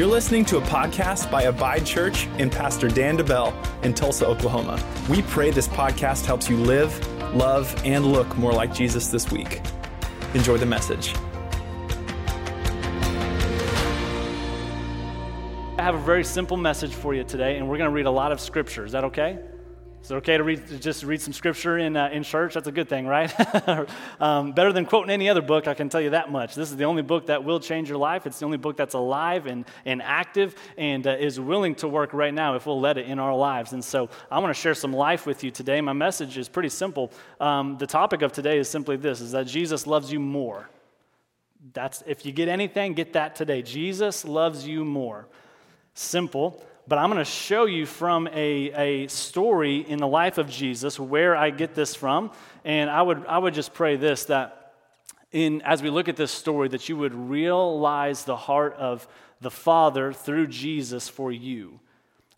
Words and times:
You're 0.00 0.08
listening 0.08 0.46
to 0.46 0.56
a 0.56 0.62
podcast 0.62 1.30
by 1.30 1.42
Abide 1.42 1.84
Church 1.84 2.26
and 2.38 2.50
Pastor 2.50 2.88
Dan 2.88 3.18
DeBell 3.18 3.52
in 3.84 3.92
Tulsa, 3.92 4.26
Oklahoma. 4.26 4.82
We 5.10 5.20
pray 5.20 5.50
this 5.50 5.68
podcast 5.68 6.24
helps 6.24 6.48
you 6.48 6.56
live, 6.56 7.06
love, 7.34 7.78
and 7.84 8.06
look 8.06 8.34
more 8.38 8.50
like 8.50 8.72
Jesus 8.72 9.08
this 9.08 9.30
week. 9.30 9.60
Enjoy 10.32 10.56
the 10.56 10.64
message. 10.64 11.14
I 15.76 15.82
have 15.82 15.96
a 15.96 16.02
very 16.02 16.24
simple 16.24 16.56
message 16.56 16.94
for 16.94 17.12
you 17.12 17.22
today, 17.22 17.58
and 17.58 17.68
we're 17.68 17.76
going 17.76 17.90
to 17.90 17.94
read 17.94 18.06
a 18.06 18.10
lot 18.10 18.32
of 18.32 18.40
scripture. 18.40 18.86
Is 18.86 18.92
that 18.92 19.04
okay? 19.04 19.38
Is 20.10 20.14
it 20.14 20.16
okay 20.16 20.38
to 20.38 20.42
read, 20.42 20.80
just 20.80 21.04
read 21.04 21.20
some 21.20 21.32
scripture 21.32 21.78
in, 21.78 21.96
uh, 21.96 22.08
in 22.08 22.24
church? 22.24 22.54
That's 22.54 22.66
a 22.66 22.72
good 22.72 22.88
thing, 22.88 23.06
right? 23.06 23.32
um, 24.20 24.50
better 24.50 24.72
than 24.72 24.84
quoting 24.84 25.10
any 25.10 25.28
other 25.28 25.40
book, 25.40 25.68
I 25.68 25.74
can 25.74 25.88
tell 25.88 26.00
you 26.00 26.10
that 26.10 26.32
much. 26.32 26.56
This 26.56 26.72
is 26.72 26.76
the 26.76 26.82
only 26.82 27.02
book 27.02 27.26
that 27.26 27.44
will 27.44 27.60
change 27.60 27.88
your 27.88 27.96
life. 27.96 28.26
It's 28.26 28.40
the 28.40 28.44
only 28.44 28.58
book 28.58 28.76
that's 28.76 28.94
alive 28.94 29.46
and, 29.46 29.64
and 29.84 30.02
active 30.02 30.56
and 30.76 31.06
uh, 31.06 31.10
is 31.12 31.38
willing 31.38 31.76
to 31.76 31.86
work 31.86 32.12
right 32.12 32.34
now 32.34 32.56
if 32.56 32.66
we'll 32.66 32.80
let 32.80 32.98
it 32.98 33.06
in 33.06 33.20
our 33.20 33.32
lives. 33.32 33.72
And 33.72 33.84
so 33.84 34.10
I 34.32 34.40
want 34.40 34.52
to 34.52 34.60
share 34.60 34.74
some 34.74 34.92
life 34.92 35.26
with 35.26 35.44
you 35.44 35.52
today. 35.52 35.80
My 35.80 35.92
message 35.92 36.36
is 36.36 36.48
pretty 36.48 36.70
simple. 36.70 37.12
Um, 37.38 37.78
the 37.78 37.86
topic 37.86 38.22
of 38.22 38.32
today 38.32 38.58
is 38.58 38.68
simply 38.68 38.96
this, 38.96 39.20
is 39.20 39.30
that 39.30 39.46
Jesus 39.46 39.86
loves 39.86 40.10
you 40.10 40.18
more. 40.18 40.68
That's, 41.72 42.02
if 42.04 42.26
you 42.26 42.32
get 42.32 42.48
anything, 42.48 42.94
get 42.94 43.12
that 43.12 43.36
today. 43.36 43.62
Jesus 43.62 44.24
loves 44.24 44.66
you 44.66 44.84
more. 44.84 45.28
Simple 45.94 46.64
but 46.90 46.98
I'm 46.98 47.08
going 47.08 47.24
to 47.24 47.24
show 47.24 47.66
you 47.66 47.86
from 47.86 48.26
a, 48.26 48.32
a 49.04 49.06
story 49.06 49.76
in 49.76 50.00
the 50.00 50.08
life 50.08 50.38
of 50.38 50.50
Jesus 50.50 50.98
where 50.98 51.36
I 51.36 51.50
get 51.50 51.72
this 51.72 51.94
from. 51.94 52.32
And 52.64 52.90
I 52.90 53.00
would, 53.00 53.24
I 53.26 53.38
would 53.38 53.54
just 53.54 53.72
pray 53.72 53.94
this 53.94 54.24
that 54.24 54.72
in, 55.30 55.62
as 55.62 55.84
we 55.84 55.88
look 55.88 56.08
at 56.08 56.16
this 56.16 56.32
story, 56.32 56.66
that 56.66 56.88
you 56.88 56.96
would 56.96 57.14
realize 57.14 58.24
the 58.24 58.34
heart 58.34 58.74
of 58.74 59.06
the 59.40 59.52
Father 59.52 60.12
through 60.12 60.48
Jesus 60.48 61.08
for 61.08 61.30
you. 61.30 61.78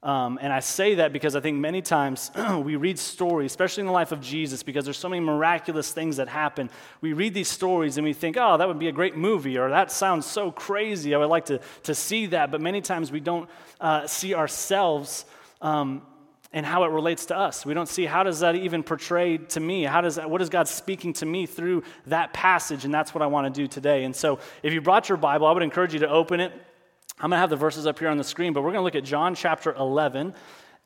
Um, 0.03 0.37
and 0.43 0.53
I 0.53 0.59
say 0.59 0.97
that 0.97 1.13
because 1.13 1.37
I 1.37 1.41
think 1.41 1.59
many 1.59 1.81
times 1.81 2.33
we 2.65 2.75
read 2.75 2.99
stories, 2.99 3.53
especially 3.53 3.83
in 3.83 3.87
the 3.87 3.93
life 3.93 4.11
of 4.11 4.21
Jesus, 4.21 4.65
because 4.65 4.85
there's 4.85 4.99
so 4.99 5.09
many 5.09 5.21
miraculous 5.21 5.93
things 5.93 6.17
that 6.17 6.27
happen. 6.27 6.71
We 7.01 7.13
read 7.13 7.35
these 7.35 7.49
stories 7.49 7.99
and 7.99 8.05
we 8.05 8.13
think, 8.13 8.37
oh, 8.37 8.57
that 8.57 8.67
would 8.67 8.81
be 8.81 8.89
a 8.89 8.93
great 8.93 9.17
movie, 9.17 9.59
or 9.59 9.71
that 9.71 9.93
sounds 9.93 10.27
so 10.27 10.51
crazy. 10.51 11.15
I 11.15 11.19
would 11.19 11.27
like 11.27 11.45
to, 11.47 11.61
to 11.85 11.95
see 11.95 12.27
that. 12.27 12.51
But 12.51 12.61
many 12.61 12.81
times 12.81 13.13
we 13.13 13.21
don't 13.21 13.49
uh, 13.81 14.09
see 14.09 14.35
ourselves 14.35 15.25
um, 15.61 16.03
and 16.53 16.67
how 16.67 16.83
it 16.83 16.89
relates 16.89 17.27
to 17.27 17.37
us. 17.37 17.65
We 17.65 17.73
don't 17.73 17.89
see 17.89 18.05
how 18.05 18.25
does 18.25 18.41
that 18.41 18.57
even 18.57 18.83
portray 18.83 19.39
to 19.39 19.61
me? 19.61 19.85
How 19.85 20.01
does 20.01 20.17
that, 20.17 20.29
what 20.29 20.43
is 20.43 20.49
God 20.49 20.67
speaking 20.67 21.13
to 21.15 21.27
me 21.27 21.47
through 21.47 21.85
that 22.07 22.33
passage? 22.33 22.85
And 22.85 22.93
that's 22.93 23.15
what 23.15 23.23
I 23.23 23.27
want 23.27 23.55
to 23.55 23.61
do 23.61 23.69
today. 23.69 24.03
And 24.03 24.17
so 24.17 24.41
if 24.65 24.73
you 24.73 24.81
brought 24.81 25.09
your 25.09 25.17
Bible, 25.17 25.47
I 25.47 25.53
would 25.53 25.63
encourage 25.63 25.95
you 25.95 26.01
to 26.01 26.09
open 26.09 26.41
it 26.41 26.53
I'm 27.23 27.31
going 27.31 27.37
to 27.37 27.41
have 27.41 27.51
the 27.51 27.57
verses 27.57 27.87
up 27.87 28.01
here 28.01 28.09
on 28.09 28.17
the 28.17 28.25
screen, 28.25 28.53
but 28.53 28.63
we're 28.63 28.73
going 28.73 28.81
to 28.81 28.85
look 28.85 28.97
at 28.97 29.05
John 29.05 29.37
chapter 29.37 29.73
11. 29.73 30.35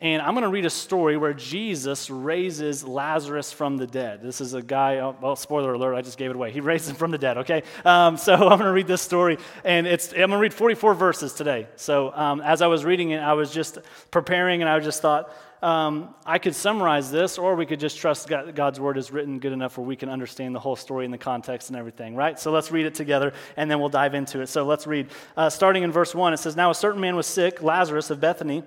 And 0.03 0.21
I'm 0.21 0.35
going 0.35 0.43
to 0.43 0.51
read 0.51 0.67
a 0.67 0.71
story 0.71 1.17
where 1.17 1.33
Jesus 1.33 2.11
raises 2.11 2.85
Lazarus 2.85 3.51
from 3.53 3.79
the 3.79 3.87
dead. 3.87 4.21
This 4.21 4.43
is 4.43 4.53
a 4.53 4.61
guy, 4.61 4.99
oh, 4.99 5.17
well, 5.19 5.35
spoiler 5.35 5.73
alert, 5.73 5.95
I 5.95 6.03
just 6.03 6.19
gave 6.19 6.29
it 6.29 6.37
away. 6.37 6.53
He 6.53 6.61
raised 6.61 6.91
him 6.91 6.95
from 6.95 7.11
the 7.11 7.17
dead, 7.17 7.39
okay? 7.39 7.63
Um, 7.87 8.19
so 8.19 8.35
I'm 8.35 8.59
going 8.59 8.61
to 8.61 8.73
read 8.73 8.87
this 8.87 9.01
story, 9.01 9.39
and 9.65 9.87
it's, 9.87 10.13
I'm 10.13 10.19
going 10.19 10.33
to 10.33 10.37
read 10.37 10.53
44 10.53 10.93
verses 10.93 11.33
today. 11.33 11.69
So 11.77 12.13
um, 12.15 12.43
as 12.43 12.61
I 12.61 12.67
was 12.67 12.85
reading 12.85 13.13
it, 13.13 13.21
I 13.21 13.33
was 13.33 13.51
just 13.51 13.79
preparing, 14.11 14.61
and 14.61 14.69
I 14.69 14.79
just 14.81 15.01
thought, 15.01 15.35
um, 15.67 16.15
I 16.25 16.39
could 16.39 16.55
summarize 16.55 17.11
this, 17.11 17.39
or 17.39 17.57
we 17.57 17.67
could 17.67 17.81
just 17.81 17.99
trust 17.99 18.29
God, 18.29 18.55
God's 18.55 18.79
word 18.79 18.97
is 18.97 19.11
written 19.11 19.41
good 19.41 19.53
enough 19.53 19.77
where 19.77 19.87
we 19.87 19.97
can 19.97 20.09
understand 20.09 20.55
the 20.55 20.61
whole 20.61 20.77
story 20.77 21.05
and 21.05 21.13
the 21.13 21.19
context 21.19 21.71
and 21.71 21.77
everything, 21.77 22.15
right? 22.15 22.39
So 22.39 22.53
let's 22.53 22.71
read 22.71 22.87
it 22.87 22.95
together, 22.95 23.33
and 23.57 23.69
then 23.69 23.81
we'll 23.81 23.89
dive 23.89 24.15
into 24.15 24.41
it. 24.41 24.49
So 24.49 24.65
let's 24.65 24.87
read. 24.87 25.09
Uh, 25.37 25.51
starting 25.51 25.83
in 25.83 25.91
verse 25.91 26.15
1, 26.15 26.33
it 26.35 26.37
says, 26.37 26.55
Now 26.55 26.71
a 26.71 26.75
certain 26.75 27.01
man 27.01 27.17
was 27.17 27.27
sick, 27.27 27.63
Lazarus 27.63 28.11
of 28.11 28.21
Bethany 28.21 28.63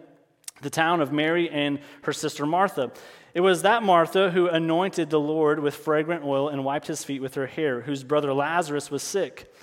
the 0.61 0.69
town 0.69 0.99
of 0.99 1.11
Mary 1.11 1.49
and 1.49 1.79
her 2.03 2.11
sister 2.11 2.45
Martha. 2.45 2.91
It 3.33 3.41
was 3.41 3.61
that 3.61 3.83
Martha 3.83 4.29
who 4.31 4.47
anointed 4.47 5.09
the 5.09 5.19
Lord 5.19 5.59
with 5.59 5.75
fragrant 5.75 6.25
oil 6.25 6.49
and 6.49 6.65
wiped 6.65 6.87
his 6.87 7.03
feet 7.03 7.21
with 7.21 7.35
her 7.35 7.47
hair, 7.47 7.81
whose 7.81 8.03
brother 8.03 8.33
Lazarus 8.33 8.91
was 8.91 9.03
sick. 9.03 9.53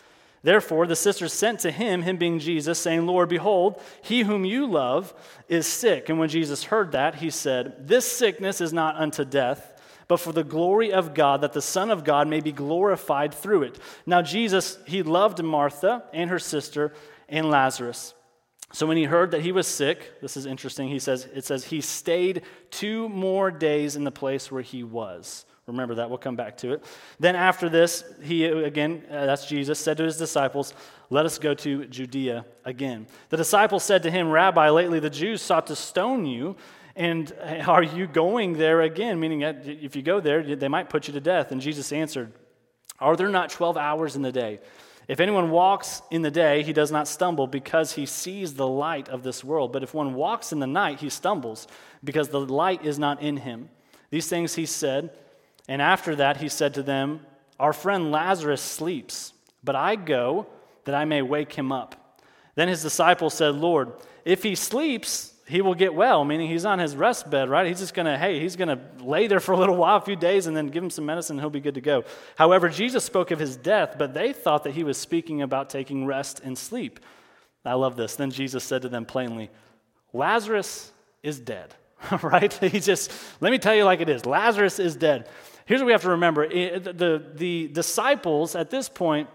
Therefore, 0.47 0.87
the 0.87 0.95
sisters 0.95 1.33
sent 1.33 1.59
to 1.61 1.73
him, 1.73 2.03
him 2.03 2.19
being 2.19 2.39
Jesus, 2.39 2.79
saying, 2.79 3.05
Lord, 3.05 3.29
behold, 3.29 3.83
he 4.01 4.23
whom 4.23 4.45
you 4.45 4.65
love 4.65 5.13
is 5.49 5.67
sick. 5.67 6.09
And 6.09 6.21
when 6.21 6.29
Jesus 6.29 6.63
heard 6.63 6.93
that, 6.93 7.17
he 7.17 7.31
said, 7.31 7.89
This 7.89 8.11
sickness 8.11 8.61
is 8.61 8.73
not 8.73 8.95
unto 8.95 9.25
death, 9.25 9.73
but 10.07 10.21
for 10.21 10.33
the 10.33 10.45
glory 10.45 10.93
of 10.93 11.15
God, 11.15 11.41
that 11.41 11.53
the 11.53 11.61
Son 11.61 11.91
of 11.91 12.05
God 12.05 12.29
may 12.29 12.39
be 12.39 12.53
glorified 12.53 13.35
through 13.35 13.65
it. 13.65 13.81
Now, 14.07 14.23
Jesus, 14.23 14.79
he 14.87 15.03
loved 15.03 15.43
Martha 15.43 16.05
and 16.13 16.31
her 16.31 16.39
sister 16.39 16.93
and 17.29 17.51
Lazarus. 17.51 18.15
So 18.73 18.87
when 18.87 18.99
he 18.99 19.05
heard 19.05 19.33
that 19.33 19.43
he 19.43 19.51
was 19.51 19.67
sick, 19.67 20.21
this 20.21 20.37
is 20.37 20.47
interesting. 20.47 20.87
He 20.89 21.01
says 21.01 21.27
it 21.35 21.45
says 21.45 21.65
he 21.65 21.81
stayed 21.81 22.43
2 22.71 23.09
more 23.09 23.51
days 23.51 23.97
in 23.97 24.05
the 24.05 24.13
place 24.13 24.53
where 24.53 24.63
he 24.63 24.85
was. 24.85 25.45
Remember 25.67 25.97
that, 25.97 26.09
we'll 26.09 26.19
come 26.19 26.37
back 26.37 26.57
to 26.59 26.75
it. 26.75 26.85
Then 27.19 27.35
after 27.35 27.69
this, 27.69 28.05
he 28.23 28.45
again, 28.45 29.03
uh, 29.11 29.27
that's 29.27 29.47
Jesus, 29.47 29.81
said 29.81 29.97
to 29.97 30.05
his 30.05 30.17
disciples, 30.17 30.73
Let 31.11 31.27
us 31.27 31.39
go 31.39 31.55
to 31.55 31.87
Judea 31.87 32.47
again. 32.65 33.09
The 33.31 33.37
disciples 33.37 33.83
said 33.83 34.05
to 34.05 34.11
him, 34.11 34.31
Rabbi, 34.31 34.71
lately 34.71 35.01
the 35.01 35.11
Jews 35.11 35.43
sought 35.43 35.67
to 35.67 35.77
stone 35.77 36.25
you, 36.25 36.57
and 36.95 37.33
are 37.67 37.83
you 37.83 38.07
going 38.07 38.53
there 38.53 38.83
again? 38.83 39.19
Meaning, 39.19 39.43
if 39.43 39.97
you 39.97 40.03
go 40.03 40.21
there, 40.21 40.55
they 40.55 40.69
might 40.69 40.89
put 40.89 41.09
you 41.09 41.15
to 41.15 41.21
death. 41.21 41.51
And 41.51 41.61
Jesus 41.61 41.93
answered, 41.93 42.33
Are 43.01 43.17
there 43.17 43.29
not 43.29 43.51
12 43.51 43.77
hours 43.77 44.15
in 44.15 44.23
the 44.23 44.33
day? 44.33 44.61
If 45.09 45.19
anyone 45.19 45.51
walks 45.51 46.03
in 46.13 46.23
the 46.23 46.31
day, 46.31 46.63
he 46.63 46.73
does 46.73 46.93
not 46.93 47.09
stumble 47.09 47.47
because 47.47 47.93
he 47.93 48.07
sees 48.07 48.55
the 48.55 48.67
light 48.67 49.09
of 49.09 49.23
this 49.23 49.43
world. 49.43 49.73
But 49.73 49.83
if 49.83 49.95
one 49.95 50.15
walks 50.15 50.53
in 50.53 50.61
the 50.61 50.67
night, 50.67 51.01
he 51.01 51.11
stumbles 51.11 51.67
because 52.03 52.29
the 52.29 52.41
light 52.41 52.85
is 52.85 52.99
not 52.99 53.23
in 53.23 53.37
him. 53.37 53.69
These 54.11 54.29
things 54.29 54.55
he 54.55 54.67
said, 54.67 55.11
and 55.69 55.83
after 55.83 56.17
that 56.17 56.39
he 56.39 56.49
said 56.49 56.75
to 56.75 56.83
them, 56.83 57.21
Our 57.59 57.73
friend 57.73 58.11
Lazarus 58.11 58.63
sleeps, 58.63 59.33
but 59.63 59.77
I 59.77 59.97
go 59.97 60.47
that 60.85 60.95
I 60.95 61.05
may 61.05 61.23
wake 61.23 61.53
him 61.53 61.73
up. 61.73 62.21
Then 62.55 62.69
his 62.69 62.83
disciples 62.83 63.35
said, 63.35 63.55
Lord, 63.55 63.93
if 64.25 64.43
he 64.43 64.55
sleeps, 64.55 65.35
he 65.47 65.61
will 65.61 65.75
get 65.75 65.95
well, 65.95 66.25
meaning 66.25 66.49
he's 66.49 66.65
on 66.65 66.79
his 66.79 66.97
rest 66.97 67.31
bed, 67.31 67.49
right? 67.49 67.67
He's 67.67 67.79
just 67.79 67.95
going 67.95 68.07
to, 68.07 68.19
hey, 68.19 68.41
he's 68.41 68.57
going 68.57 68.69
to 68.69 68.81
lay 69.05 69.29
there 69.29 69.39
for 69.39 69.53
a 69.53 69.57
little 69.57 69.77
while, 69.83 69.97
a 69.97 70.01
few 70.01 70.17
days, 70.17 70.47
and 70.47 70.57
then 70.57 70.69
give 70.69 70.83
him 70.83 70.91
some 70.91 71.07
medicine, 71.07 71.37
and 71.37 71.41
he'll 71.41 71.51
be 71.51 71.61
good 71.61 71.75
to 71.75 71.81
go. 71.81 72.05
However, 72.37 72.69
Jesus 72.69 73.05
spoke 73.05 73.31
of 73.31 73.39
his 73.39 73.57
death, 73.57 73.97
but 73.99 74.15
they 74.15 74.33
thought 74.33 74.65
that 74.65 74.75
he 74.75 74.83
was 74.83 74.99
speaking 74.99 75.43
about 75.43 75.71
taking 75.71 76.07
rest 76.07 76.41
and 76.43 76.59
sleep. 76.59 76.99
I 77.65 77.75
love 77.75 77.97
this. 77.97 78.17
Then 78.17 78.31
Jesus 78.31 78.65
said 78.65 78.83
to 78.83 78.89
them 78.89 79.05
plainly, 79.05 79.51
Lazarus 80.13 80.93
is 81.23 81.39
dead, 81.39 81.75
right? 82.23 82.53
He 82.53 82.81
just, 82.81 83.13
let 83.41 83.51
me 83.53 83.59
tell 83.59 83.75
you 83.75 83.85
like 83.85 84.01
it 84.01 84.09
is 84.09 84.27
Lazarus 84.27 84.79
is 84.79 84.97
dead. 84.97 85.29
Here's 85.67 85.81
what 85.81 85.87
we 85.87 85.93
have 85.93 86.03
to 86.03 86.11
remember 86.11 86.49
the, 86.49 86.79
the, 86.79 87.23
the 87.35 87.69
disciples 87.69 88.55
at 88.55 88.71
this 88.71 88.89
point, 88.89 89.29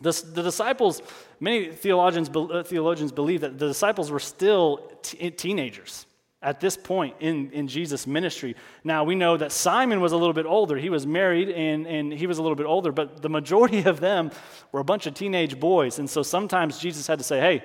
the, 0.00 0.12
the 0.34 0.42
disciples, 0.42 1.00
many 1.38 1.70
theologians, 1.70 2.28
uh, 2.28 2.62
theologians 2.64 3.12
believe 3.12 3.42
that 3.42 3.58
the 3.58 3.68
disciples 3.68 4.10
were 4.10 4.18
still 4.18 4.90
t- 5.02 5.30
teenagers 5.30 6.06
at 6.42 6.58
this 6.58 6.76
point 6.76 7.14
in, 7.20 7.50
in 7.52 7.68
Jesus' 7.68 8.06
ministry. 8.06 8.56
Now, 8.82 9.04
we 9.04 9.14
know 9.14 9.36
that 9.36 9.52
Simon 9.52 10.00
was 10.00 10.12
a 10.12 10.16
little 10.16 10.32
bit 10.32 10.46
older. 10.46 10.76
He 10.76 10.88
was 10.90 11.06
married 11.06 11.50
and, 11.50 11.86
and 11.86 12.12
he 12.12 12.26
was 12.26 12.38
a 12.38 12.42
little 12.42 12.56
bit 12.56 12.66
older, 12.66 12.92
but 12.92 13.20
the 13.22 13.28
majority 13.28 13.84
of 13.84 14.00
them 14.00 14.30
were 14.72 14.80
a 14.80 14.84
bunch 14.84 15.06
of 15.06 15.14
teenage 15.14 15.60
boys. 15.60 15.98
And 15.98 16.08
so 16.08 16.22
sometimes 16.22 16.78
Jesus 16.78 17.06
had 17.06 17.18
to 17.18 17.24
say, 17.24 17.40
hey, 17.40 17.62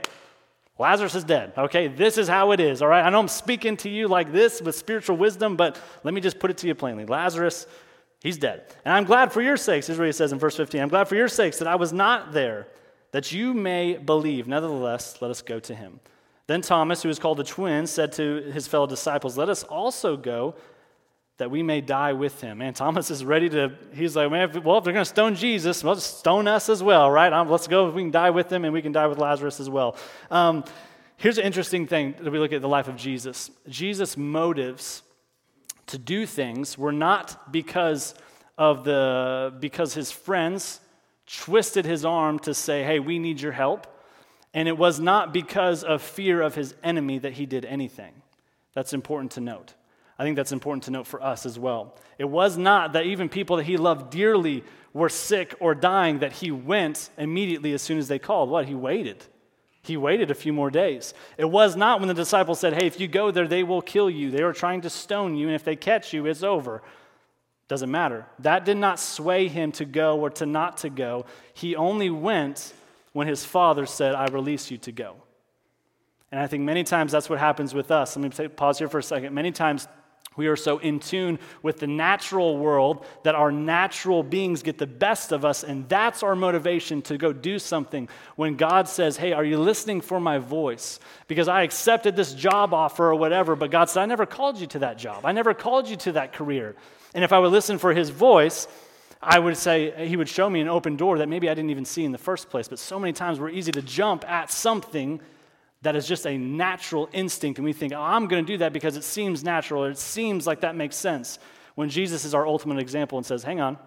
Lazarus 0.77 1.15
is 1.15 1.23
dead. 1.23 1.53
Okay, 1.57 1.87
this 1.87 2.17
is 2.17 2.27
how 2.27 2.51
it 2.51 2.59
is. 2.59 2.81
All 2.81 2.89
right, 2.89 3.03
I 3.03 3.09
know 3.09 3.19
I'm 3.19 3.29
speaking 3.29 3.77
to 3.77 3.89
you 3.89 4.09
like 4.09 4.33
this 4.33 4.61
with 4.61 4.75
spiritual 4.75 5.15
wisdom, 5.15 5.55
but 5.55 5.79
let 6.03 6.13
me 6.13 6.19
just 6.19 6.37
put 6.37 6.51
it 6.51 6.57
to 6.57 6.67
you 6.67 6.75
plainly. 6.75 7.05
Lazarus 7.05 7.65
He's 8.21 8.37
dead. 8.37 8.63
And 8.83 8.93
I'm 8.93 9.03
glad 9.03 9.31
for 9.31 9.41
your 9.41 9.57
sakes, 9.57 9.89
is 9.89 9.97
what 9.97 10.05
he 10.05 10.11
says 10.11 10.31
in 10.31 10.39
verse 10.39 10.57
15. 10.57 10.81
I'm 10.81 10.89
glad 10.89 11.07
for 11.07 11.15
your 11.15 11.27
sakes 11.27 11.59
that 11.59 11.67
I 11.67 11.75
was 11.75 11.93
not 11.93 12.31
there, 12.33 12.67
that 13.11 13.31
you 13.31 13.53
may 13.53 13.97
believe. 13.97 14.47
Nevertheless, 14.47 15.21
let 15.21 15.31
us 15.31 15.41
go 15.41 15.59
to 15.59 15.75
him. 15.75 15.99
Then 16.47 16.61
Thomas, 16.61 17.01
who 17.01 17.09
is 17.09 17.19
called 17.19 17.37
the 17.37 17.43
twin, 17.43 17.87
said 17.87 18.11
to 18.13 18.51
his 18.51 18.67
fellow 18.67 18.87
disciples, 18.87 19.37
Let 19.37 19.49
us 19.49 19.63
also 19.63 20.15
go 20.15 20.55
that 21.37 21.51
we 21.51 21.61
may 21.61 21.81
die 21.81 22.13
with 22.13 22.39
him. 22.39 22.61
And 22.61 22.75
Thomas 22.75 23.11
is 23.11 23.25
ready 23.25 23.49
to, 23.49 23.73
he's 23.93 24.15
like, 24.15 24.31
man, 24.31 24.63
well, 24.63 24.77
if 24.77 24.85
they're 24.85 24.93
going 24.93 25.03
to 25.03 25.09
stone 25.09 25.35
Jesus, 25.35 25.83
well, 25.83 25.95
stone 25.97 26.47
us 26.47 26.69
as 26.69 26.81
well, 26.81 27.11
right? 27.11 27.29
Let's 27.45 27.67
go. 27.67 27.89
We 27.89 28.03
can 28.03 28.11
die 28.11 28.29
with 28.29 28.51
him 28.51 28.63
and 28.63 28.73
we 28.73 28.81
can 28.81 28.93
die 28.93 29.07
with 29.07 29.17
Lazarus 29.17 29.59
as 29.59 29.69
well. 29.69 29.97
Um, 30.31 30.63
here's 31.17 31.37
an 31.37 31.43
interesting 31.43 31.87
thing 31.87 32.15
that 32.21 32.31
we 32.31 32.39
look 32.39 32.53
at 32.53 32.61
the 32.61 32.69
life 32.69 32.87
of 32.87 32.95
Jesus. 32.95 33.51
Jesus' 33.67 34.15
motives 34.15 35.03
to 35.87 35.97
do 35.97 36.25
things 36.25 36.77
were 36.77 36.91
not 36.91 37.51
because 37.51 38.15
of 38.57 38.83
the 38.83 39.53
because 39.59 39.93
his 39.93 40.11
friends 40.11 40.79
twisted 41.27 41.85
his 41.85 42.05
arm 42.05 42.39
to 42.39 42.53
say, 42.53 42.83
"Hey, 42.83 42.99
we 42.99 43.19
need 43.19 43.41
your 43.41 43.51
help." 43.51 43.87
And 44.53 44.67
it 44.67 44.77
was 44.77 44.99
not 44.99 45.33
because 45.33 45.83
of 45.83 46.01
fear 46.01 46.41
of 46.41 46.55
his 46.55 46.75
enemy 46.83 47.19
that 47.19 47.33
he 47.33 47.45
did 47.45 47.65
anything. 47.65 48.13
That's 48.73 48.93
important 48.93 49.31
to 49.33 49.41
note. 49.41 49.73
I 50.17 50.23
think 50.23 50.37
that's 50.37 50.53
important 50.53 50.83
to 50.85 50.91
note 50.91 51.07
for 51.07 51.21
us 51.21 51.45
as 51.45 51.59
well. 51.59 51.95
It 52.17 52.25
was 52.25 52.57
not 52.57 52.93
that 52.93 53.05
even 53.05 53.27
people 53.27 53.57
that 53.57 53.65
he 53.65 53.75
loved 53.75 54.11
dearly 54.11 54.63
were 54.93 55.09
sick 55.09 55.53
or 55.59 55.75
dying 55.75 56.19
that 56.19 56.31
he 56.31 56.51
went 56.51 57.09
immediately 57.17 57.73
as 57.73 57.81
soon 57.81 57.97
as 57.97 58.07
they 58.07 58.17
called. 58.17 58.49
What? 58.49 58.65
He 58.65 58.75
waited. 58.75 59.25
He 59.85 59.97
waited 59.97 60.31
a 60.31 60.35
few 60.35 60.51
more 60.51 60.71
days. 60.71 61.13
It 61.37 61.45
was 61.45 61.75
not 61.75 61.99
when 61.99 62.07
the 62.07 62.13
disciples 62.13 62.59
said, 62.59 62.73
Hey, 62.73 62.87
if 62.87 62.99
you 62.99 63.07
go 63.07 63.29
there, 63.29 63.47
they 63.47 63.63
will 63.63 63.81
kill 63.81 64.09
you. 64.09 64.31
They 64.31 64.43
were 64.43 64.53
trying 64.53 64.81
to 64.81 64.89
stone 64.89 65.35
you, 65.35 65.47
and 65.47 65.55
if 65.55 65.63
they 65.63 65.75
catch 65.75 66.11
you, 66.11 66.25
it's 66.25 66.43
over. 66.43 66.81
Doesn't 67.67 67.91
matter. 67.91 68.25
That 68.39 68.65
did 68.65 68.77
not 68.77 68.99
sway 68.99 69.47
him 69.47 69.71
to 69.73 69.85
go 69.85 70.19
or 70.19 70.29
to 70.31 70.45
not 70.45 70.77
to 70.77 70.89
go. 70.89 71.25
He 71.53 71.75
only 71.75 72.09
went 72.09 72.73
when 73.13 73.27
his 73.27 73.45
father 73.45 73.85
said, 73.85 74.13
I 74.13 74.25
release 74.27 74.69
you 74.69 74.77
to 74.79 74.91
go. 74.91 75.15
And 76.31 76.41
I 76.41 76.47
think 76.47 76.63
many 76.63 76.83
times 76.83 77.11
that's 77.11 77.29
what 77.29 77.39
happens 77.39 77.73
with 77.73 77.91
us. 77.91 78.17
Let 78.17 78.39
me 78.39 78.47
pause 78.49 78.79
here 78.79 78.89
for 78.89 78.99
a 78.99 79.03
second. 79.03 79.33
Many 79.33 79.51
times 79.51 79.87
we 80.35 80.47
are 80.47 80.55
so 80.55 80.77
in 80.79 80.99
tune 80.99 81.39
with 81.61 81.79
the 81.79 81.87
natural 81.87 82.57
world 82.57 83.05
that 83.23 83.35
our 83.35 83.51
natural 83.51 84.23
beings 84.23 84.63
get 84.63 84.77
the 84.77 84.87
best 84.87 85.31
of 85.31 85.45
us, 85.45 85.63
and 85.63 85.87
that's 85.87 86.23
our 86.23 86.35
motivation 86.35 87.01
to 87.03 87.17
go 87.17 87.31
do 87.31 87.59
something. 87.59 88.09
When 88.35 88.55
God 88.55 88.87
says, 88.87 89.17
Hey, 89.17 89.33
are 89.33 89.45
you 89.45 89.57
listening 89.57 90.01
for 90.01 90.19
my 90.19 90.37
voice? 90.37 90.99
Because 91.27 91.47
I 91.47 91.63
accepted 91.63 92.15
this 92.15 92.33
job 92.33 92.73
offer 92.73 93.05
or 93.05 93.15
whatever, 93.15 93.55
but 93.55 93.71
God 93.71 93.89
said, 93.89 94.03
I 94.03 94.05
never 94.05 94.25
called 94.25 94.59
you 94.59 94.67
to 94.67 94.79
that 94.79 94.97
job. 94.97 95.25
I 95.25 95.31
never 95.31 95.53
called 95.53 95.87
you 95.87 95.95
to 95.97 96.13
that 96.13 96.33
career. 96.33 96.75
And 97.13 97.23
if 97.23 97.31
I 97.31 97.39
would 97.39 97.51
listen 97.51 97.77
for 97.77 97.93
his 97.93 98.09
voice, 98.09 98.67
I 99.21 99.39
would 99.39 99.57
say 99.57 100.07
he 100.07 100.17
would 100.17 100.29
show 100.29 100.49
me 100.49 100.61
an 100.61 100.67
open 100.67 100.97
door 100.97 101.17
that 101.17 101.29
maybe 101.29 101.49
I 101.49 101.53
didn't 101.53 101.71
even 101.71 101.85
see 101.85 102.03
in 102.03 102.11
the 102.11 102.17
first 102.17 102.49
place. 102.49 102.67
But 102.67 102.77
so 102.77 102.99
many 102.99 103.13
times 103.13 103.39
we're 103.39 103.49
easy 103.49 103.71
to 103.71 103.81
jump 103.81 104.29
at 104.29 104.51
something 104.51 105.21
that 105.81 105.95
is 105.95 106.07
just 106.07 106.25
a 106.25 106.37
natural 106.37 107.09
instinct, 107.13 107.59
and 107.59 107.65
we 107.65 107.73
think, 107.73 107.93
oh, 107.93 108.01
I'm 108.01 108.27
going 108.27 108.43
to 108.45 108.53
do 108.53 108.57
that 108.59 108.73
because 108.73 108.97
it 108.97 109.03
seems 109.03 109.43
natural, 109.43 109.83
or 109.83 109.89
it 109.91 109.97
seems 109.97 110.47
like 110.47 110.61
that 110.61 110.75
makes 110.75 110.95
sense. 110.95 111.37
When 111.75 111.89
Jesus 111.89 112.25
is 112.25 112.33
our 112.33 112.47
ultimate 112.47 112.79
example 112.79 113.17
and 113.17 113.25
says, 113.25 113.43
hang 113.43 113.59
on, 113.59 113.77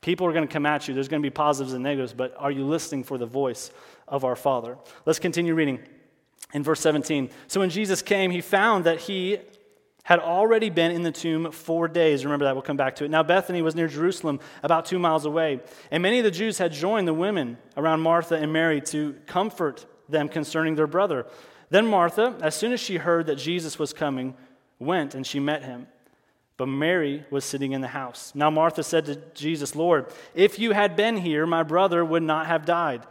people 0.00 0.26
are 0.26 0.32
going 0.32 0.46
to 0.46 0.52
come 0.52 0.66
at 0.66 0.88
you. 0.88 0.94
There's 0.94 1.08
going 1.08 1.22
to 1.22 1.26
be 1.26 1.30
positives 1.30 1.72
and 1.72 1.82
negatives, 1.82 2.12
but 2.12 2.34
are 2.36 2.50
you 2.50 2.64
listening 2.66 3.04
for 3.04 3.16
the 3.16 3.26
voice 3.26 3.70
of 4.08 4.24
our 4.24 4.36
Father? 4.36 4.76
Let's 5.06 5.18
continue 5.18 5.54
reading 5.54 5.78
in 6.52 6.62
verse 6.62 6.80
17. 6.80 7.30
So 7.46 7.60
when 7.60 7.70
Jesus 7.70 8.02
came, 8.02 8.30
he 8.30 8.40
found 8.40 8.84
that 8.84 9.00
he 9.00 9.38
had 10.04 10.18
already 10.18 10.68
been 10.68 10.90
in 10.90 11.04
the 11.04 11.12
tomb 11.12 11.52
four 11.52 11.86
days. 11.86 12.24
Remember 12.24 12.44
that, 12.44 12.56
we'll 12.56 12.62
come 12.62 12.76
back 12.76 12.96
to 12.96 13.04
it. 13.04 13.10
Now, 13.10 13.22
Bethany 13.22 13.62
was 13.62 13.76
near 13.76 13.86
Jerusalem, 13.86 14.40
about 14.64 14.84
two 14.84 14.98
miles 14.98 15.24
away. 15.24 15.60
And 15.92 16.02
many 16.02 16.18
of 16.18 16.24
the 16.24 16.30
Jews 16.32 16.58
had 16.58 16.72
joined 16.72 17.06
the 17.06 17.14
women 17.14 17.56
around 17.76 18.00
Martha 18.00 18.34
and 18.34 18.52
Mary 18.52 18.80
to 18.80 19.14
comfort 19.26 19.86
them 20.08 20.28
concerning 20.28 20.74
their 20.74 20.86
brother. 20.86 21.26
Then 21.70 21.86
Martha, 21.86 22.36
as 22.42 22.54
soon 22.54 22.72
as 22.72 22.80
she 22.80 22.96
heard 22.96 23.26
that 23.26 23.36
Jesus 23.36 23.78
was 23.78 23.92
coming, 23.92 24.34
went 24.78 25.14
and 25.14 25.26
she 25.26 25.40
met 25.40 25.64
him. 25.64 25.86
But 26.56 26.66
Mary 26.66 27.24
was 27.30 27.44
sitting 27.44 27.72
in 27.72 27.80
the 27.80 27.88
house. 27.88 28.32
Now 28.34 28.50
Martha 28.50 28.82
said 28.82 29.06
to 29.06 29.16
Jesus, 29.34 29.74
Lord, 29.74 30.06
if 30.34 30.58
you 30.58 30.72
had 30.72 30.96
been 30.96 31.16
here, 31.16 31.46
my 31.46 31.62
brother 31.62 32.04
would 32.04 32.22
not 32.22 32.46
have 32.46 32.66
died. 32.66 33.02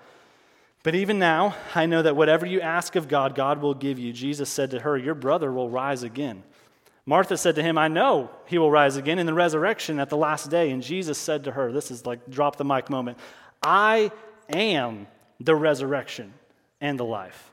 But 0.83 0.95
even 0.95 1.19
now, 1.19 1.55
I 1.75 1.85
know 1.85 2.01
that 2.01 2.15
whatever 2.15 2.45
you 2.45 2.61
ask 2.61 2.95
of 2.95 3.07
God, 3.07 3.35
God 3.35 3.61
will 3.61 3.73
give 3.73 3.99
you. 3.99 4.13
Jesus 4.13 4.49
said 4.49 4.71
to 4.71 4.79
her, 4.79 4.97
Your 4.97 5.15
brother 5.15 5.51
will 5.51 5.69
rise 5.69 6.03
again. 6.03 6.43
Martha 7.05 7.37
said 7.37 7.55
to 7.55 7.63
him, 7.63 7.77
I 7.77 7.87
know 7.87 8.29
he 8.45 8.57
will 8.57 8.71
rise 8.71 8.95
again 8.95 9.19
in 9.19 9.25
the 9.25 9.33
resurrection 9.33 9.99
at 9.99 10.09
the 10.09 10.17
last 10.17 10.49
day. 10.49 10.71
And 10.71 10.81
Jesus 10.81 11.17
said 11.17 11.43
to 11.43 11.51
her, 11.51 11.71
This 11.71 11.91
is 11.91 12.05
like 12.05 12.29
drop 12.29 12.55
the 12.55 12.65
mic 12.65 12.89
moment 12.89 13.17
I 13.61 14.11
am 14.49 15.07
the 15.39 15.55
resurrection 15.55 16.33
and 16.81 16.99
the 16.99 17.05
life. 17.05 17.51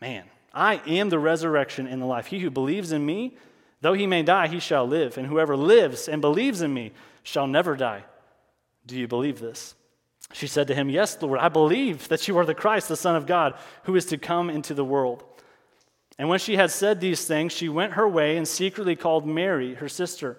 Man, 0.00 0.24
I 0.52 0.82
am 0.86 1.08
the 1.08 1.18
resurrection 1.18 1.86
and 1.86 2.02
the 2.02 2.06
life. 2.06 2.26
He 2.26 2.40
who 2.40 2.50
believes 2.50 2.92
in 2.92 3.06
me, 3.06 3.36
though 3.80 3.94
he 3.94 4.06
may 4.06 4.22
die, 4.22 4.48
he 4.48 4.60
shall 4.60 4.86
live. 4.86 5.16
And 5.16 5.26
whoever 5.26 5.56
lives 5.56 6.08
and 6.08 6.20
believes 6.20 6.60
in 6.60 6.74
me 6.74 6.92
shall 7.22 7.46
never 7.46 7.76
die. 7.76 8.04
Do 8.86 8.98
you 8.98 9.08
believe 9.08 9.40
this? 9.40 9.74
She 10.32 10.46
said 10.46 10.66
to 10.68 10.74
him, 10.74 10.90
Yes, 10.90 11.20
Lord, 11.22 11.38
I 11.38 11.48
believe 11.48 12.08
that 12.08 12.26
you 12.28 12.36
are 12.38 12.44
the 12.44 12.54
Christ, 12.54 12.88
the 12.88 12.96
Son 12.96 13.16
of 13.16 13.26
God, 13.26 13.54
who 13.84 13.94
is 13.94 14.06
to 14.06 14.18
come 14.18 14.50
into 14.50 14.74
the 14.74 14.84
world. 14.84 15.24
And 16.18 16.28
when 16.28 16.38
she 16.38 16.56
had 16.56 16.70
said 16.70 17.00
these 17.00 17.26
things, 17.26 17.52
she 17.52 17.68
went 17.68 17.94
her 17.94 18.08
way 18.08 18.36
and 18.36 18.46
secretly 18.46 18.96
called 18.96 19.26
Mary, 19.26 19.74
her 19.74 19.88
sister, 19.88 20.38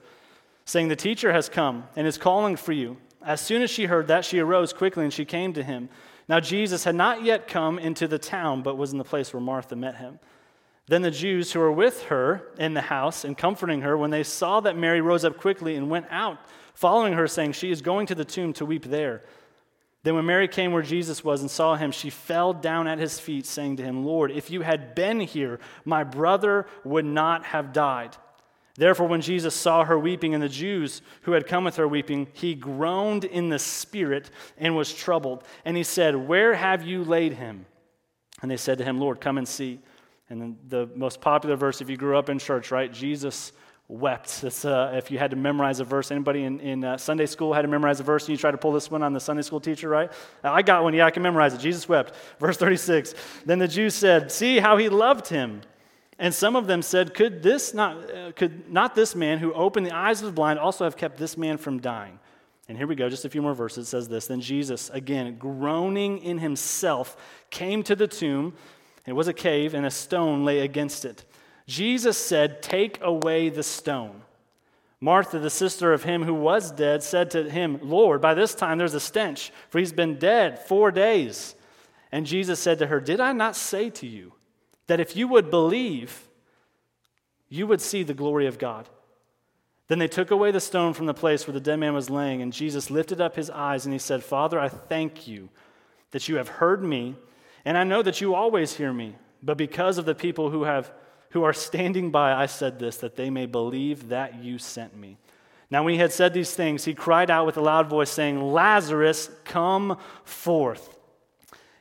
saying, 0.65 0.87
The 0.87 0.95
teacher 0.95 1.31
has 1.31 1.49
come 1.49 1.85
and 1.95 2.07
is 2.07 2.17
calling 2.17 2.55
for 2.55 2.71
you. 2.71 2.97
As 3.23 3.41
soon 3.41 3.61
as 3.61 3.69
she 3.69 3.85
heard 3.85 4.07
that, 4.07 4.25
she 4.25 4.39
arose 4.39 4.71
quickly 4.71 5.03
and 5.03 5.13
she 5.13 5.25
came 5.25 5.53
to 5.53 5.63
him. 5.63 5.89
Now, 6.27 6.39
Jesus 6.39 6.83
had 6.83 6.95
not 6.95 7.23
yet 7.23 7.47
come 7.47 7.77
into 7.77 8.07
the 8.07 8.17
town, 8.17 8.63
but 8.63 8.77
was 8.77 8.91
in 8.91 8.97
the 8.97 9.03
place 9.03 9.33
where 9.33 9.41
Martha 9.41 9.75
met 9.75 9.97
him. 9.97 10.19
Then 10.87 11.01
the 11.01 11.11
Jews 11.11 11.51
who 11.51 11.59
were 11.59 11.71
with 11.71 12.03
her 12.05 12.47
in 12.57 12.73
the 12.73 12.81
house 12.81 13.23
and 13.23 13.37
comforting 13.37 13.81
her, 13.81 13.97
when 13.97 14.11
they 14.11 14.23
saw 14.23 14.59
that 14.61 14.77
Mary 14.77 15.01
rose 15.01 15.25
up 15.25 15.37
quickly 15.37 15.75
and 15.75 15.89
went 15.89 16.05
out, 16.09 16.37
following 16.73 17.13
her, 17.13 17.27
saying, 17.27 17.53
She 17.53 17.71
is 17.71 17.81
going 17.81 18.07
to 18.07 18.15
the 18.15 18.25
tomb 18.25 18.53
to 18.53 18.65
weep 18.65 18.85
there. 18.85 19.23
Then, 20.03 20.13
when 20.13 20.27
Mary 20.27 20.47
came 20.47 20.71
where 20.71 20.83
Jesus 20.83 21.23
was 21.23 21.41
and 21.41 21.49
saw 21.49 21.75
him, 21.75 21.91
she 21.91 22.11
fell 22.11 22.53
down 22.53 22.87
at 22.87 22.99
his 22.99 23.19
feet, 23.19 23.47
saying 23.47 23.77
to 23.77 23.83
him, 23.83 24.05
Lord, 24.05 24.29
if 24.29 24.51
you 24.51 24.61
had 24.61 24.93
been 24.93 25.19
here, 25.19 25.59
my 25.83 26.03
brother 26.03 26.67
would 26.83 27.05
not 27.05 27.45
have 27.45 27.73
died. 27.73 28.15
Therefore, 28.77 29.07
when 29.07 29.21
Jesus 29.21 29.55
saw 29.55 29.85
her 29.85 29.97
weeping 29.97 30.33
and 30.33 30.43
the 30.43 30.49
Jews 30.49 31.01
who 31.21 31.31
had 31.31 31.47
come 31.47 31.63
with 31.63 31.77
her 31.77 31.87
weeping, 31.87 32.27
he 32.33 32.55
groaned 32.55 33.23
in 33.23 33.49
the 33.49 33.59
spirit 33.59 34.29
and 34.57 34.75
was 34.75 34.93
troubled. 34.93 35.43
And 35.63 35.77
he 35.77 35.83
said, 35.83 36.15
Where 36.15 36.53
have 36.53 36.83
you 36.83 37.03
laid 37.03 37.33
him? 37.33 37.65
And 38.41 38.51
they 38.51 38.57
said 38.57 38.77
to 38.79 38.83
him, 38.83 38.99
Lord, 38.99 39.21
come 39.21 39.37
and 39.37 39.47
see. 39.47 39.79
And 40.29 40.41
then 40.41 40.57
the 40.67 40.89
most 40.95 41.21
popular 41.21 41.55
verse, 41.55 41.79
if 41.81 41.89
you 41.89 41.95
grew 41.95 42.17
up 42.17 42.29
in 42.29 42.37
church, 42.37 42.69
right? 42.69 42.91
Jesus 42.91 43.53
wept. 43.87 44.43
Uh, 44.43 44.91
if 44.93 45.11
you 45.11 45.19
had 45.19 45.31
to 45.31 45.37
memorize 45.37 45.79
a 45.79 45.83
verse, 45.83 46.11
anybody 46.11 46.43
in, 46.43 46.59
in 46.59 46.83
uh, 46.83 46.97
Sunday 46.97 47.27
school 47.27 47.53
had 47.53 47.61
to 47.61 47.67
memorize 47.67 47.99
a 47.99 48.03
verse, 48.03 48.23
and 48.23 48.31
you 48.31 48.37
try 48.37 48.51
to 48.51 48.57
pull 48.57 48.71
this 48.71 48.89
one 48.89 49.03
on 49.03 49.13
the 49.13 49.19
Sunday 49.19 49.43
school 49.43 49.59
teacher, 49.59 49.87
right? 49.87 50.11
I 50.43 50.63
got 50.63 50.83
one. 50.83 50.93
Yeah, 50.93 51.05
I 51.05 51.11
can 51.11 51.23
memorize 51.23 51.53
it. 51.53 51.59
Jesus 51.59 51.87
wept. 51.87 52.13
Verse 52.39 52.57
36. 52.57 53.13
Then 53.45 53.59
the 53.59 53.67
Jews 53.67 53.93
said, 53.93 54.31
See 54.31 54.59
how 54.59 54.77
he 54.77 54.89
loved 54.89 55.27
him. 55.27 55.61
And 56.17 56.33
some 56.33 56.55
of 56.55 56.67
them 56.67 56.81
said, 56.81 57.13
Could, 57.13 57.43
this 57.43 57.73
not, 57.73 58.09
uh, 58.09 58.31
could 58.33 58.71
not 58.71 58.95
this 58.95 59.15
man 59.15 59.39
who 59.39 59.53
opened 59.53 59.85
the 59.85 59.95
eyes 59.95 60.21
of 60.21 60.27
the 60.27 60.31
blind 60.31 60.59
also 60.59 60.85
have 60.85 60.95
kept 60.95 61.17
this 61.17 61.37
man 61.37 61.57
from 61.57 61.79
dying? 61.79 62.19
And 62.67 62.77
here 62.77 62.87
we 62.87 62.95
go, 62.95 63.09
just 63.09 63.25
a 63.25 63.29
few 63.29 63.41
more 63.41 63.53
verses. 63.53 63.87
It 63.87 63.89
says 63.89 64.07
this 64.07 64.27
Then 64.27 64.41
Jesus, 64.41 64.89
again, 64.89 65.37
groaning 65.37 66.19
in 66.19 66.39
himself, 66.39 67.17
came 67.49 67.83
to 67.83 67.95
the 67.95 68.07
tomb. 68.07 68.53
It 69.05 69.13
was 69.13 69.27
a 69.27 69.33
cave, 69.33 69.73
and 69.73 69.85
a 69.85 69.91
stone 69.91 70.45
lay 70.45 70.61
against 70.61 71.05
it. 71.05 71.25
Jesus 71.67 72.17
said, 72.17 72.61
Take 72.61 72.99
away 73.01 73.49
the 73.49 73.63
stone. 73.63 74.21
Martha, 75.01 75.37
the 75.37 75.49
sister 75.49 75.93
of 75.93 76.03
him 76.03 76.23
who 76.23 76.33
was 76.33 76.71
dead, 76.71 77.03
said 77.03 77.29
to 77.31 77.49
him, 77.49 77.79
Lord, 77.83 78.21
by 78.21 78.33
this 78.33 78.55
time 78.55 78.77
there's 78.77 78.93
a 78.93 78.99
stench, 78.99 79.51
for 79.69 79.77
he's 79.77 79.93
been 79.93 80.17
dead 80.17 80.57
four 80.57 80.89
days. 80.89 81.53
And 82.11 82.25
Jesus 82.25 82.59
said 82.59 82.79
to 82.79 82.87
her, 82.87 82.99
Did 82.99 83.19
I 83.19 83.33
not 83.33 83.55
say 83.55 83.89
to 83.91 84.07
you? 84.07 84.33
That 84.87 84.99
if 84.99 85.15
you 85.15 85.27
would 85.27 85.49
believe, 85.49 86.27
you 87.49 87.67
would 87.67 87.81
see 87.81 88.03
the 88.03 88.13
glory 88.13 88.47
of 88.47 88.59
God. 88.59 88.89
Then 89.87 89.99
they 89.99 90.07
took 90.07 90.31
away 90.31 90.51
the 90.51 90.59
stone 90.59 90.93
from 90.93 91.05
the 91.05 91.13
place 91.13 91.45
where 91.45 91.53
the 91.53 91.59
dead 91.59 91.77
man 91.77 91.93
was 91.93 92.09
laying, 92.09 92.41
and 92.41 92.51
Jesus 92.51 92.89
lifted 92.89 93.21
up 93.21 93.35
his 93.35 93.49
eyes 93.49 93.85
and 93.85 93.93
he 93.93 93.99
said, 93.99 94.23
Father, 94.23 94.59
I 94.59 94.67
thank 94.67 95.27
you 95.27 95.49
that 96.11 96.27
you 96.27 96.37
have 96.37 96.47
heard 96.47 96.83
me, 96.83 97.15
and 97.63 97.77
I 97.77 97.83
know 97.83 98.01
that 98.01 98.21
you 98.21 98.33
always 98.33 98.73
hear 98.73 98.93
me. 98.93 99.15
But 99.43 99.57
because 99.57 99.97
of 99.97 100.05
the 100.05 100.15
people 100.15 100.49
who, 100.49 100.63
have, 100.63 100.91
who 101.31 101.43
are 101.43 101.53
standing 101.53 102.09
by, 102.09 102.33
I 102.33 102.47
said 102.47 102.79
this, 102.79 102.97
that 102.97 103.15
they 103.15 103.29
may 103.29 103.45
believe 103.45 104.09
that 104.09 104.43
you 104.43 104.57
sent 104.57 104.97
me. 104.97 105.17
Now, 105.69 105.83
when 105.83 105.93
he 105.93 105.99
had 105.99 106.13
said 106.13 106.33
these 106.33 106.53
things, 106.53 106.85
he 106.85 106.93
cried 106.93 107.29
out 107.29 107.45
with 107.45 107.57
a 107.57 107.61
loud 107.61 107.87
voice, 107.87 108.09
saying, 108.09 108.41
Lazarus, 108.41 109.29
come 109.43 109.99
forth. 110.23 110.97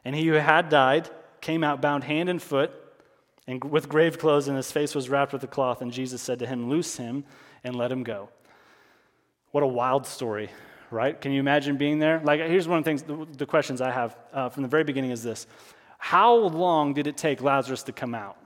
And 0.04 0.14
he 0.14 0.26
who 0.26 0.34
had 0.34 0.68
died 0.68 1.08
came 1.40 1.64
out 1.64 1.80
bound 1.80 2.04
hand 2.04 2.28
and 2.28 2.42
foot 2.42 2.73
and 3.46 3.62
with 3.62 3.88
grave 3.88 4.18
clothes, 4.18 4.48
and 4.48 4.56
his 4.56 4.72
face 4.72 4.94
was 4.94 5.08
wrapped 5.08 5.32
with 5.32 5.42
a 5.44 5.46
cloth. 5.46 5.82
And 5.82 5.92
Jesus 5.92 6.22
said 6.22 6.38
to 6.38 6.46
him, 6.46 6.70
Loose 6.70 6.96
him 6.96 7.24
and 7.62 7.76
let 7.76 7.92
him 7.92 8.02
go. 8.02 8.30
What 9.50 9.62
a 9.62 9.66
wild 9.66 10.06
story, 10.06 10.50
right? 10.90 11.20
Can 11.20 11.32
you 11.32 11.40
imagine 11.40 11.76
being 11.76 11.98
there? 11.98 12.20
Like, 12.24 12.40
here's 12.40 12.66
one 12.66 12.78
of 12.78 12.84
the 12.84 12.88
things, 12.88 13.02
the, 13.02 13.26
the 13.36 13.46
questions 13.46 13.80
I 13.80 13.90
have 13.90 14.16
uh, 14.32 14.48
from 14.48 14.62
the 14.62 14.68
very 14.68 14.84
beginning 14.84 15.10
is 15.10 15.22
this 15.22 15.46
How 15.98 16.34
long 16.34 16.94
did 16.94 17.06
it 17.06 17.16
take 17.16 17.42
Lazarus 17.42 17.82
to 17.84 17.92
come 17.92 18.14
out? 18.14 18.38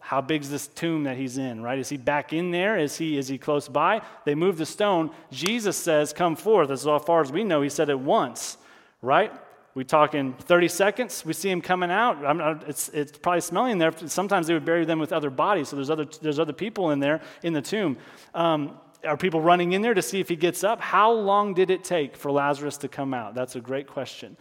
How 0.00 0.20
big's 0.20 0.50
this 0.50 0.66
tomb 0.66 1.04
that 1.04 1.16
he's 1.16 1.38
in, 1.38 1.62
right? 1.62 1.78
Is 1.78 1.90
he 1.90 1.98
back 1.98 2.32
in 2.32 2.50
there? 2.50 2.78
Is 2.78 2.96
he, 2.96 3.18
is 3.18 3.28
he 3.28 3.38
close 3.38 3.68
by? 3.68 4.00
They 4.24 4.34
move 4.34 4.56
the 4.56 4.66
stone. 4.66 5.10
Jesus 5.30 5.76
says, 5.76 6.12
Come 6.12 6.34
forth. 6.34 6.70
As 6.70 6.82
far 6.82 7.20
as 7.20 7.30
we 7.30 7.44
know, 7.44 7.62
he 7.62 7.68
said 7.68 7.90
it 7.90 8.00
once, 8.00 8.56
right? 9.02 9.32
We 9.74 9.84
talk 9.84 10.14
in 10.14 10.34
30 10.34 10.68
seconds. 10.68 11.24
We 11.24 11.32
see 11.32 11.48
him 11.48 11.60
coming 11.60 11.90
out. 11.90 12.20
Not, 12.22 12.68
it's, 12.68 12.88
it's 12.88 13.16
probably 13.16 13.40
smelling 13.40 13.78
there. 13.78 13.92
Sometimes 14.06 14.48
they 14.48 14.54
would 14.54 14.64
bury 14.64 14.84
them 14.84 14.98
with 14.98 15.12
other 15.12 15.30
bodies, 15.30 15.68
so 15.68 15.76
there's 15.76 15.90
other, 15.90 16.06
there's 16.20 16.40
other 16.40 16.52
people 16.52 16.90
in 16.90 16.98
there 16.98 17.20
in 17.42 17.52
the 17.52 17.62
tomb. 17.62 17.96
Um, 18.34 18.78
are 19.04 19.16
people 19.16 19.40
running 19.40 19.72
in 19.72 19.80
there 19.80 19.94
to 19.94 20.02
see 20.02 20.20
if 20.20 20.28
he 20.28 20.36
gets 20.36 20.64
up? 20.64 20.80
How 20.80 21.12
long 21.12 21.54
did 21.54 21.70
it 21.70 21.84
take 21.84 22.16
for 22.16 22.30
Lazarus 22.30 22.76
to 22.78 22.88
come 22.88 23.14
out? 23.14 23.34
That's 23.34 23.56
a 23.56 23.60
great 23.60 23.86
question. 23.86 24.36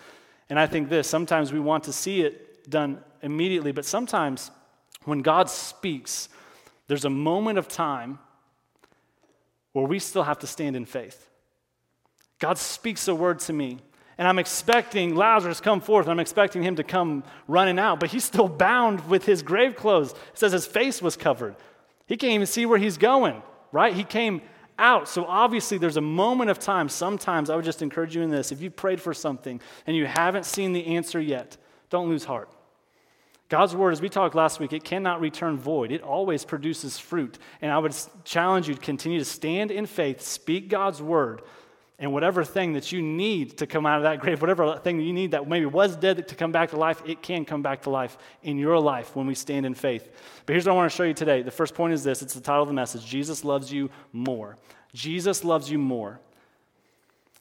And 0.50 0.60
I 0.60 0.68
think 0.68 0.90
this 0.90 1.08
sometimes 1.08 1.54
we 1.54 1.60
want 1.60 1.84
to 1.86 1.94
see 1.94 2.22
it 2.22 2.70
done 2.70 3.04
immediately, 3.22 3.72
but 3.72 3.86
sometimes 3.86 4.52
when 5.06 5.22
God 5.22 5.50
speaks, 5.50 6.30
there's 6.88 7.06
a 7.06 7.10
moment 7.10 7.58
of 7.58 7.68
time 7.68 8.20
where 9.74 9.86
we 9.86 10.00
still 10.00 10.24
have 10.24 10.40
to 10.40 10.48
stand 10.48 10.76
in 10.76 10.86
faith. 10.86 11.30
God 12.40 12.58
speaks 12.58 13.08
a 13.08 13.16
word 13.16 13.40
to 13.40 13.54
me. 13.54 13.80
And 14.20 14.28
I'm 14.28 14.38
expecting 14.38 15.16
Lazarus 15.16 15.62
come 15.62 15.80
forth, 15.80 16.06
and 16.06 16.12
I'm 16.12 16.20
expecting 16.20 16.62
him 16.62 16.76
to 16.76 16.84
come 16.84 17.24
running 17.48 17.80
out, 17.80 18.02
but 18.02 18.12
he's 18.12 18.26
still 18.26 18.50
bound 18.50 19.08
with 19.08 19.26
his 19.26 19.42
grave 19.42 19.78
clothes. 19.78 20.12
It 20.12 20.18
says 20.34 20.52
his 20.52 20.68
face 20.68 21.02
was 21.02 21.16
covered. 21.16 21.56
He 22.06 22.18
can't 22.18 22.34
even 22.34 22.46
see 22.46 22.66
where 22.66 22.78
he's 22.78 22.98
going, 22.98 23.42
right? 23.72 23.94
He 23.94 24.04
came 24.04 24.42
out. 24.78 25.08
So 25.08 25.24
obviously, 25.24 25.78
there's 25.78 25.96
a 25.96 26.02
moment 26.02 26.50
of 26.50 26.60
time. 26.60 26.90
Sometimes 26.90 27.50
I 27.50 27.56
would 27.56 27.64
just 27.64 27.82
encourage 27.82 28.14
you 28.14 28.22
in 28.22 28.30
this. 28.30 28.52
If 28.52 28.62
you 28.62 28.70
prayed 28.70 29.00
for 29.00 29.14
something 29.14 29.62
and 29.88 29.96
you 29.96 30.06
haven't 30.06 30.46
seen 30.46 30.74
the 30.74 30.86
answer 30.88 31.22
yet, 31.22 31.56
don't 31.90 32.10
lose 32.10 32.26
heart. 32.26 32.50
God's 33.48 33.74
word, 33.74 33.94
as 33.94 34.02
we 34.02 34.10
talked 34.10 34.36
last 34.36 34.60
week, 34.60 34.74
it 34.74 34.84
cannot 34.84 35.22
return 35.22 35.58
void. 35.58 35.94
It 35.94 36.04
always 36.04 36.44
produces 36.44 37.00
fruit. 37.00 37.40
And 37.62 37.72
I 37.72 37.78
would 37.78 37.96
challenge 38.26 38.68
you 38.68 38.76
to 38.76 38.82
continue 38.82 39.18
to 39.18 39.26
stand 39.26 39.72
in 39.72 39.86
faith, 39.86 40.20
speak 40.22 40.68
God's 40.68 41.02
word, 41.02 41.42
and 42.00 42.14
whatever 42.14 42.46
thing 42.46 42.74
that 42.74 42.92
you 42.92 43.02
need 43.02 43.58
to 43.58 43.68
come 43.68 43.86
out 43.86 43.98
of 43.98 44.04
that 44.04 44.22
grave, 44.22 44.40
whatever 44.40 44.78
thing 44.78 44.98
that 44.98 45.04
you 45.04 45.12
need 45.12 45.32
that 45.32 45.48
maybe 45.48 45.66
was 45.66 45.98
dead 45.98 46.28
to 46.30 46.36
come 46.36 46.52
back 46.52 46.70
to 46.70 46.78
life, 46.78 47.02
it 47.06 47.22
can 47.22 47.44
come 47.44 47.62
back 47.62 47.82
to 47.82 47.90
life 47.90 48.18
in 48.42 48.58
your 48.58 48.80
life 48.80 49.16
when 49.16 49.28
we 49.28 49.36
stand 49.36 49.66
in 49.66 49.74
faith. 49.74 50.10
But 50.46 50.54
here's 50.54 50.66
what 50.66 50.72
I 50.72 50.76
want 50.76 50.90
to 50.90 50.96
show 50.96 51.04
you 51.04 51.14
today. 51.14 51.42
The 51.42 51.52
first 51.52 51.76
point 51.76 51.94
is 51.94 52.04
this 52.04 52.22
it's 52.22 52.34
the 52.34 52.42
title 52.42 52.64
of 52.64 52.70
the 52.70 52.74
message 52.74 53.06
Jesus 53.06 53.44
loves 53.44 53.72
you 53.72 53.90
more. 54.14 54.56
Jesus 54.94 55.44
loves 55.44 55.70
you 55.70 55.78
more. 55.78 56.20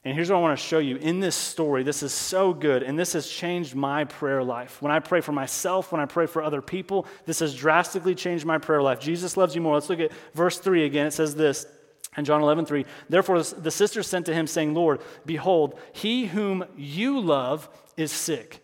And 0.05 0.13
here's 0.13 0.29
what 0.29 0.37
I 0.37 0.41
want 0.41 0.57
to 0.57 0.65
show 0.65 0.79
you 0.79 0.95
in 0.95 1.19
this 1.19 1.35
story. 1.35 1.83
This 1.83 2.03
is 2.03 2.13
so 2.13 2.53
good, 2.53 2.83
and 2.83 2.97
this 2.97 3.13
has 3.13 3.27
changed 3.27 3.75
my 3.75 4.05
prayer 4.05 4.41
life. 4.41 4.81
When 4.81 4.93
I 4.93 4.99
pray 4.99 5.19
for 5.19 5.33
myself, 5.33 5.91
when 5.91 5.99
I 5.99 6.05
pray 6.05 6.25
for 6.25 6.41
other 6.41 6.61
people, 6.61 7.05
this 7.25 7.39
has 7.39 7.53
drastically 7.53 8.15
changed 8.15 8.45
my 8.45 8.57
prayer 8.59 8.81
life. 8.81 9.01
Jesus 9.01 9.35
loves 9.35 9.55
you 9.55 9.61
more. 9.61 9.73
Let's 9.73 9.89
look 9.89 9.99
at 9.99 10.13
verse 10.33 10.57
3 10.57 10.85
again. 10.85 11.07
It 11.07 11.11
says 11.11 11.35
this 11.35 11.65
in 12.17 12.25
John 12.25 12.41
11, 12.41 12.65
3, 12.65 12.85
therefore 13.07 13.41
the 13.41 13.71
sisters 13.71 14.07
sent 14.07 14.25
to 14.25 14.33
him, 14.33 14.47
saying, 14.47 14.73
Lord, 14.73 15.01
behold, 15.25 15.79
he 15.93 16.25
whom 16.25 16.65
you 16.75 17.19
love 17.19 17.69
is 17.97 18.11
sick. 18.11 18.63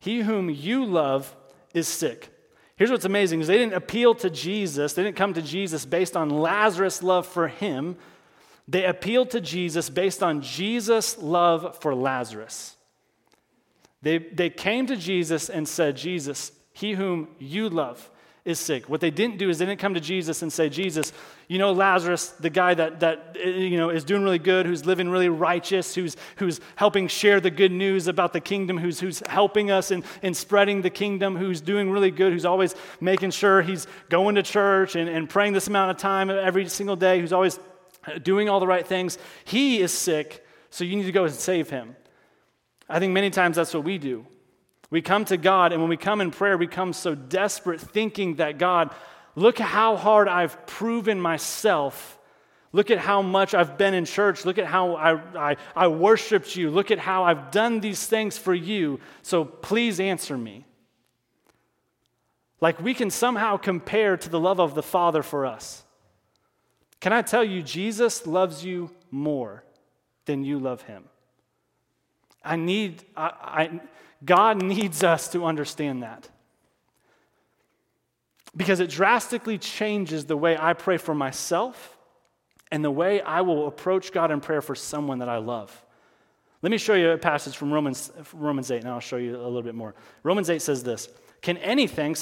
He 0.00 0.20
whom 0.20 0.50
you 0.50 0.84
love 0.84 1.34
is 1.74 1.86
sick. 1.86 2.28
Here's 2.76 2.90
what's 2.90 3.04
amazing 3.04 3.40
is 3.40 3.46
they 3.46 3.58
didn't 3.58 3.74
appeal 3.74 4.14
to 4.16 4.30
Jesus, 4.30 4.94
they 4.94 5.04
didn't 5.04 5.16
come 5.16 5.34
to 5.34 5.42
Jesus 5.42 5.84
based 5.84 6.16
on 6.16 6.30
Lazarus' 6.30 7.02
love 7.02 7.26
for 7.26 7.48
him. 7.48 7.96
They 8.68 8.84
appealed 8.84 9.30
to 9.30 9.40
Jesus 9.40 9.90
based 9.90 10.22
on 10.22 10.40
Jesus' 10.40 11.18
love 11.18 11.78
for 11.80 11.94
Lazarus. 11.94 12.76
They, 14.02 14.18
they 14.18 14.50
came 14.50 14.86
to 14.86 14.96
Jesus 14.96 15.48
and 15.48 15.68
said, 15.68 15.96
Jesus, 15.96 16.52
he 16.72 16.92
whom 16.92 17.28
you 17.38 17.68
love, 17.68 18.10
is 18.44 18.58
sick. 18.58 18.88
What 18.88 19.00
they 19.00 19.10
didn't 19.10 19.38
do 19.38 19.50
is 19.50 19.58
they 19.58 19.66
didn't 19.66 19.78
come 19.78 19.94
to 19.94 20.00
Jesus 20.00 20.42
and 20.42 20.52
say, 20.52 20.68
Jesus, 20.68 21.12
you 21.46 21.58
know 21.58 21.70
Lazarus, 21.72 22.30
the 22.30 22.50
guy 22.50 22.74
that, 22.74 22.98
that 23.00 23.36
you 23.36 23.76
know, 23.76 23.90
is 23.90 24.02
doing 24.02 24.24
really 24.24 24.40
good, 24.40 24.66
who's 24.66 24.84
living 24.84 25.08
really 25.08 25.28
righteous, 25.28 25.94
who's, 25.94 26.16
who's 26.36 26.60
helping 26.74 27.06
share 27.06 27.40
the 27.40 27.52
good 27.52 27.70
news 27.70 28.08
about 28.08 28.32
the 28.32 28.40
kingdom, 28.40 28.78
who's, 28.78 28.98
who's 28.98 29.22
helping 29.28 29.70
us 29.70 29.92
in, 29.92 30.02
in 30.22 30.34
spreading 30.34 30.82
the 30.82 30.90
kingdom, 30.90 31.36
who's 31.36 31.60
doing 31.60 31.90
really 31.90 32.10
good, 32.10 32.32
who's 32.32 32.44
always 32.44 32.74
making 33.00 33.30
sure 33.30 33.62
he's 33.62 33.86
going 34.08 34.34
to 34.34 34.42
church 34.42 34.96
and, 34.96 35.08
and 35.08 35.30
praying 35.30 35.52
this 35.52 35.68
amount 35.68 35.92
of 35.92 35.98
time 35.98 36.28
every 36.28 36.68
single 36.68 36.96
day, 36.96 37.20
who's 37.20 37.32
always 37.32 37.60
doing 38.24 38.48
all 38.48 38.58
the 38.58 38.66
right 38.66 38.86
things. 38.86 39.18
He 39.44 39.80
is 39.80 39.92
sick, 39.92 40.44
so 40.70 40.82
you 40.82 40.96
need 40.96 41.06
to 41.06 41.12
go 41.12 41.24
and 41.24 41.32
save 41.32 41.70
him. 41.70 41.94
I 42.88 42.98
think 42.98 43.12
many 43.12 43.30
times 43.30 43.54
that's 43.54 43.72
what 43.72 43.84
we 43.84 43.98
do. 43.98 44.26
We 44.92 45.00
come 45.00 45.24
to 45.24 45.38
God, 45.38 45.72
and 45.72 45.80
when 45.80 45.88
we 45.88 45.96
come 45.96 46.20
in 46.20 46.30
prayer, 46.30 46.58
we 46.58 46.66
come 46.66 46.92
so 46.92 47.14
desperate, 47.14 47.80
thinking 47.80 48.34
that 48.36 48.58
God, 48.58 48.94
look 49.34 49.58
how 49.58 49.96
hard 49.96 50.28
I've 50.28 50.66
proven 50.66 51.18
myself. 51.18 52.18
Look 52.72 52.90
at 52.90 52.98
how 52.98 53.22
much 53.22 53.54
I've 53.54 53.78
been 53.78 53.94
in 53.94 54.04
church. 54.04 54.44
Look 54.44 54.58
at 54.58 54.66
how 54.66 54.96
I, 54.96 55.52
I, 55.52 55.56
I 55.74 55.88
worshiped 55.88 56.56
you. 56.56 56.68
Look 56.70 56.90
at 56.90 56.98
how 56.98 57.24
I've 57.24 57.50
done 57.50 57.80
these 57.80 58.06
things 58.06 58.36
for 58.36 58.52
you. 58.52 59.00
So 59.22 59.46
please 59.46 59.98
answer 59.98 60.36
me. 60.36 60.66
Like 62.60 62.78
we 62.78 62.92
can 62.92 63.08
somehow 63.08 63.56
compare 63.56 64.18
to 64.18 64.28
the 64.28 64.38
love 64.38 64.60
of 64.60 64.74
the 64.74 64.82
Father 64.82 65.22
for 65.22 65.46
us. 65.46 65.84
Can 67.00 67.14
I 67.14 67.22
tell 67.22 67.42
you, 67.42 67.62
Jesus 67.62 68.26
loves 68.26 68.62
you 68.62 68.90
more 69.10 69.64
than 70.26 70.44
you 70.44 70.58
love 70.58 70.82
him? 70.82 71.04
I 72.44 72.56
need, 72.56 73.04
I, 73.16 73.24
I 73.24 73.80
God 74.24 74.62
needs 74.62 75.02
us 75.02 75.28
to 75.28 75.44
understand 75.44 76.02
that. 76.02 76.28
Because 78.56 78.80
it 78.80 78.90
drastically 78.90 79.58
changes 79.58 80.26
the 80.26 80.36
way 80.36 80.56
I 80.58 80.74
pray 80.74 80.98
for 80.98 81.14
myself 81.14 81.96
and 82.70 82.84
the 82.84 82.90
way 82.90 83.20
I 83.20 83.40
will 83.40 83.66
approach 83.66 84.12
God 84.12 84.30
in 84.30 84.40
prayer 84.40 84.60
for 84.60 84.74
someone 84.74 85.18
that 85.18 85.28
I 85.28 85.38
love. 85.38 85.84
Let 86.60 86.70
me 86.70 86.78
show 86.78 86.94
you 86.94 87.10
a 87.10 87.18
passage 87.18 87.56
from 87.56 87.72
Romans, 87.72 88.12
Romans 88.32 88.70
8, 88.70 88.82
and 88.82 88.88
I'll 88.88 89.00
show 89.00 89.16
you 89.16 89.36
a 89.36 89.42
little 89.42 89.62
bit 89.62 89.74
more. 89.74 89.94
Romans 90.22 90.48
8 90.48 90.62
says 90.62 90.84
this 90.84 91.08
Can 91.40 91.56
anything 91.58 92.14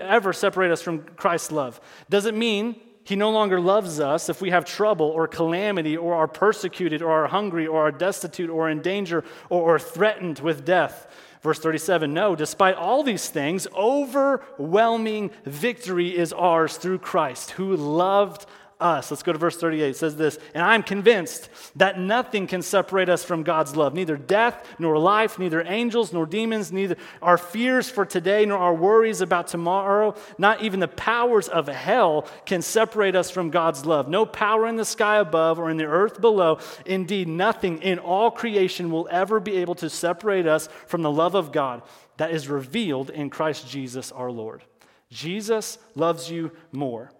ever 0.00 0.32
separate 0.32 0.70
us 0.70 0.80
from 0.80 1.00
Christ's 1.00 1.50
love? 1.50 1.80
Does 2.08 2.26
it 2.26 2.34
mean 2.34 2.76
he 3.04 3.16
no 3.16 3.30
longer 3.30 3.60
loves 3.60 4.00
us 4.00 4.28
if 4.28 4.40
we 4.40 4.50
have 4.50 4.64
trouble 4.64 5.06
or 5.06 5.28
calamity 5.28 5.96
or 5.96 6.14
are 6.14 6.26
persecuted 6.26 7.02
or 7.02 7.24
are 7.24 7.28
hungry 7.28 7.66
or 7.66 7.86
are 7.86 7.92
destitute 7.92 8.50
or 8.50 8.70
in 8.70 8.80
danger 8.80 9.22
or 9.50 9.76
are 9.76 9.78
threatened 9.78 10.38
with 10.40 10.64
death. 10.64 11.06
Verse 11.42 11.58
37 11.58 12.14
No, 12.14 12.34
despite 12.34 12.74
all 12.74 13.02
these 13.02 13.28
things, 13.28 13.66
overwhelming 13.76 15.30
victory 15.44 16.16
is 16.16 16.32
ours 16.32 16.78
through 16.78 16.98
Christ, 16.98 17.52
who 17.52 17.76
loved 17.76 18.42
us. 18.42 18.46
Let's 18.80 19.22
go 19.22 19.32
to 19.32 19.38
verse 19.38 19.56
38. 19.56 19.90
It 19.90 19.96
says 19.96 20.16
this, 20.16 20.38
and 20.52 20.62
I'm 20.62 20.82
convinced 20.82 21.48
that 21.76 21.98
nothing 21.98 22.46
can 22.46 22.60
separate 22.60 23.08
us 23.08 23.24
from 23.24 23.42
God's 23.42 23.76
love, 23.76 23.94
neither 23.94 24.16
death 24.16 24.66
nor 24.78 24.98
life, 24.98 25.38
neither 25.38 25.62
angels 25.66 26.12
nor 26.12 26.26
demons, 26.26 26.70
neither 26.70 26.96
our 27.22 27.38
fears 27.38 27.88
for 27.88 28.04
today 28.04 28.44
nor 28.44 28.58
our 28.58 28.74
worries 28.74 29.20
about 29.20 29.48
tomorrow, 29.48 30.14
not 30.36 30.62
even 30.62 30.80
the 30.80 30.88
powers 30.88 31.48
of 31.48 31.66
hell 31.66 32.28
can 32.44 32.60
separate 32.60 33.16
us 33.16 33.30
from 33.30 33.50
God's 33.50 33.86
love. 33.86 34.08
No 34.08 34.26
power 34.26 34.66
in 34.66 34.76
the 34.76 34.84
sky 34.84 35.16
above 35.16 35.58
or 35.58 35.70
in 35.70 35.76
the 35.76 35.86
earth 35.86 36.20
below, 36.20 36.58
indeed 36.84 37.28
nothing 37.28 37.80
in 37.80 37.98
all 37.98 38.30
creation 38.30 38.90
will 38.90 39.08
ever 39.10 39.40
be 39.40 39.56
able 39.56 39.76
to 39.76 39.88
separate 39.88 40.46
us 40.46 40.68
from 40.86 41.02
the 41.02 41.10
love 41.10 41.34
of 41.34 41.52
God 41.52 41.82
that 42.16 42.32
is 42.32 42.48
revealed 42.48 43.10
in 43.10 43.30
Christ 43.30 43.68
Jesus 43.68 44.12
our 44.12 44.30
Lord. 44.30 44.62
Jesus 45.10 45.78
loves 45.94 46.30
you 46.30 46.52
more. 46.70 47.10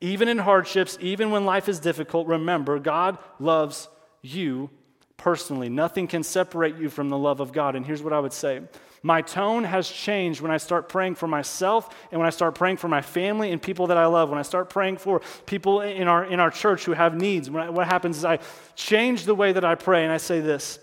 Even 0.00 0.28
in 0.28 0.38
hardships, 0.38 0.98
even 1.00 1.30
when 1.30 1.44
life 1.44 1.68
is 1.68 1.80
difficult, 1.80 2.26
remember 2.26 2.78
God 2.78 3.18
loves 3.38 3.88
you 4.22 4.70
personally. 5.16 5.68
Nothing 5.68 6.06
can 6.06 6.22
separate 6.22 6.76
you 6.76 6.88
from 6.88 7.08
the 7.08 7.18
love 7.18 7.40
of 7.40 7.52
God. 7.52 7.76
And 7.76 7.86
here's 7.86 8.02
what 8.02 8.12
I 8.12 8.20
would 8.20 8.32
say 8.32 8.62
my 9.02 9.20
tone 9.20 9.64
has 9.64 9.88
changed 9.88 10.40
when 10.40 10.50
I 10.50 10.56
start 10.56 10.88
praying 10.88 11.16
for 11.16 11.28
myself 11.28 11.94
and 12.10 12.18
when 12.18 12.26
I 12.26 12.30
start 12.30 12.54
praying 12.54 12.78
for 12.78 12.88
my 12.88 13.02
family 13.02 13.52
and 13.52 13.60
people 13.60 13.88
that 13.88 13.98
I 13.98 14.06
love. 14.06 14.30
When 14.30 14.38
I 14.38 14.42
start 14.42 14.70
praying 14.70 14.96
for 14.96 15.20
people 15.44 15.82
in 15.82 16.08
our, 16.08 16.24
in 16.24 16.40
our 16.40 16.50
church 16.50 16.84
who 16.84 16.92
have 16.92 17.14
needs, 17.14 17.48
I, 17.50 17.68
what 17.68 17.86
happens 17.86 18.18
is 18.18 18.24
I 18.24 18.38
change 18.74 19.24
the 19.24 19.34
way 19.34 19.52
that 19.52 19.64
I 19.64 19.74
pray 19.74 20.04
and 20.04 20.12
I 20.12 20.16
say 20.16 20.40
this 20.40 20.78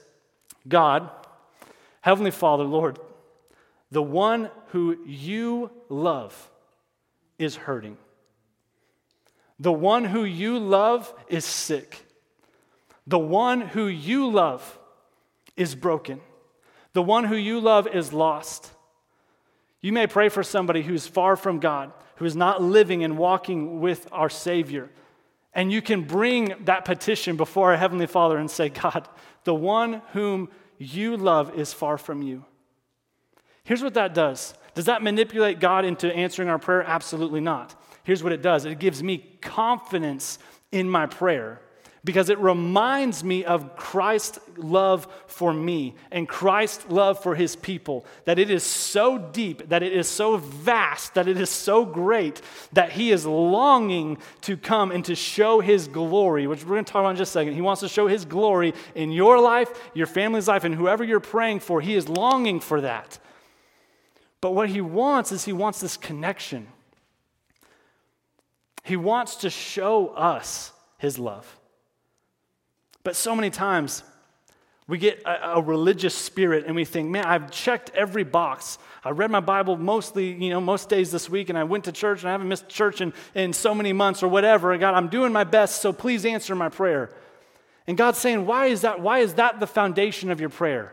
God, 0.68 1.10
Heavenly 2.02 2.32
Father, 2.32 2.64
Lord, 2.64 3.00
the 3.90 4.04
one 4.04 4.52
who 4.68 4.98
you 5.06 5.72
love 5.90 6.50
is 7.40 7.56
hurting. 7.56 7.98
The 9.62 9.72
one 9.72 10.06
who 10.06 10.24
you 10.24 10.58
love 10.58 11.14
is 11.28 11.46
sick. 11.46 12.04
The 13.06 13.20
one 13.20 13.62
who 13.62 13.86
you 13.86 14.28
love 14.28 14.80
is 15.56 15.76
broken. 15.76 16.20
The 16.94 17.04
one 17.04 17.26
who 17.26 17.36
you 17.36 17.60
love 17.60 17.86
is 17.86 18.12
lost. 18.12 18.72
You 19.80 19.94
may 19.94 20.08
pray 20.08 20.30
for 20.30 20.42
somebody 20.42 20.82
who's 20.82 21.06
far 21.06 21.36
from 21.36 21.60
God, 21.60 21.94
who 22.16 22.26
is 22.26 22.36
not 22.36 22.64
living 22.64 23.04
and 23.04 23.20
walking 23.20 23.80
with 23.80 24.08
our 24.12 24.32
Savior. 24.32 24.90
And 25.54 25.72
you 25.72 25.84
can 25.84 26.06
bring 26.06 26.56
that 26.66 26.84
petition 26.84 27.38
before 27.38 27.70
our 27.70 27.78
Heavenly 27.78 28.08
Father 28.08 28.40
and 28.40 28.50
say, 28.50 28.70
God, 28.70 29.08
the 29.44 29.54
one 29.54 30.02
whom 30.14 30.50
you 30.80 31.18
love 31.18 31.54
is 31.54 31.72
far 31.72 32.00
from 32.00 32.24
you. 32.24 32.46
Here's 33.64 33.84
what 33.84 33.94
that 33.94 34.16
does 34.16 34.56
Does 34.74 34.86
that 34.86 35.04
manipulate 35.04 35.60
God 35.60 35.86
into 35.86 36.12
answering 36.12 36.50
our 36.50 36.58
prayer? 36.58 36.82
Absolutely 36.82 37.42
not. 37.42 37.76
Here's 38.04 38.24
what 38.24 38.34
it 38.34 38.42
does 38.42 38.66
it 38.66 38.80
gives 38.80 39.02
me 39.04 39.18
confidence 39.42 40.40
in 40.72 40.90
my 40.90 41.06
prayer 41.06 41.62
because 42.04 42.30
it 42.30 42.40
reminds 42.40 43.24
me 43.24 43.46
of 43.46 43.76
Christ's 43.76 44.40
love 44.58 45.08
for 45.28 45.54
me 45.54 45.94
and 46.12 46.28
Christ's 46.28 46.90
love 46.90 47.22
for 47.22 47.36
his 47.36 47.56
people. 47.56 48.06
That 48.26 48.40
it 48.40 48.50
is 48.50 48.64
so 48.64 49.20
deep, 49.20 49.70
that 49.70 49.84
it 49.84 49.94
is 49.94 50.08
so 50.08 50.38
vast, 50.38 51.14
that 51.14 51.28
it 51.28 51.40
is 51.40 51.50
so 51.50 51.86
great 51.86 52.42
that 52.74 52.92
he 52.92 53.12
is 53.12 53.26
longing 53.26 54.18
to 54.42 54.58
come 54.58 54.90
and 54.90 55.06
to 55.06 55.16
show 55.16 55.60
his 55.60 55.88
glory, 55.88 56.48
which 56.48 56.64
we're 56.64 56.76
going 56.76 56.86
to 56.86 56.92
talk 56.92 57.02
about 57.02 57.12
in 57.12 57.18
just 57.18 57.32
a 57.32 57.34
second. 57.34 57.54
He 57.54 57.62
wants 57.62 57.82
to 57.82 57.90
show 57.90 58.08
his 58.08 58.26
glory 58.26 58.74
in 58.96 59.12
your 59.12 59.40
life, 59.40 59.70
your 59.94 60.08
family's 60.08 60.48
life, 60.48 60.64
and 60.64 60.74
whoever 60.74 61.04
you're 61.04 61.20
praying 61.20 61.60
for. 61.60 61.82
He 61.82 61.94
is 61.94 62.10
longing 62.10 62.62
for 62.62 62.82
that. 62.82 63.20
But 64.40 64.56
what 64.56 64.70
he 64.70 64.82
wants 64.82 65.32
is 65.32 65.46
he 65.46 65.54
wants 65.54 65.80
this 65.80 65.98
connection. 65.98 66.68
He 68.84 68.96
wants 68.96 69.36
to 69.38 69.50
show 69.50 70.08
us 70.10 70.72
his 70.98 71.20
love. 71.20 71.60
But 73.04 73.16
so 73.16 73.36
many 73.36 73.50
times, 73.50 74.04
We 74.88 74.98
get 74.98 75.22
a, 75.24 75.54
a, 75.54 75.62
religious 75.62 76.14
spirit 76.14 76.66
and 76.66 76.76
we 76.76 76.84
think, 76.84 77.10
man, 77.10 77.24
I've 77.24 77.50
checked 77.50 77.92
every 77.94 78.26
box. 78.26 78.78
I 79.06 79.12
read 79.12 79.32
my 79.32 79.40
Bible 79.40 79.78
mostly, 79.78 80.34
you 80.34 80.50
know, 80.50 80.60
most 80.60 80.90
days 80.90 81.12
this 81.12 81.30
week, 81.30 81.48
and 81.48 81.58
I 81.58 81.64
went 81.64 81.86
to 81.86 81.94
church 81.94 82.22
and 82.22 82.30
I 82.30 82.34
haven't 82.34 82.50
missed 82.50 82.68
church 82.68 83.00
in, 83.00 83.14
in 83.34 83.54
so 83.54 83.74
many 83.74 83.94
months 83.94 84.22
or 84.22 84.28
whatever. 84.28 84.74
And 84.74 84.82
God, 84.82 84.94
I'm 84.96 85.08
doing 85.08 85.32
my 85.32 85.46
best, 85.46 85.82
so 85.82 85.94
please 85.94 86.26
answer 86.26 86.56
my 86.56 86.68
prayer. 86.68 87.10
And 87.88 87.98
God's 87.98 88.18
saying, 88.18 88.46
why 88.46 88.66
is 88.66 88.82
that? 88.82 89.00
Why 89.00 89.20
is 89.20 89.36
that 89.36 89.62
the 89.62 89.68
foundation 89.68 90.30
of 90.30 90.42
your 90.42 90.50
prayer? 90.50 90.92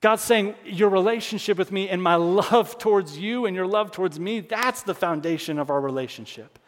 God's 0.00 0.22
saying, 0.22 0.54
Your 0.66 0.90
relationship 0.90 1.56
with 1.56 1.72
me 1.72 1.88
and 1.88 2.02
my 2.02 2.14
love 2.16 2.78
towards 2.78 3.18
you 3.18 3.46
and 3.46 3.56
your 3.56 3.66
love 3.66 3.90
towards 3.90 4.20
me, 4.20 4.40
that's 4.40 4.82
the 4.82 4.94
foundation 4.94 5.58
of 5.58 5.70
our 5.70 5.80
relationship. 5.80 6.58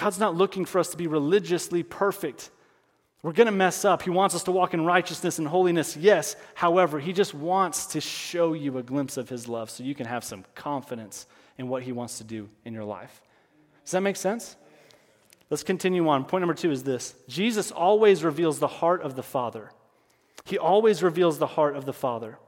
God's 0.00 0.18
not 0.18 0.34
looking 0.34 0.64
for 0.64 0.78
us 0.78 0.88
to 0.88 0.96
be 0.96 1.06
religiously 1.06 1.82
perfect. 1.82 2.48
We're 3.22 3.34
going 3.34 3.48
to 3.48 3.52
mess 3.52 3.84
up. 3.84 4.00
He 4.00 4.08
wants 4.08 4.34
us 4.34 4.44
to 4.44 4.50
walk 4.50 4.72
in 4.72 4.86
righteousness 4.86 5.38
and 5.38 5.46
holiness, 5.46 5.94
yes. 5.94 6.36
However, 6.54 6.98
He 6.98 7.12
just 7.12 7.34
wants 7.34 7.84
to 7.88 8.00
show 8.00 8.54
you 8.54 8.78
a 8.78 8.82
glimpse 8.82 9.18
of 9.18 9.28
His 9.28 9.46
love 9.46 9.68
so 9.68 9.84
you 9.84 9.94
can 9.94 10.06
have 10.06 10.24
some 10.24 10.46
confidence 10.54 11.26
in 11.58 11.68
what 11.68 11.82
He 11.82 11.92
wants 11.92 12.16
to 12.16 12.24
do 12.24 12.48
in 12.64 12.72
your 12.72 12.84
life. 12.84 13.20
Does 13.84 13.92
that 13.92 14.00
make 14.00 14.16
sense? 14.16 14.56
Let's 15.50 15.62
continue 15.62 16.08
on. 16.08 16.24
Point 16.24 16.40
number 16.40 16.54
two 16.54 16.70
is 16.70 16.82
this 16.82 17.14
Jesus 17.28 17.70
always 17.70 18.24
reveals 18.24 18.58
the 18.58 18.68
heart 18.68 19.02
of 19.02 19.16
the 19.16 19.22
Father. 19.22 19.70
He 20.46 20.56
always 20.56 21.02
reveals 21.02 21.38
the 21.38 21.46
heart 21.46 21.76
of 21.76 21.84
the 21.84 21.92
Father. 21.92 22.38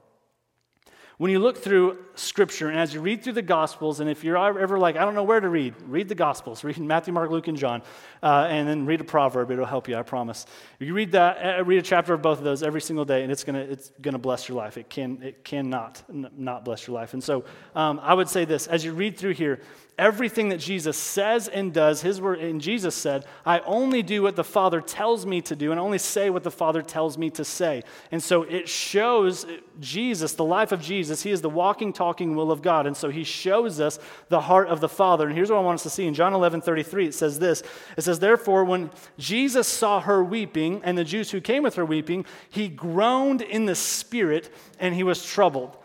When 1.17 1.29
you 1.29 1.37
look 1.37 1.59
through 1.59 1.99
Scripture 2.15 2.69
and 2.69 2.79
as 2.79 2.93
you 2.93 2.99
read 2.99 3.23
through 3.23 3.33
the 3.33 3.43
Gospels, 3.43 3.99
and 3.99 4.09
if 4.09 4.23
you're 4.23 4.35
ever 4.37 4.79
like, 4.79 4.95
I 4.95 5.05
don't 5.05 5.13
know 5.13 5.23
where 5.23 5.39
to 5.39 5.47
read, 5.47 5.75
read 5.85 6.09
the 6.09 6.15
Gospels. 6.15 6.63
Read 6.63 6.77
Matthew, 6.79 7.13
Mark, 7.13 7.29
Luke, 7.29 7.47
and 7.47 7.57
John, 7.57 7.83
uh, 8.23 8.47
and 8.49 8.67
then 8.67 8.85
read 8.87 8.99
a 8.99 9.03
proverb. 9.03 9.51
It'll 9.51 9.65
help 9.65 9.87
you, 9.87 9.95
I 9.95 10.01
promise. 10.01 10.47
You 10.79 10.93
read 10.93 11.11
that, 11.11 11.59
uh, 11.59 11.63
read 11.63 11.77
a 11.77 11.83
chapter 11.83 12.15
of 12.15 12.23
both 12.23 12.39
of 12.39 12.43
those 12.43 12.63
every 12.63 12.81
single 12.81 13.05
day, 13.05 13.21
and 13.21 13.31
it's 13.31 13.43
gonna 13.43 13.59
it's 13.59 13.91
gonna 14.01 14.17
bless 14.17 14.49
your 14.49 14.57
life. 14.57 14.77
It 14.77 14.89
can 14.89 15.21
it 15.21 15.43
cannot 15.43 16.01
not 16.09 16.65
bless 16.65 16.87
your 16.87 16.95
life. 16.95 17.13
And 17.13 17.23
so 17.23 17.45
um, 17.75 17.99
I 18.01 18.15
would 18.15 18.27
say 18.27 18.45
this: 18.45 18.65
as 18.65 18.83
you 18.83 18.93
read 18.93 19.15
through 19.15 19.33
here, 19.33 19.61
everything 19.97 20.49
that 20.49 20.57
Jesus 20.57 20.97
says 20.97 21.47
and 21.47 21.71
does, 21.71 22.01
his 22.01 22.19
word, 22.19 22.39
and 22.39 22.59
Jesus 22.59 22.95
said, 22.95 23.25
I 23.45 23.59
only 23.59 24.01
do 24.01 24.23
what 24.23 24.35
the 24.35 24.43
Father 24.43 24.81
tells 24.81 25.25
me 25.25 25.41
to 25.41 25.55
do, 25.55 25.71
and 25.71 25.79
I 25.79 25.83
only 25.83 25.99
say 25.99 26.31
what 26.31 26.43
the 26.43 26.51
Father 26.51 26.81
tells 26.81 27.17
me 27.17 27.29
to 27.31 27.45
say. 27.45 27.83
And 28.11 28.21
so 28.21 28.41
it 28.43 28.67
shows 28.67 29.45
Jesus, 29.79 30.33
the 30.33 30.43
life 30.43 30.71
of 30.71 30.81
Jesus, 30.81 31.21
he 31.21 31.29
is 31.29 31.41
the 31.41 31.49
walking, 31.49 31.93
talking 31.93 32.35
will 32.35 32.51
of 32.51 32.63
God. 32.63 32.87
And 32.87 32.97
so 32.97 33.09
he 33.09 33.23
shows 33.23 33.79
us 33.79 33.99
the 34.29 34.41
heart 34.41 34.67
of 34.67 34.79
the 34.79 34.89
Father. 34.89 35.27
And 35.27 35.35
here's 35.35 35.51
what 35.51 35.59
I 35.59 35.61
want 35.61 35.75
us 35.75 35.83
to 35.83 35.89
see. 35.91 36.07
In 36.07 36.13
John 36.15 36.33
11 36.33 36.61
33, 36.61 37.07
it 37.07 37.13
says 37.13 37.37
this 37.37 37.61
It 37.95 38.01
says, 38.01 38.19
Therefore, 38.19 38.65
when 38.65 38.89
Jesus 39.19 39.67
saw 39.67 39.99
her 40.01 40.23
weeping, 40.23 40.81
and 40.83 40.97
the 40.97 41.03
Jews 41.03 41.29
who 41.29 41.39
came 41.39 41.61
with 41.61 41.75
her 41.75 41.85
weeping, 41.85 42.25
he 42.49 42.67
groaned 42.67 43.41
in 43.41 43.65
the 43.65 43.75
spirit, 43.75 44.51
and 44.79 44.95
he 44.95 45.03
was 45.03 45.23
troubled. 45.23 45.77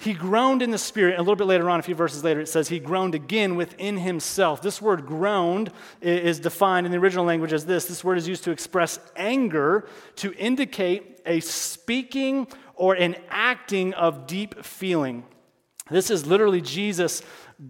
He 0.00 0.14
groaned 0.14 0.62
in 0.62 0.70
the 0.70 0.78
spirit. 0.78 1.18
A 1.18 1.22
little 1.22 1.36
bit 1.36 1.46
later 1.46 1.68
on, 1.68 1.78
a 1.78 1.82
few 1.82 1.94
verses 1.94 2.24
later, 2.24 2.40
it 2.40 2.48
says 2.48 2.68
he 2.68 2.78
groaned 2.78 3.14
again 3.14 3.54
within 3.54 3.98
himself. 3.98 4.62
This 4.62 4.80
word 4.80 5.04
groaned 5.04 5.70
is 6.00 6.40
defined 6.40 6.86
in 6.86 6.92
the 6.92 6.96
original 6.96 7.26
language 7.26 7.52
as 7.52 7.66
this. 7.66 7.84
This 7.84 8.02
word 8.02 8.16
is 8.16 8.26
used 8.26 8.42
to 8.44 8.50
express 8.50 8.98
anger, 9.14 9.86
to 10.16 10.32
indicate 10.34 11.20
a 11.26 11.40
speaking 11.40 12.46
or 12.76 12.94
an 12.94 13.14
acting 13.28 13.92
of 13.92 14.26
deep 14.26 14.64
feeling. 14.64 15.22
This 15.90 16.10
is 16.10 16.24
literally 16.24 16.62
Jesus 16.62 17.22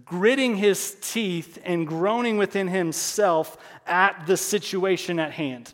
gritting 0.05 0.55
his 0.55 0.95
teeth 1.01 1.59
and 1.65 1.85
groaning 1.85 2.37
within 2.37 2.69
himself 2.69 3.57
at 3.85 4.25
the 4.25 4.37
situation 4.37 5.19
at 5.19 5.33
hand. 5.33 5.73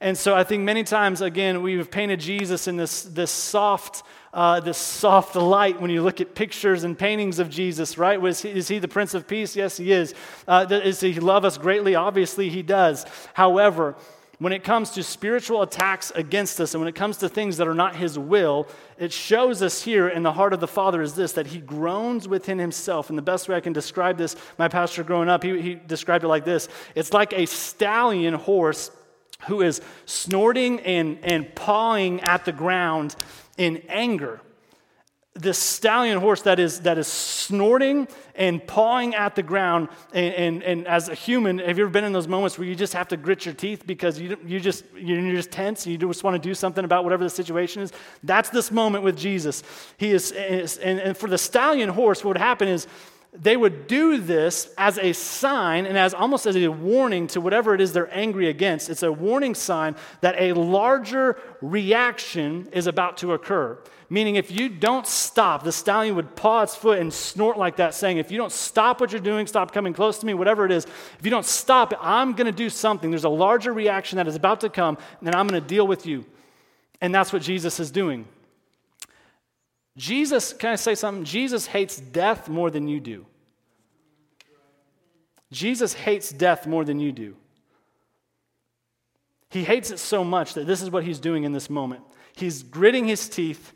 And 0.00 0.16
so 0.16 0.36
I 0.36 0.44
think 0.44 0.62
many 0.62 0.84
times, 0.84 1.22
again, 1.22 1.60
we've 1.60 1.90
painted 1.90 2.20
Jesus 2.20 2.68
in 2.68 2.76
this, 2.76 3.02
this 3.02 3.32
soft, 3.32 4.04
uh, 4.32 4.60
this 4.60 4.78
soft 4.78 5.34
light 5.36 5.80
when 5.80 5.90
you 5.90 6.02
look 6.02 6.20
at 6.20 6.34
pictures 6.34 6.84
and 6.84 6.98
paintings 6.98 7.38
of 7.38 7.48
Jesus, 7.48 7.96
right? 7.98 8.20
Was 8.20 8.42
he, 8.42 8.50
is 8.50 8.68
he 8.68 8.78
the 8.78 8.88
Prince 8.88 9.14
of 9.14 9.26
Peace? 9.26 9.56
Yes, 9.56 9.76
he 9.76 9.92
is. 9.92 10.14
Uh, 10.46 10.64
does 10.64 11.00
he 11.00 11.18
love 11.20 11.44
us 11.44 11.58
greatly? 11.58 11.94
Obviously, 11.94 12.48
he 12.48 12.62
does. 12.62 13.06
However, 13.34 13.96
when 14.38 14.52
it 14.52 14.62
comes 14.62 14.90
to 14.90 15.02
spiritual 15.02 15.62
attacks 15.62 16.12
against 16.14 16.60
us 16.60 16.72
and 16.72 16.80
when 16.80 16.88
it 16.88 16.94
comes 16.94 17.16
to 17.18 17.28
things 17.28 17.56
that 17.56 17.66
are 17.66 17.74
not 17.74 17.96
his 17.96 18.16
will, 18.16 18.68
it 18.96 19.12
shows 19.12 19.62
us 19.62 19.82
here 19.82 20.08
in 20.08 20.22
the 20.22 20.32
heart 20.32 20.52
of 20.52 20.60
the 20.60 20.68
Father 20.68 21.02
is 21.02 21.14
this 21.14 21.32
that 21.32 21.48
he 21.48 21.58
groans 21.58 22.28
within 22.28 22.58
himself. 22.58 23.08
And 23.08 23.18
the 23.18 23.22
best 23.22 23.48
way 23.48 23.56
I 23.56 23.60
can 23.60 23.72
describe 23.72 24.16
this, 24.16 24.36
my 24.56 24.68
pastor 24.68 25.02
growing 25.02 25.28
up, 25.28 25.42
he, 25.42 25.60
he 25.60 25.74
described 25.74 26.22
it 26.24 26.28
like 26.28 26.44
this 26.44 26.68
it's 26.94 27.12
like 27.12 27.32
a 27.32 27.46
stallion 27.46 28.34
horse 28.34 28.92
who 29.46 29.62
is 29.62 29.80
snorting 30.04 30.80
and, 30.80 31.18
and 31.22 31.54
pawing 31.54 32.20
at 32.20 32.44
the 32.44 32.52
ground 32.52 33.16
in 33.58 33.82
anger. 33.88 34.40
This 35.34 35.58
stallion 35.58 36.18
horse 36.18 36.42
that 36.42 36.58
is, 36.58 36.80
that 36.80 36.98
is 36.98 37.06
snorting 37.06 38.08
and 38.34 38.66
pawing 38.66 39.14
at 39.14 39.36
the 39.36 39.42
ground. 39.42 39.88
And, 40.12 40.34
and, 40.34 40.62
and, 40.64 40.86
as 40.88 41.08
a 41.08 41.14
human, 41.14 41.58
have 41.58 41.78
you 41.78 41.84
ever 41.84 41.92
been 41.92 42.02
in 42.02 42.12
those 42.12 42.26
moments 42.26 42.58
where 42.58 42.66
you 42.66 42.74
just 42.74 42.92
have 42.94 43.06
to 43.08 43.16
grit 43.16 43.44
your 43.44 43.54
teeth 43.54 43.86
because 43.86 44.18
you, 44.18 44.36
you 44.44 44.58
just, 44.58 44.84
you're 44.96 45.20
just 45.32 45.52
tense 45.52 45.84
and 45.84 45.92
you 45.92 45.98
just 45.98 46.24
want 46.24 46.42
to 46.42 46.48
do 46.48 46.54
something 46.54 46.84
about 46.84 47.04
whatever 47.04 47.22
the 47.22 47.30
situation 47.30 47.82
is? 47.82 47.92
That's 48.24 48.48
this 48.50 48.72
moment 48.72 49.04
with 49.04 49.16
Jesus. 49.16 49.62
He 49.96 50.10
is, 50.10 50.32
and, 50.32 50.98
and 50.98 51.16
for 51.16 51.28
the 51.28 51.38
stallion 51.38 51.88
horse, 51.88 52.24
what 52.24 52.30
would 52.30 52.38
happen 52.38 52.66
is 52.66 52.88
they 53.32 53.56
would 53.56 53.86
do 53.86 54.18
this 54.18 54.72
as 54.78 54.98
a 54.98 55.12
sign 55.12 55.84
and 55.86 55.98
as 55.98 56.14
almost 56.14 56.46
as 56.46 56.56
a 56.56 56.68
warning 56.68 57.26
to 57.28 57.40
whatever 57.40 57.74
it 57.74 57.80
is 57.80 57.92
they're 57.92 58.12
angry 58.16 58.48
against. 58.48 58.88
It's 58.88 59.02
a 59.02 59.12
warning 59.12 59.54
sign 59.54 59.96
that 60.22 60.34
a 60.38 60.54
larger 60.54 61.38
reaction 61.60 62.68
is 62.72 62.86
about 62.86 63.18
to 63.18 63.34
occur. 63.34 63.78
Meaning, 64.10 64.36
if 64.36 64.50
you 64.50 64.70
don't 64.70 65.06
stop, 65.06 65.62
the 65.62 65.72
stallion 65.72 66.16
would 66.16 66.34
paw 66.34 66.62
its 66.62 66.74
foot 66.74 66.98
and 66.98 67.12
snort 67.12 67.58
like 67.58 67.76
that, 67.76 67.92
saying, 67.92 68.16
If 68.16 68.30
you 68.30 68.38
don't 68.38 68.52
stop 68.52 69.02
what 69.02 69.12
you're 69.12 69.20
doing, 69.20 69.46
stop 69.46 69.70
coming 69.70 69.92
close 69.92 70.18
to 70.18 70.26
me, 70.26 70.32
whatever 70.32 70.64
it 70.64 70.72
is, 70.72 70.86
if 70.86 71.24
you 71.24 71.30
don't 71.30 71.44
stop 71.44 71.92
I'm 72.00 72.32
going 72.32 72.46
to 72.46 72.52
do 72.52 72.70
something. 72.70 73.10
There's 73.10 73.24
a 73.24 73.28
larger 73.28 73.74
reaction 73.74 74.16
that 74.16 74.26
is 74.26 74.34
about 74.34 74.62
to 74.62 74.70
come, 74.70 74.96
and 75.18 75.26
then 75.26 75.34
I'm 75.34 75.46
going 75.46 75.60
to 75.60 75.66
deal 75.66 75.86
with 75.86 76.06
you. 76.06 76.24
And 77.02 77.14
that's 77.14 77.32
what 77.32 77.42
Jesus 77.42 77.78
is 77.78 77.90
doing. 77.90 78.26
Jesus, 79.98 80.52
can 80.52 80.70
I 80.70 80.76
say 80.76 80.94
something? 80.94 81.24
Jesus 81.24 81.66
hates 81.66 81.96
death 81.98 82.48
more 82.48 82.70
than 82.70 82.86
you 82.86 83.00
do. 83.00 83.26
Jesus 85.50 85.92
hates 85.92 86.30
death 86.30 86.66
more 86.66 86.84
than 86.84 87.00
you 87.00 87.10
do. 87.10 87.34
He 89.50 89.64
hates 89.64 89.90
it 89.90 89.98
so 89.98 90.22
much 90.22 90.54
that 90.54 90.66
this 90.66 90.82
is 90.82 90.90
what 90.90 91.02
he's 91.02 91.18
doing 91.18 91.42
in 91.42 91.52
this 91.52 91.68
moment. 91.68 92.02
He's 92.36 92.62
gritting 92.62 93.06
his 93.06 93.28
teeth. 93.28 93.72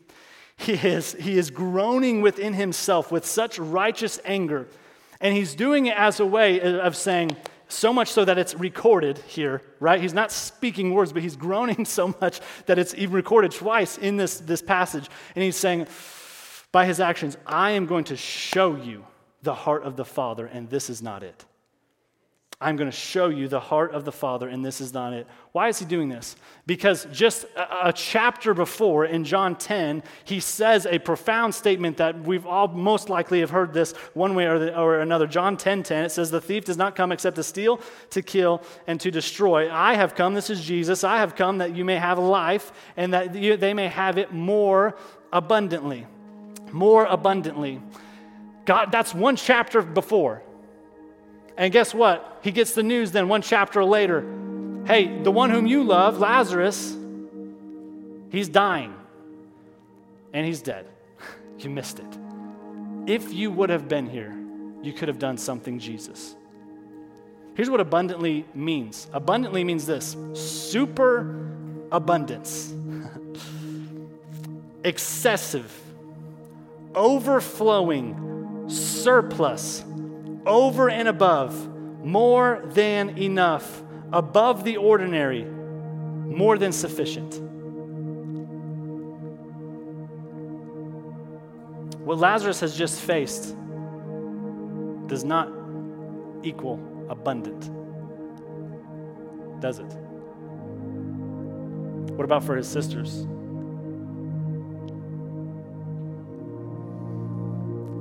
He 0.55 0.73
is, 0.73 1.13
he 1.13 1.37
is 1.37 1.49
groaning 1.49 2.21
within 2.21 2.53
himself 2.53 3.11
with 3.11 3.25
such 3.25 3.59
righteous 3.59 4.19
anger. 4.23 4.67
And 5.19 5.35
he's 5.35 5.55
doing 5.55 5.87
it 5.87 5.97
as 5.97 6.21
a 6.21 6.25
way 6.25 6.61
of 6.61 6.95
saying, 6.95 7.35
so 7.73 7.91
much 7.91 8.11
so 8.11 8.23
that 8.23 8.37
it's 8.37 8.55
recorded 8.55 9.17
here, 9.27 9.61
right? 9.79 10.01
He's 10.01 10.13
not 10.13 10.31
speaking 10.31 10.93
words, 10.93 11.11
but 11.11 11.21
he's 11.21 11.35
groaning 11.35 11.85
so 11.99 12.15
much 12.21 12.39
that 12.65 12.79
it's 12.79 12.93
even 12.95 13.13
recorded 13.13 13.51
twice 13.51 13.97
in 13.97 14.17
this, 14.17 14.39
this 14.39 14.61
passage. 14.61 15.09
And 15.35 15.43
he's 15.43 15.55
saying, 15.55 15.87
by 16.71 16.85
his 16.85 16.99
actions, 16.99 17.37
I 17.45 17.71
am 17.71 17.85
going 17.85 18.05
to 18.05 18.17
show 18.17 18.75
you 18.75 19.05
the 19.41 19.53
heart 19.53 19.83
of 19.83 19.95
the 19.97 20.05
Father, 20.05 20.45
and 20.45 20.69
this 20.69 20.89
is 20.89 21.01
not 21.01 21.23
it. 21.23 21.45
I'm 22.63 22.77
going 22.77 22.89
to 22.89 22.95
show 22.95 23.27
you 23.27 23.49
the 23.49 23.59
heart 23.59 23.93
of 23.93 24.05
the 24.05 24.11
Father, 24.11 24.47
and 24.47 24.63
this 24.63 24.79
is 24.79 24.93
not 24.93 25.11
it. 25.11 25.27
Why 25.51 25.67
is 25.67 25.79
he 25.79 25.85
doing 25.85 26.07
this? 26.07 26.37
Because 26.65 27.05
just 27.11 27.45
a, 27.57 27.91
chapter 27.91 28.53
before, 28.53 29.03
in 29.05 29.25
John 29.25 29.57
10, 29.57 30.01
he 30.23 30.39
says 30.39 30.85
a 30.85 30.97
profound 30.97 31.53
statement 31.53 31.97
that 31.97 32.21
we've 32.21 32.45
all 32.45 32.69
most 32.69 33.09
likely 33.09 33.41
have 33.41 33.49
heard 33.49 33.73
this 33.73 33.91
one 34.13 34.33
way 34.33 34.45
or, 34.45 34.59
the, 34.59 34.79
or 34.79 35.01
another. 35.01 35.27
John 35.27 35.57
10 35.57 35.83
10, 35.83 36.05
it 36.05 36.09
says, 36.09 36.31
The 36.31 36.39
thief 36.39 36.63
does 36.63 36.77
not 36.77 36.95
come 36.95 37.11
except 37.11 37.35
to 37.35 37.43
steal, 37.43 37.81
to 38.11 38.21
kill, 38.21 38.63
and 38.87 38.97
to 39.01 39.11
destroy. 39.11 39.69
I 39.69 39.95
have 39.95 40.15
come, 40.15 40.33
this 40.33 40.49
is 40.49 40.63
Jesus, 40.63 41.03
I 41.03 41.17
have 41.17 41.35
come 41.35 41.57
that 41.57 41.75
you 41.75 41.83
may 41.83 41.97
have 41.97 42.17
life, 42.17 42.71
and 42.95 43.13
that 43.13 43.35
you, 43.35 43.57
they 43.57 43.73
may 43.73 43.89
have 43.89 44.17
it 44.17 44.31
more 44.31 44.95
abundantly. 45.33 46.07
More 46.71 47.05
abundantly. 47.05 47.81
God, 48.63 48.91
that's 48.91 49.13
one 49.13 49.35
chapter 49.35 49.81
before. 49.81 50.41
And 51.57 51.71
guess 51.71 51.93
what? 51.93 52.39
He 52.41 52.51
gets 52.51 52.73
the 52.73 52.83
news 52.83 53.11
then 53.11 53.27
one 53.27 53.41
chapter 53.41 53.83
later. 53.83 54.25
Hey, 54.85 55.21
the 55.21 55.31
one 55.31 55.49
whom 55.49 55.65
you 55.65 55.83
love, 55.83 56.19
Lazarus, 56.19 56.95
he's 58.31 58.49
dying. 58.49 58.93
And 60.33 60.45
he's 60.45 60.61
dead. 60.61 60.87
you 61.59 61.69
missed 61.69 61.99
it. 61.99 62.17
If 63.05 63.33
you 63.33 63.51
would 63.51 63.69
have 63.69 63.87
been 63.87 64.07
here, 64.09 64.35
you 64.81 64.93
could 64.93 65.07
have 65.07 65.19
done 65.19 65.37
something, 65.37 65.79
Jesus. 65.79 66.35
Here's 67.55 67.69
what 67.69 67.79
abundantly 67.79 68.45
means 68.55 69.07
abundantly 69.13 69.63
means 69.63 69.85
this 69.85 70.17
super 70.33 71.49
abundance, 71.91 72.73
excessive, 74.83 75.71
overflowing, 76.95 78.65
surplus 78.67 79.83
over 80.45 80.89
and 80.89 81.07
above, 81.07 81.69
more 82.03 82.61
than 82.65 83.17
enough, 83.17 83.83
above 84.11 84.63
the 84.63 84.77
ordinary, 84.77 85.43
more 85.45 86.57
than 86.57 86.71
sufficient. 86.71 87.39
What 92.05 92.17
Lazarus 92.17 92.59
has 92.59 92.77
just 92.77 92.99
faced 93.01 93.55
does 95.07 95.23
not 95.23 95.49
equal 96.43 96.79
abundant, 97.09 97.69
does 99.61 99.79
it? 99.79 99.93
What 102.15 102.25
about 102.25 102.43
for 102.43 102.55
his 102.55 102.67
sisters? 102.67 103.25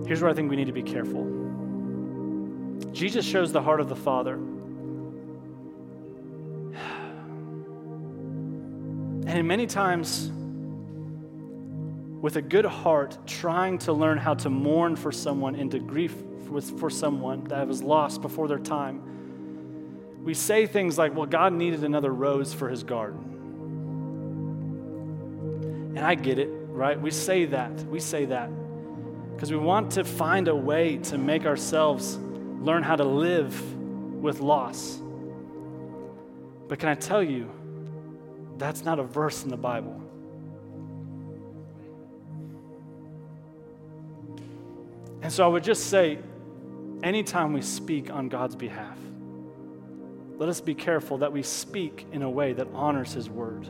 Here's 0.07 0.21
where 0.21 0.31
I 0.31 0.35
think 0.35 0.51
we 0.51 0.57
need 0.57 0.67
to 0.67 0.73
be 0.73 0.83
careful. 0.83 1.42
Jesus 2.93 3.25
shows 3.25 3.53
the 3.53 3.63
heart 3.63 3.81
of 3.81 3.89
the 3.89 3.97
Father. 3.97 4.35
And 9.25 9.49
many 9.49 9.67
times, 9.67 10.31
with 12.21 12.37
a 12.37 12.43
good 12.43 12.67
heart, 12.67 13.19
trying 13.27 13.79
to 13.79 13.93
learn 13.93 14.19
how 14.19 14.35
to 14.35 14.51
mourn 14.51 14.97
for 14.97 15.11
someone 15.13 15.55
and 15.55 15.71
to 15.71 15.79
grief 15.79 16.15
for 16.79 16.91
someone 16.91 17.45
that 17.45 17.67
was 17.67 17.83
lost 17.83 18.21
before 18.21 18.47
their 18.47 18.59
time, 18.59 19.03
we 20.23 20.35
say 20.35 20.67
things 20.67 20.99
like, 20.99 21.17
well, 21.17 21.27
God 21.27 21.53
needed 21.53 21.83
another 21.83 22.13
rose 22.13 22.53
for 22.53 22.69
his 22.69 22.85
garden. 22.85 23.31
And 25.97 26.01
I 26.01 26.15
get 26.15 26.39
it, 26.39 26.51
right? 26.69 27.01
We 27.01 27.11
say 27.11 27.47
that. 27.47 27.73
We 27.85 28.01
say 28.01 28.27
that 28.27 28.51
because 29.35 29.51
we 29.51 29.59
want 29.59 29.93
to 29.93 30.05
find 30.05 30.47
a 30.47 30.55
way 30.55 30.99
to 30.99 31.19
make 31.19 31.47
ourselves 31.47 32.19
learn 32.63 32.83
how 32.83 32.97
to 32.97 33.05
live 33.05 33.77
with 34.23 34.41
loss. 34.41 35.01
But 36.69 36.79
can 36.79 36.89
I 36.89 36.95
tell 36.95 37.23
you, 37.23 37.51
that's 38.57 38.85
not 38.85 38.99
a 38.99 39.03
verse 39.03 39.43
in 39.43 39.51
the 39.51 39.57
Bible. 39.57 40.01
And 45.23 45.33
so 45.33 45.45
I 45.45 45.49
would 45.49 45.65
just 45.65 45.89
say, 45.89 46.19
anytime 47.03 47.53
we 47.53 47.63
speak 47.63 48.11
on 48.11 48.29
God's 48.29 48.57
behalf, 48.57 48.99
let 50.39 50.49
us 50.49 50.61
be 50.61 50.75
careful 50.75 51.19
that 51.19 51.33
we 51.33 51.43
speak 51.43 52.07
in 52.13 52.23
a 52.23 52.31
way 52.31 52.53
that 52.53 52.67
honors 52.75 53.13
His 53.13 53.29
word. 53.29 53.69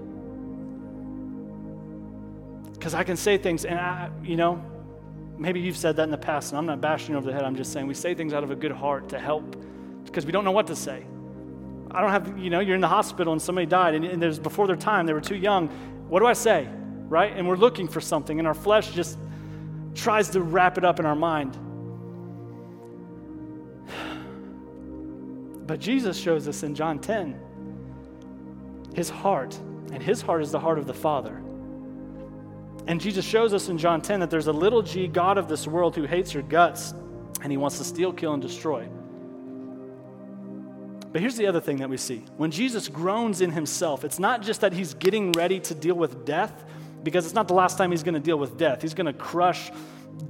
Because 2.72 2.94
I 2.94 3.04
can 3.04 3.16
say 3.16 3.36
things, 3.38 3.64
and 3.64 3.78
I, 3.78 4.10
you 4.22 4.36
know, 4.36 4.64
maybe 5.38 5.60
you've 5.60 5.76
said 5.76 5.96
that 5.96 6.04
in 6.04 6.10
the 6.10 6.18
past, 6.18 6.52
and 6.52 6.58
I'm 6.58 6.66
not 6.66 6.80
bashing 6.80 7.12
you 7.12 7.18
over 7.18 7.26
the 7.26 7.32
head. 7.32 7.44
I'm 7.44 7.56
just 7.56 7.72
saying 7.72 7.86
we 7.86 7.94
say 7.94 8.14
things 8.14 8.32
out 8.32 8.44
of 8.44 8.50
a 8.50 8.56
good 8.56 8.72
heart 8.72 9.08
to 9.10 9.18
help 9.18 9.56
because 10.04 10.26
we 10.26 10.32
don't 10.32 10.44
know 10.44 10.52
what 10.52 10.66
to 10.68 10.76
say. 10.76 11.04
I 11.90 12.00
don't 12.00 12.10
have, 12.10 12.38
you 12.38 12.50
know, 12.50 12.60
you're 12.60 12.74
in 12.74 12.80
the 12.80 12.88
hospital 12.88 13.32
and 13.32 13.42
somebody 13.42 13.66
died, 13.66 13.94
and, 13.94 14.04
and 14.04 14.22
there's 14.22 14.38
before 14.38 14.66
their 14.66 14.76
time, 14.76 15.06
they 15.06 15.12
were 15.12 15.20
too 15.20 15.36
young. 15.36 15.68
What 16.08 16.20
do 16.20 16.26
I 16.26 16.32
say? 16.32 16.68
Right? 17.08 17.36
And 17.36 17.46
we're 17.46 17.56
looking 17.56 17.88
for 17.88 18.00
something, 18.00 18.38
and 18.38 18.48
our 18.48 18.54
flesh 18.54 18.90
just 18.92 19.18
tries 19.94 20.30
to 20.30 20.40
wrap 20.40 20.78
it 20.78 20.84
up 20.84 21.00
in 21.00 21.06
our 21.06 21.16
mind. 21.16 21.58
But 25.64 25.78
Jesus 25.78 26.18
shows 26.18 26.48
us 26.48 26.64
in 26.64 26.74
John 26.74 26.98
10 26.98 27.40
his 28.94 29.08
heart, 29.08 29.58
and 29.92 30.02
his 30.02 30.20
heart 30.20 30.42
is 30.42 30.52
the 30.52 30.60
heart 30.60 30.78
of 30.78 30.86
the 30.86 30.94
Father. 30.94 31.42
And 32.86 33.00
Jesus 33.00 33.24
shows 33.24 33.54
us 33.54 33.68
in 33.68 33.78
John 33.78 34.00
10 34.00 34.20
that 34.20 34.30
there's 34.30 34.48
a 34.48 34.52
little 34.52 34.82
g 34.82 35.06
God 35.06 35.38
of 35.38 35.48
this 35.48 35.66
world 35.66 35.94
who 35.94 36.04
hates 36.04 36.34
your 36.34 36.42
guts 36.42 36.94
and 37.42 37.50
he 37.50 37.56
wants 37.56 37.78
to 37.78 37.84
steal, 37.84 38.12
kill, 38.12 38.34
and 38.34 38.42
destroy. 38.42 38.88
But 41.12 41.20
here's 41.20 41.36
the 41.36 41.46
other 41.46 41.60
thing 41.60 41.76
that 41.78 41.90
we 41.90 41.96
see. 41.96 42.24
When 42.36 42.50
Jesus 42.50 42.88
groans 42.88 43.40
in 43.40 43.50
himself, 43.50 44.04
it's 44.04 44.18
not 44.18 44.42
just 44.42 44.62
that 44.62 44.72
he's 44.72 44.94
getting 44.94 45.32
ready 45.32 45.60
to 45.60 45.74
deal 45.74 45.94
with 45.94 46.24
death, 46.24 46.64
because 47.02 47.26
it's 47.26 47.34
not 47.34 47.48
the 47.48 47.54
last 47.54 47.76
time 47.76 47.90
he's 47.90 48.02
going 48.02 48.14
to 48.14 48.20
deal 48.20 48.38
with 48.38 48.56
death. 48.56 48.80
He's 48.80 48.94
going 48.94 49.06
to 49.06 49.12
crush 49.12 49.70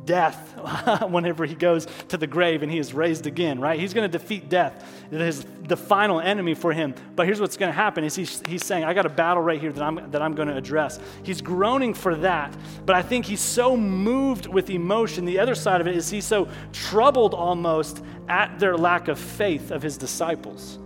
death 0.05 0.57
whenever 1.09 1.45
he 1.45 1.55
goes 1.55 1.87
to 2.09 2.17
the 2.17 2.27
grave 2.27 2.63
and 2.63 2.71
he 2.71 2.79
is 2.79 2.95
raised 2.95 3.27
again, 3.27 3.61
right? 3.61 3.79
He's 3.79 3.95
going 3.95 4.11
to 4.11 4.19
defeat 4.19 4.49
death. 4.49 4.85
It 5.11 5.21
is 5.21 5.45
the 5.69 5.77
final 5.77 6.21
enemy 6.21 6.55
for 6.55 6.73
him. 6.73 6.95
But 7.15 7.27
here's 7.27 7.41
what's 7.41 7.57
going 7.57 7.71
to 7.71 7.77
happen 7.77 8.05
is 8.05 8.15
he's, 8.15 8.43
he's 8.47 8.65
saying, 8.65 8.85
I 8.85 8.95
got 8.95 9.07
a 9.07 9.11
battle 9.11 9.43
right 9.43 9.61
here 9.61 9.73
that 9.73 9.83
I'm, 9.83 10.11
that 10.11 10.23
I'm 10.23 10.35
going 10.35 10.49
to 10.49 10.57
address. 10.57 10.99
He's 11.23 11.41
groaning 11.41 11.95
for 11.95 12.15
that. 12.17 12.55
But 12.85 12.97
I 12.97 13.03
think 13.03 13.27
he's 13.27 13.41
so 13.41 13.77
moved 13.77 14.47
with 14.47 14.71
emotion. 14.71 15.25
The 15.25 15.39
other 15.39 15.55
side 15.55 15.81
of 15.81 15.87
it 15.87 15.97
is 15.97 16.11
he's 16.11 16.27
so 16.27 16.49
troubled 16.73 17.35
almost 17.35 18.03
at 18.29 18.59
their 18.59 18.77
lack 18.77 19.09
of 19.09 19.19
faith 19.19 19.71
of 19.71 19.83
his 19.83 19.97
disciples. 19.97 20.79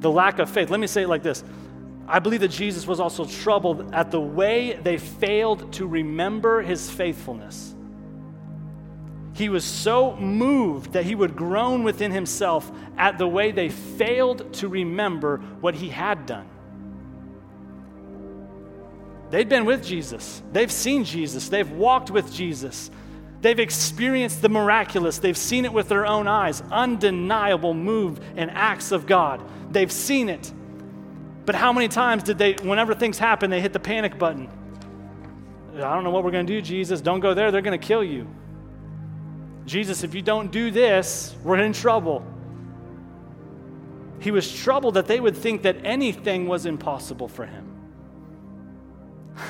The 0.00 0.10
lack 0.10 0.38
of 0.38 0.48
faith. 0.48 0.70
Let 0.70 0.80
me 0.80 0.86
say 0.86 1.02
it 1.02 1.08
like 1.08 1.22
this 1.22 1.44
I 2.10 2.18
believe 2.18 2.40
that 2.40 2.48
Jesus 2.48 2.88
was 2.88 2.98
also 2.98 3.24
troubled 3.24 3.94
at 3.94 4.10
the 4.10 4.20
way 4.20 4.72
they 4.82 4.98
failed 4.98 5.72
to 5.74 5.86
remember 5.86 6.60
his 6.60 6.90
faithfulness. 6.90 7.74
He 9.32 9.48
was 9.48 9.64
so 9.64 10.16
moved 10.16 10.94
that 10.94 11.04
he 11.04 11.14
would 11.14 11.36
groan 11.36 11.84
within 11.84 12.10
himself 12.10 12.70
at 12.98 13.16
the 13.16 13.28
way 13.28 13.52
they 13.52 13.68
failed 13.68 14.52
to 14.54 14.66
remember 14.66 15.38
what 15.60 15.76
he 15.76 15.88
had 15.88 16.26
done. 16.26 16.48
They've 19.30 19.48
been 19.48 19.64
with 19.64 19.84
Jesus, 19.84 20.42
they've 20.50 20.72
seen 20.72 21.04
Jesus, 21.04 21.48
they've 21.48 21.70
walked 21.70 22.10
with 22.10 22.32
Jesus, 22.32 22.90
they've 23.40 23.60
experienced 23.60 24.42
the 24.42 24.48
miraculous, 24.48 25.18
they've 25.18 25.36
seen 25.36 25.64
it 25.64 25.72
with 25.72 25.88
their 25.88 26.04
own 26.04 26.26
eyes 26.26 26.60
undeniable 26.72 27.72
move 27.72 28.18
and 28.34 28.50
acts 28.50 28.90
of 28.90 29.06
God. 29.06 29.40
They've 29.70 29.92
seen 29.92 30.28
it. 30.28 30.52
But 31.50 31.56
how 31.56 31.72
many 31.72 31.88
times 31.88 32.22
did 32.22 32.38
they, 32.38 32.52
whenever 32.62 32.94
things 32.94 33.18
happen, 33.18 33.50
they 33.50 33.60
hit 33.60 33.72
the 33.72 33.80
panic 33.80 34.20
button? 34.20 34.48
I 35.74 35.80
don't 35.80 36.04
know 36.04 36.10
what 36.10 36.22
we're 36.22 36.30
going 36.30 36.46
to 36.46 36.52
do, 36.52 36.62
Jesus. 36.62 37.00
Don't 37.00 37.18
go 37.18 37.34
there. 37.34 37.50
They're 37.50 37.60
going 37.60 37.76
to 37.76 37.84
kill 37.84 38.04
you. 38.04 38.28
Jesus, 39.66 40.04
if 40.04 40.14
you 40.14 40.22
don't 40.22 40.52
do 40.52 40.70
this, 40.70 41.34
we're 41.42 41.58
in 41.58 41.72
trouble. 41.72 42.24
He 44.20 44.30
was 44.30 44.48
troubled 44.48 44.94
that 44.94 45.08
they 45.08 45.18
would 45.18 45.36
think 45.36 45.62
that 45.62 45.78
anything 45.82 46.46
was 46.46 46.66
impossible 46.66 47.26
for 47.26 47.46
him. 47.46 47.66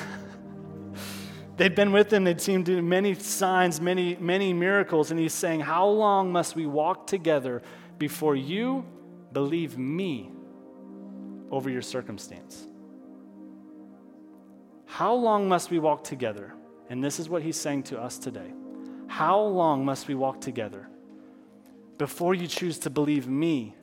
They'd 1.57 1.75
been 1.75 1.91
with 1.91 2.11
him, 2.11 2.23
they'd 2.23 2.41
seen 2.41 2.89
many 2.89 3.13
signs, 3.13 3.79
many, 3.79 4.15
many 4.15 4.53
miracles, 4.53 5.11
and 5.11 5.19
he's 5.19 5.35
saying, 5.35 5.59
How 5.59 5.85
long 5.85 6.31
must 6.31 6.55
we 6.55 6.65
walk 6.65 7.05
together 7.05 7.61
before 7.99 8.35
you 8.35 8.85
believe 9.33 9.77
me? 9.77 10.31
Over 11.51 11.69
your 11.69 11.81
circumstance. 11.81 12.65
How 14.85 15.13
long 15.13 15.47
must 15.47 15.69
we 15.69 15.79
walk 15.79 16.03
together? 16.03 16.53
And 16.89 17.03
this 17.03 17.19
is 17.19 17.29
what 17.29 17.41
he's 17.41 17.57
saying 17.57 17.83
to 17.83 18.01
us 18.01 18.17
today. 18.17 18.51
How 19.07 19.39
long 19.41 19.85
must 19.85 20.07
we 20.07 20.15
walk 20.15 20.41
together 20.41 20.87
before 21.97 22.33
you 22.33 22.47
choose 22.47 22.79
to 22.79 22.89
believe 22.89 23.27
me 23.27 23.75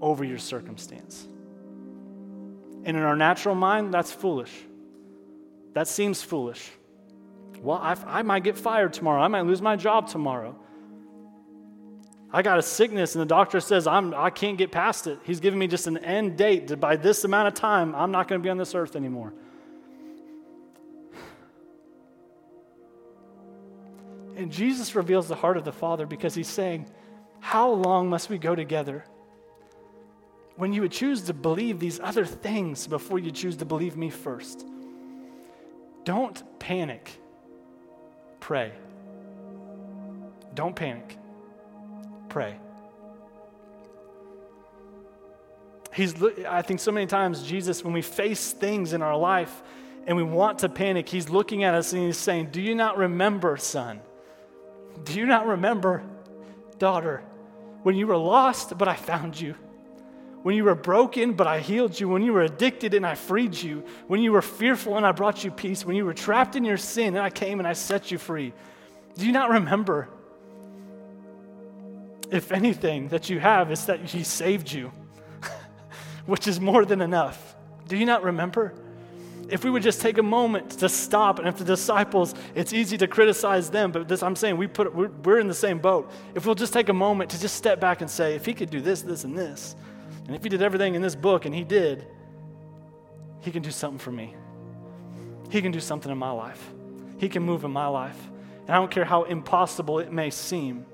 over 0.00 0.24
your 0.24 0.38
circumstance? 0.38 1.26
And 2.84 2.96
in 2.96 3.02
our 3.02 3.16
natural 3.16 3.54
mind, 3.54 3.92
that's 3.92 4.12
foolish. 4.12 4.52
That 5.72 5.88
seems 5.88 6.22
foolish. 6.22 6.70
Well, 7.60 7.78
I, 7.78 7.96
I 8.06 8.22
might 8.22 8.44
get 8.44 8.58
fired 8.58 8.92
tomorrow. 8.92 9.22
I 9.22 9.28
might 9.28 9.46
lose 9.46 9.62
my 9.62 9.76
job 9.76 10.08
tomorrow. 10.08 10.54
I 12.34 12.42
got 12.42 12.58
a 12.58 12.62
sickness 12.62 13.14
and 13.14 13.22
the 13.22 13.26
doctor 13.26 13.60
says 13.60 13.86
I'm, 13.86 14.12
I 14.12 14.28
can't 14.28 14.58
get 14.58 14.72
past 14.72 15.06
it. 15.06 15.20
He's 15.22 15.38
giving 15.38 15.56
me 15.56 15.68
just 15.68 15.86
an 15.86 15.98
end 15.98 16.36
date. 16.36 16.66
That 16.66 16.80
by 16.80 16.96
this 16.96 17.22
amount 17.22 17.46
of 17.46 17.54
time, 17.54 17.94
I'm 17.94 18.10
not 18.10 18.26
going 18.26 18.40
to 18.40 18.42
be 18.42 18.50
on 18.50 18.58
this 18.58 18.74
earth 18.74 18.96
anymore. 18.96 19.32
And 24.36 24.50
Jesus 24.50 24.96
reveals 24.96 25.28
the 25.28 25.36
heart 25.36 25.56
of 25.56 25.64
the 25.64 25.70
Father 25.70 26.06
because 26.06 26.34
he's 26.34 26.48
saying, 26.48 26.90
How 27.38 27.70
long 27.70 28.10
must 28.10 28.28
we 28.28 28.36
go 28.36 28.56
together? 28.56 29.04
When 30.56 30.72
you 30.72 30.80
would 30.80 30.90
choose 30.90 31.22
to 31.22 31.34
believe 31.34 31.78
these 31.78 32.00
other 32.00 32.24
things 32.24 32.88
before 32.88 33.20
you 33.20 33.30
choose 33.30 33.58
to 33.58 33.64
believe 33.64 33.96
me 33.96 34.10
first. 34.10 34.66
Don't 36.02 36.42
panic. 36.58 37.12
Pray. 38.40 38.72
Don't 40.56 40.74
panic 40.74 41.16
pray. 42.34 42.56
He's, 45.94 46.20
I 46.48 46.62
think 46.62 46.80
so 46.80 46.90
many 46.90 47.06
times, 47.06 47.44
Jesus, 47.44 47.84
when 47.84 47.94
we 47.94 48.02
face 48.02 48.50
things 48.50 48.92
in 48.92 49.02
our 49.02 49.16
life 49.16 49.62
and 50.08 50.16
we 50.16 50.24
want 50.24 50.58
to 50.58 50.68
panic, 50.68 51.08
He's 51.08 51.30
looking 51.30 51.62
at 51.62 51.74
us 51.74 51.92
and 51.92 52.02
He's 52.02 52.18
saying, 52.18 52.48
Do 52.50 52.60
you 52.60 52.74
not 52.74 52.98
remember, 52.98 53.56
son? 53.56 54.00
Do 55.04 55.12
you 55.14 55.26
not 55.26 55.46
remember, 55.46 56.02
daughter, 56.78 57.22
when 57.84 57.94
you 57.94 58.08
were 58.08 58.16
lost, 58.16 58.76
but 58.76 58.88
I 58.88 58.96
found 58.96 59.40
you? 59.40 59.54
When 60.42 60.56
you 60.56 60.64
were 60.64 60.74
broken, 60.74 61.34
but 61.34 61.46
I 61.46 61.60
healed 61.60 62.00
you. 62.00 62.08
When 62.08 62.22
you 62.22 62.32
were 62.32 62.42
addicted 62.42 62.94
and 62.94 63.06
I 63.06 63.14
freed 63.14 63.54
you. 63.54 63.84
When 64.08 64.20
you 64.20 64.32
were 64.32 64.42
fearful 64.42 64.96
and 64.96 65.06
I 65.06 65.12
brought 65.12 65.44
you 65.44 65.52
peace. 65.52 65.86
When 65.86 65.94
you 65.94 66.04
were 66.04 66.14
trapped 66.14 66.56
in 66.56 66.64
your 66.64 66.78
sin 66.78 67.14
and 67.14 67.22
I 67.22 67.30
came 67.30 67.60
and 67.60 67.68
I 67.68 67.74
set 67.74 68.10
you 68.10 68.18
free. 68.18 68.52
Do 69.16 69.24
you 69.24 69.32
not 69.32 69.50
remember? 69.50 70.08
If 72.30 72.52
anything 72.52 73.08
that 73.08 73.28
you 73.30 73.40
have 73.40 73.70
is 73.70 73.86
that 73.86 74.00
he 74.00 74.22
saved 74.22 74.72
you. 74.72 74.92
which 76.26 76.46
is 76.46 76.60
more 76.60 76.84
than 76.84 77.00
enough. 77.00 77.54
Do 77.88 77.96
you 77.96 78.06
not 78.06 78.22
remember? 78.22 78.72
If 79.48 79.62
we 79.62 79.70
would 79.70 79.82
just 79.82 80.00
take 80.00 80.16
a 80.16 80.22
moment 80.22 80.70
to 80.78 80.88
stop, 80.88 81.38
and 81.38 81.46
if 81.46 81.58
the 81.58 81.64
disciples, 81.64 82.34
it's 82.54 82.72
easy 82.72 82.96
to 82.98 83.06
criticize 83.06 83.68
them, 83.70 83.92
but 83.92 84.08
this 84.08 84.22
I'm 84.22 84.36
saying 84.36 84.56
we 84.56 84.66
put 84.66 84.94
we're, 84.94 85.08
we're 85.08 85.38
in 85.38 85.48
the 85.48 85.54
same 85.54 85.78
boat. 85.78 86.10
If 86.34 86.46
we'll 86.46 86.54
just 86.54 86.72
take 86.72 86.88
a 86.88 86.94
moment 86.94 87.30
to 87.30 87.40
just 87.40 87.56
step 87.56 87.78
back 87.78 88.00
and 88.00 88.10
say, 88.10 88.34
if 88.34 88.46
he 88.46 88.54
could 88.54 88.70
do 88.70 88.80
this, 88.80 89.02
this, 89.02 89.24
and 89.24 89.36
this, 89.36 89.76
and 90.26 90.34
if 90.34 90.42
he 90.42 90.48
did 90.48 90.62
everything 90.62 90.94
in 90.94 91.02
this 91.02 91.14
book, 91.14 91.44
and 91.44 91.54
he 91.54 91.62
did, 91.62 92.06
he 93.40 93.50
can 93.50 93.62
do 93.62 93.70
something 93.70 93.98
for 93.98 94.12
me. 94.12 94.34
He 95.50 95.60
can 95.60 95.72
do 95.72 95.80
something 95.80 96.10
in 96.10 96.16
my 96.16 96.30
life. 96.30 96.72
He 97.18 97.28
can 97.28 97.42
move 97.42 97.64
in 97.64 97.70
my 97.70 97.86
life. 97.86 98.18
And 98.62 98.70
I 98.70 98.76
don't 98.76 98.90
care 98.90 99.04
how 99.04 99.24
impossible 99.24 99.98
it 99.98 100.10
may 100.10 100.30
seem. 100.30 100.86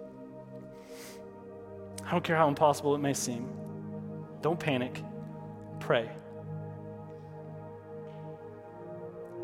I 2.10 2.12
don't 2.12 2.24
care 2.24 2.36
how 2.36 2.48
impossible 2.48 2.96
it 2.96 2.98
may 2.98 3.14
seem. 3.14 3.48
Don't 4.42 4.58
panic. 4.58 5.00
Pray. 5.78 6.10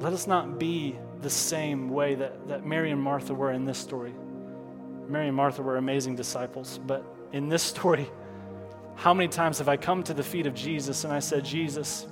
Let 0.01 0.13
us 0.13 0.27
not 0.27 0.59
be 0.59 0.99
the 1.23 1.31
same 1.31 1.91
way 1.91 2.17
that, 2.17 2.49
that 2.49 2.67
Mary 2.67 2.91
and 2.91 3.01
Martha 3.01 3.33
were 3.33 3.53
in 3.53 3.65
this 3.65 3.79
story. 3.79 4.13
Mary 5.07 5.29
and 5.29 5.37
Martha 5.37 5.63
were 5.63 5.77
amazing 5.77 6.17
disciples, 6.17 6.81
but 6.85 7.07
in 7.33 7.49
this 7.49 7.63
story, 7.75 8.11
how 8.97 9.15
many 9.15 9.29
times 9.29 9.59
have 9.59 9.69
I 9.69 9.77
come 9.77 10.03
to 10.03 10.13
the 10.13 10.25
feet 10.25 10.49
of 10.49 10.55
Jesus 10.55 11.05
and 11.05 11.13
I 11.13 11.21
said, 11.21 11.45
Jesus, 11.45 12.09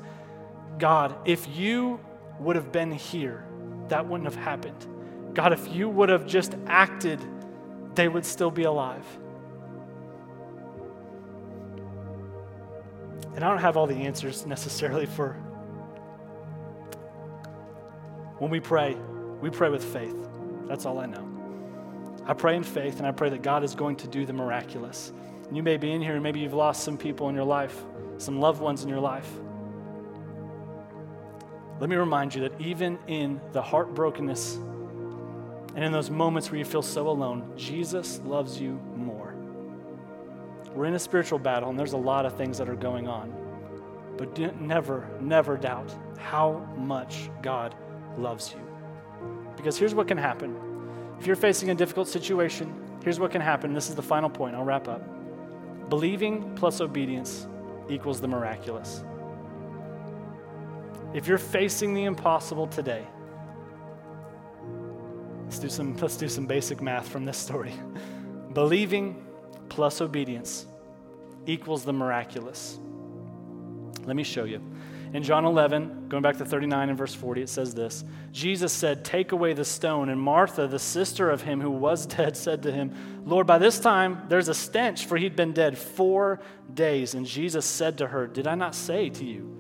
God, 0.78 1.16
if 1.24 1.48
you 1.48 1.98
would 2.38 2.54
have 2.54 2.70
been 2.70 2.92
here, 2.92 3.44
that 3.88 4.06
wouldn't 4.06 4.32
have 4.32 4.40
happened. 4.40 4.86
God, 5.34 5.52
if 5.52 5.74
you 5.74 5.88
would 5.88 6.10
have 6.10 6.28
just 6.28 6.54
acted, 6.68 7.18
they 7.96 8.06
would 8.06 8.24
still 8.24 8.52
be 8.52 8.62
alive. 8.62 9.04
And 13.34 13.44
I 13.44 13.48
don't 13.48 13.58
have 13.58 13.76
all 13.76 13.86
the 13.86 13.96
answers 13.96 14.46
necessarily 14.46 15.06
for 15.06 15.32
when 18.38 18.50
we 18.50 18.60
pray, 18.60 18.96
we 19.40 19.48
pray 19.48 19.70
with 19.70 19.84
faith. 19.84 20.16
That's 20.66 20.84
all 20.86 20.98
I 20.98 21.06
know. 21.06 21.30
I 22.26 22.34
pray 22.34 22.56
in 22.56 22.62
faith, 22.62 22.98
and 22.98 23.06
I 23.06 23.12
pray 23.12 23.28
that 23.30 23.42
God 23.42 23.64
is 23.64 23.74
going 23.74 23.96
to 23.96 24.08
do 24.08 24.26
the 24.26 24.32
miraculous. 24.32 25.12
And 25.46 25.56
you 25.56 25.62
may 25.62 25.76
be 25.76 25.92
in 25.92 26.02
here, 26.02 26.14
and 26.14 26.22
maybe 26.22 26.40
you've 26.40 26.54
lost 26.54 26.84
some 26.84 26.98
people 26.98 27.28
in 27.28 27.34
your 27.34 27.44
life, 27.44 27.84
some 28.18 28.40
loved 28.40 28.60
ones 28.60 28.82
in 28.82 28.88
your 28.88 29.00
life. 29.00 29.30
Let 31.80 31.88
me 31.90 31.96
remind 31.96 32.34
you 32.34 32.42
that 32.42 32.60
even 32.60 32.98
in 33.06 33.40
the 33.52 33.62
heartbrokenness 33.62 34.56
and 35.74 35.84
in 35.84 35.92
those 35.92 36.10
moments 36.10 36.50
where 36.50 36.58
you 36.58 36.64
feel 36.64 36.82
so 36.82 37.08
alone, 37.08 37.52
Jesus 37.56 38.20
loves 38.24 38.60
you 38.60 38.80
more. 38.96 39.23
We're 40.74 40.86
in 40.86 40.94
a 40.94 40.98
spiritual 40.98 41.38
battle, 41.38 41.70
and 41.70 41.78
there's 41.78 41.92
a 41.92 41.98
lot 41.98 42.26
of 42.26 42.36
things 42.36 42.58
that 42.58 42.68
are 42.68 42.74
going 42.74 43.06
on. 43.06 43.32
But 44.16 44.36
never, 44.60 45.08
never 45.20 45.56
doubt 45.56 45.94
how 46.18 46.66
much 46.76 47.30
God 47.42 47.74
loves 48.16 48.52
you. 48.52 48.60
Because 49.56 49.78
here's 49.78 49.94
what 49.94 50.08
can 50.08 50.18
happen 50.18 50.56
if 51.18 51.26
you're 51.26 51.36
facing 51.36 51.70
a 51.70 51.74
difficult 51.74 52.08
situation, 52.08 52.74
here's 53.02 53.20
what 53.20 53.30
can 53.30 53.40
happen. 53.40 53.72
This 53.72 53.88
is 53.88 53.94
the 53.94 54.02
final 54.02 54.28
point. 54.28 54.54
I'll 54.54 54.64
wrap 54.64 54.88
up. 54.88 55.02
Believing 55.88 56.54
plus 56.56 56.80
obedience 56.80 57.46
equals 57.88 58.20
the 58.20 58.28
miraculous. 58.28 59.04
If 61.12 61.28
you're 61.28 61.38
facing 61.38 61.94
the 61.94 62.04
impossible 62.04 62.66
today, 62.66 63.06
let's 65.44 65.58
do 65.58 65.68
some, 65.68 65.96
let's 65.98 66.16
do 66.16 66.28
some 66.28 66.46
basic 66.46 66.82
math 66.82 67.08
from 67.08 67.24
this 67.24 67.38
story. 67.38 67.72
Believing 68.52 69.24
plus 69.74 70.00
obedience 70.00 70.66
equals 71.46 71.84
the 71.84 71.92
miraculous. 71.92 72.78
Let 74.04 74.14
me 74.14 74.22
show 74.22 74.44
you. 74.44 74.62
In 75.12 75.24
John 75.24 75.44
11, 75.44 76.08
going 76.08 76.22
back 76.22 76.36
to 76.38 76.44
39 76.44 76.90
and 76.90 76.98
verse 76.98 77.12
40, 77.12 77.42
it 77.42 77.48
says 77.48 77.74
this 77.74 78.04
Jesus 78.30 78.72
said, 78.72 79.04
Take 79.04 79.32
away 79.32 79.52
the 79.52 79.64
stone. 79.64 80.10
And 80.10 80.20
Martha, 80.20 80.68
the 80.68 80.78
sister 80.78 81.28
of 81.28 81.42
him 81.42 81.60
who 81.60 81.70
was 81.70 82.06
dead, 82.16 82.36
said 82.36 82.62
to 82.62 82.72
him, 82.72 83.22
Lord, 83.26 83.48
by 83.48 83.58
this 83.58 83.80
time 83.80 84.22
there's 84.28 84.48
a 84.48 84.54
stench, 84.54 85.06
for 85.06 85.16
he'd 85.16 85.34
been 85.34 85.52
dead 85.52 85.76
four 85.76 86.40
days. 86.72 87.14
And 87.14 87.26
Jesus 87.26 87.66
said 87.66 87.98
to 87.98 88.06
her, 88.06 88.28
Did 88.28 88.46
I 88.46 88.54
not 88.54 88.76
say 88.76 89.10
to 89.10 89.24
you 89.24 89.58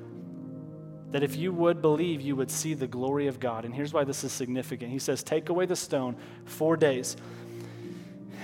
that 1.10 1.24
if 1.24 1.34
you 1.34 1.52
would 1.52 1.82
believe, 1.82 2.20
you 2.20 2.36
would 2.36 2.52
see 2.52 2.74
the 2.74 2.86
glory 2.86 3.26
of 3.26 3.40
God? 3.40 3.64
And 3.64 3.74
here's 3.74 3.92
why 3.92 4.04
this 4.04 4.22
is 4.22 4.30
significant. 4.30 4.92
He 4.92 5.00
says, 5.00 5.24
Take 5.24 5.48
away 5.48 5.66
the 5.66 5.76
stone, 5.76 6.16
four 6.44 6.76
days. 6.76 7.16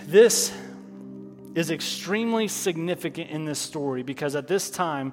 This 0.06 0.52
is 1.54 1.70
extremely 1.70 2.48
significant 2.48 3.30
in 3.30 3.44
this 3.44 3.58
story 3.58 4.02
because 4.02 4.36
at 4.36 4.46
this 4.46 4.70
time, 4.70 5.12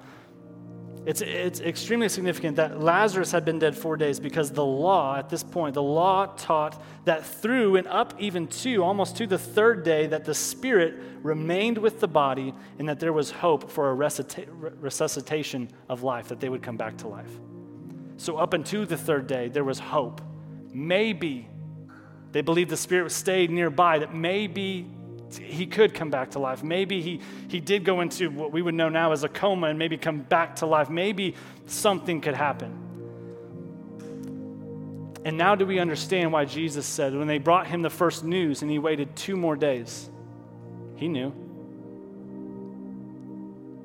it's, 1.06 1.22
it's 1.22 1.60
extremely 1.60 2.08
significant 2.08 2.56
that 2.56 2.80
Lazarus 2.82 3.32
had 3.32 3.44
been 3.44 3.58
dead 3.58 3.74
four 3.74 3.96
days 3.96 4.20
because 4.20 4.50
the 4.50 4.64
law, 4.64 5.16
at 5.16 5.30
this 5.30 5.42
point, 5.42 5.74
the 5.74 5.82
law 5.82 6.26
taught 6.26 6.82
that 7.06 7.24
through 7.24 7.76
and 7.76 7.86
up 7.86 8.14
even 8.18 8.46
to, 8.48 8.84
almost 8.84 9.16
to 9.16 9.26
the 9.26 9.38
third 9.38 9.84
day, 9.84 10.06
that 10.08 10.26
the 10.26 10.34
spirit 10.34 10.96
remained 11.22 11.78
with 11.78 12.00
the 12.00 12.08
body 12.08 12.52
and 12.78 12.88
that 12.88 13.00
there 13.00 13.12
was 13.12 13.30
hope 13.30 13.70
for 13.70 13.90
a 13.90 13.94
resuscitation 13.94 15.70
of 15.88 16.02
life, 16.02 16.28
that 16.28 16.40
they 16.40 16.50
would 16.50 16.62
come 16.62 16.76
back 16.76 16.98
to 16.98 17.08
life. 17.08 17.30
So, 18.18 18.36
up 18.36 18.52
until 18.52 18.84
the 18.84 18.96
third 18.96 19.26
day, 19.26 19.48
there 19.48 19.64
was 19.64 19.78
hope. 19.78 20.20
Maybe 20.72 21.48
they 22.32 22.42
believed 22.42 22.68
the 22.68 22.76
spirit 22.76 23.04
was 23.04 23.14
stayed 23.14 23.50
nearby, 23.50 24.00
that 24.00 24.14
maybe 24.14 24.90
he 25.36 25.66
could 25.66 25.94
come 25.94 26.10
back 26.10 26.30
to 26.32 26.38
life. 26.38 26.62
Maybe 26.62 27.02
he, 27.02 27.20
he 27.48 27.60
did 27.60 27.84
go 27.84 28.00
into 28.00 28.30
what 28.30 28.52
we 28.52 28.62
would 28.62 28.74
know 28.74 28.88
now 28.88 29.12
as 29.12 29.24
a 29.24 29.28
coma 29.28 29.68
and 29.68 29.78
maybe 29.78 29.96
come 29.96 30.20
back 30.20 30.56
to 30.56 30.66
life. 30.66 30.88
Maybe 30.88 31.34
something 31.66 32.20
could 32.20 32.34
happen. 32.34 32.84
And 35.24 35.36
now 35.36 35.54
do 35.54 35.66
we 35.66 35.78
understand 35.78 36.32
why 36.32 36.46
Jesus 36.46 36.86
said 36.86 37.14
when 37.14 37.26
they 37.26 37.38
brought 37.38 37.66
him 37.66 37.82
the 37.82 37.90
first 37.90 38.24
news 38.24 38.62
and 38.62 38.70
he 38.70 38.78
waited 38.78 39.14
two 39.16 39.36
more 39.36 39.56
days? 39.56 40.08
He 40.96 41.08
knew. 41.08 41.32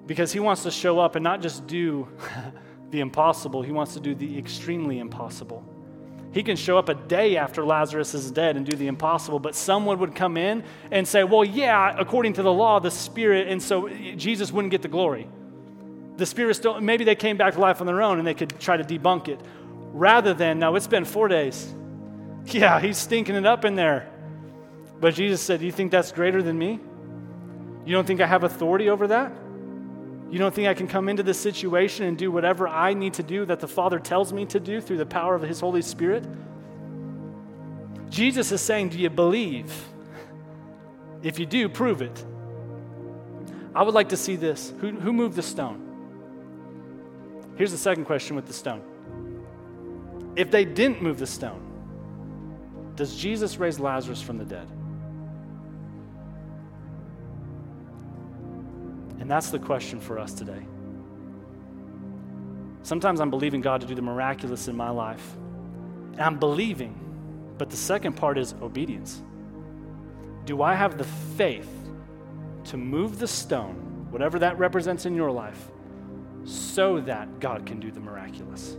Because 0.05 0.31
he 0.31 0.39
wants 0.39 0.63
to 0.63 0.71
show 0.71 0.99
up 0.99 1.15
and 1.15 1.23
not 1.23 1.41
just 1.41 1.67
do 1.67 2.07
the 2.91 2.99
impossible, 2.99 3.61
he 3.61 3.71
wants 3.71 3.93
to 3.95 3.99
do 3.99 4.15
the 4.15 4.37
extremely 4.37 4.99
impossible. 4.99 5.65
He 6.33 6.41
can 6.41 6.55
show 6.57 6.79
up 6.79 6.89
a 6.89 6.95
day 6.95 7.37
after 7.37 7.63
Lazarus 7.63 8.15
is 8.15 8.31
dead 8.31 8.57
and 8.57 8.65
do 8.65 8.75
the 8.75 8.87
impossible, 8.87 9.39
but 9.39 9.53
someone 9.53 9.99
would 9.99 10.15
come 10.15 10.35
in 10.35 10.63
and 10.89 11.07
say, 11.07 11.23
Well, 11.23 11.45
yeah, 11.45 11.95
according 11.97 12.33
to 12.33 12.43
the 12.43 12.51
law, 12.51 12.79
the 12.79 12.91
Spirit, 12.91 13.47
and 13.47 13.61
so 13.61 13.87
Jesus 13.87 14.51
wouldn't 14.51 14.71
get 14.71 14.81
the 14.81 14.87
glory. 14.87 15.27
The 16.17 16.25
Spirit 16.25 16.55
still, 16.55 16.81
maybe 16.81 17.03
they 17.03 17.15
came 17.15 17.37
back 17.37 17.53
to 17.53 17.59
life 17.59 17.81
on 17.81 17.87
their 17.87 18.01
own 18.01 18.17
and 18.17 18.27
they 18.27 18.33
could 18.33 18.59
try 18.59 18.77
to 18.77 18.83
debunk 18.83 19.27
it. 19.27 19.39
Rather 19.93 20.33
than, 20.33 20.57
no, 20.57 20.75
it's 20.75 20.87
been 20.87 21.05
four 21.05 21.27
days. 21.27 21.73
Yeah, 22.45 22.81
he's 22.81 22.97
stinking 22.97 23.35
it 23.35 23.45
up 23.45 23.63
in 23.63 23.75
there. 23.75 24.11
But 24.99 25.13
Jesus 25.13 25.41
said, 25.41 25.61
Do 25.61 25.65
you 25.65 25.71
think 25.71 25.91
that's 25.91 26.11
greater 26.11 26.43
than 26.43 26.57
me? 26.57 26.77
You 27.85 27.93
don't 27.93 28.05
think 28.05 28.19
I 28.19 28.25
have 28.25 28.43
authority 28.43 28.89
over 28.89 29.07
that? 29.07 29.31
You 30.33 30.39
don't 30.39 30.51
think 30.51 30.67
I 30.67 30.73
can 30.73 30.87
come 30.87 31.09
into 31.09 31.21
this 31.21 31.39
situation 31.39 32.07
and 32.07 32.17
do 32.17 32.31
whatever 32.31 32.67
I 32.67 32.95
need 32.95 33.13
to 33.13 33.23
do 33.23 33.45
that 33.45 33.59
the 33.59 33.67
Father 33.67 33.99
tells 33.99 34.33
me 34.33 34.47
to 34.47 34.59
do 34.59 34.81
through 34.81 34.97
the 34.97 35.05
power 35.05 35.35
of 35.35 35.43
His 35.43 35.59
Holy 35.59 35.83
Spirit? 35.83 36.25
Jesus 38.09 38.51
is 38.51 38.59
saying, 38.59 38.89
Do 38.89 38.97
you 38.97 39.11
believe? 39.11 39.71
If 41.21 41.37
you 41.37 41.45
do, 41.45 41.69
prove 41.69 42.01
it. 42.01 42.25
I 43.75 43.83
would 43.83 43.93
like 43.93 44.09
to 44.09 44.17
see 44.17 44.35
this. 44.35 44.73
Who, 44.81 44.89
who 44.93 45.13
moved 45.13 45.35
the 45.35 45.43
stone? 45.43 45.79
Here's 47.55 47.71
the 47.71 47.77
second 47.77 48.05
question 48.05 48.35
with 48.35 48.47
the 48.47 48.53
stone. 48.53 48.81
If 50.35 50.49
they 50.49 50.65
didn't 50.65 50.99
move 50.99 51.19
the 51.19 51.27
stone, 51.27 51.61
does 52.95 53.15
Jesus 53.15 53.57
raise 53.57 53.79
Lazarus 53.79 54.23
from 54.23 54.39
the 54.39 54.45
dead? 54.45 54.67
And 59.23 59.31
that's 59.31 59.51
the 59.51 59.59
question 59.59 60.01
for 60.01 60.19
us 60.19 60.33
today. 60.33 60.65
Sometimes 62.81 63.21
I'm 63.21 63.29
believing 63.29 63.61
God 63.61 63.79
to 63.79 63.87
do 63.87 63.95
the 63.95 64.01
miraculous 64.01 64.67
in 64.67 64.75
my 64.75 64.89
life. 64.89 65.37
And 66.11 66.19
I'm 66.19 66.37
believing, 66.37 66.93
but 67.57 67.69
the 67.69 67.77
second 67.77 68.17
part 68.17 68.37
is 68.37 68.53
obedience. 68.61 69.23
Do 70.43 70.61
I 70.61 70.75
have 70.75 70.97
the 70.97 71.05
faith 71.05 71.69
to 72.65 72.75
move 72.75 73.17
the 73.17 73.27
stone, 73.29 74.07
whatever 74.09 74.39
that 74.39 74.59
represents 74.59 75.05
in 75.05 75.15
your 75.15 75.31
life, 75.31 75.71
so 76.43 76.99
that 76.99 77.39
God 77.39 77.65
can 77.65 77.79
do 77.79 77.91
the 77.91 78.01
miraculous? 78.01 78.75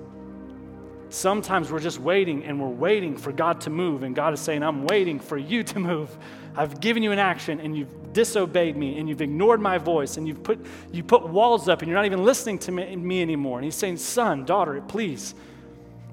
Sometimes 1.09 1.73
we're 1.73 1.81
just 1.81 2.01
waiting 2.01 2.45
and 2.45 2.61
we're 2.61 2.69
waiting 2.69 3.17
for 3.17 3.33
God 3.33 3.63
to 3.63 3.71
move, 3.71 4.03
and 4.03 4.15
God 4.15 4.35
is 4.35 4.41
saying, 4.41 4.63
I'm 4.63 4.85
waiting 4.85 5.21
for 5.21 5.39
you 5.39 5.63
to 5.63 5.79
move. 5.79 6.19
I've 6.57 6.81
given 6.81 7.03
you 7.03 7.13
an 7.13 7.19
action 7.19 7.61
and 7.61 7.77
you've 7.77 8.13
disobeyed 8.13 8.77
me 8.77 8.99
and 8.99 9.09
you've 9.09 9.23
ignored 9.23 9.61
my 9.61 9.79
voice 9.79 10.17
and 10.17 10.27
you've 10.29 10.43
put, 10.43 10.65
you 10.93 11.03
put 11.03 11.29
walls 11.29 11.69
up 11.69 11.83
and 11.83 11.89
you're 11.89 11.97
not 11.97 12.07
even 12.07 12.25
listening 12.25 12.59
to 12.61 12.73
me, 12.73 12.95
me 12.97 13.23
anymore. 13.23 13.59
And 13.59 13.65
he's 13.65 13.75
saying, 13.75 13.97
Son, 13.97 14.45
daughter, 14.45 14.81
please, 14.87 15.35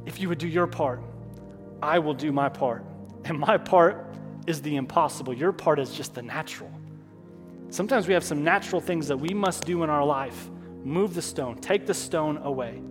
if 0.06 0.20
you 0.20 0.30
would 0.30 0.40
do 0.40 0.48
your 0.48 0.68
part, 0.68 1.02
I 1.82 2.00
will 2.00 2.14
do 2.16 2.32
my 2.32 2.50
part. 2.50 2.84
And 3.26 3.38
my 3.38 3.58
part 3.58 4.16
is 4.48 4.62
the 4.62 4.76
impossible. 4.76 5.34
Your 5.34 5.52
part 5.52 5.80
is 5.80 5.94
just 5.94 6.16
the 6.16 6.24
natural. 6.24 6.72
Sometimes 7.70 8.08
we 8.08 8.16
have 8.16 8.24
some 8.24 8.44
natural 8.44 8.82
things 8.82 9.08
that 9.08 9.18
we 9.18 9.30
must 9.30 9.64
do 9.66 9.84
in 9.84 9.90
our 9.90 10.04
life 10.04 10.50
Move 10.84 11.14
the 11.14 11.22
stone. 11.22 11.58
Take 11.58 11.86
the 11.86 11.94
stone 11.94 12.38
away. 12.38 12.82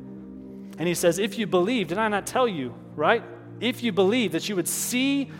And 0.78 0.88
he 0.88 0.94
says, 0.94 1.18
If 1.18 1.38
you 1.38 1.46
believe, 1.46 1.88
did 1.88 1.98
I 1.98 2.08
not 2.08 2.26
tell 2.26 2.46
you, 2.46 2.74
right? 2.94 3.22
If 3.60 3.82
you 3.82 3.92
believe 3.92 4.32
that 4.32 4.48
you 4.48 4.56
would 4.56 4.68
see 4.68 5.30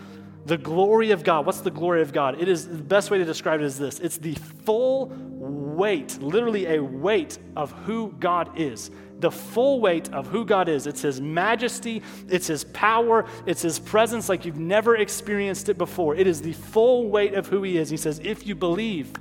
the 0.45 0.57
glory 0.57 1.11
of 1.11 1.23
God. 1.23 1.45
What's 1.45 1.61
the 1.61 1.71
glory 1.71 2.01
of 2.01 2.13
God? 2.13 2.41
It 2.41 2.47
is 2.47 2.67
the 2.67 2.75
best 2.75 3.11
way 3.11 3.17
to 3.17 3.25
describe 3.25 3.59
it 3.59 3.65
is 3.65 3.77
this 3.77 3.99
it's 3.99 4.17
the 4.17 4.35
full 4.65 5.07
weight, 5.07 6.21
literally 6.21 6.75
a 6.75 6.83
weight 6.83 7.37
of 7.55 7.71
who 7.71 8.15
God 8.19 8.59
is. 8.59 8.91
The 9.19 9.31
full 9.31 9.81
weight 9.81 10.11
of 10.13 10.25
who 10.25 10.45
God 10.45 10.67
is. 10.67 10.87
It's 10.87 11.01
His 11.01 11.21
majesty, 11.21 12.01
it's 12.27 12.47
His 12.47 12.63
power, 12.63 13.25
it's 13.45 13.61
His 13.61 13.77
presence 13.77 14.29
like 14.29 14.45
you've 14.45 14.57
never 14.57 14.97
experienced 14.97 15.69
it 15.69 15.77
before. 15.77 16.15
It 16.15 16.25
is 16.25 16.41
the 16.41 16.53
full 16.53 17.07
weight 17.07 17.35
of 17.35 17.47
who 17.47 17.61
He 17.61 17.77
is. 17.77 17.89
He 17.89 17.97
says, 17.97 18.19
if 18.23 18.47
you 18.47 18.55
believe, 18.55 19.13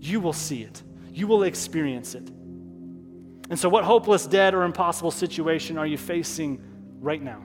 you 0.00 0.18
will 0.20 0.32
see 0.32 0.62
it, 0.62 0.82
you 1.12 1.28
will 1.28 1.44
experience 1.44 2.14
it. 2.16 2.28
And 3.48 3.56
so, 3.56 3.68
what 3.68 3.84
hopeless, 3.84 4.26
dead, 4.26 4.54
or 4.54 4.64
impossible 4.64 5.12
situation 5.12 5.78
are 5.78 5.86
you 5.86 5.98
facing 5.98 6.60
right 7.00 7.22
now? 7.22 7.42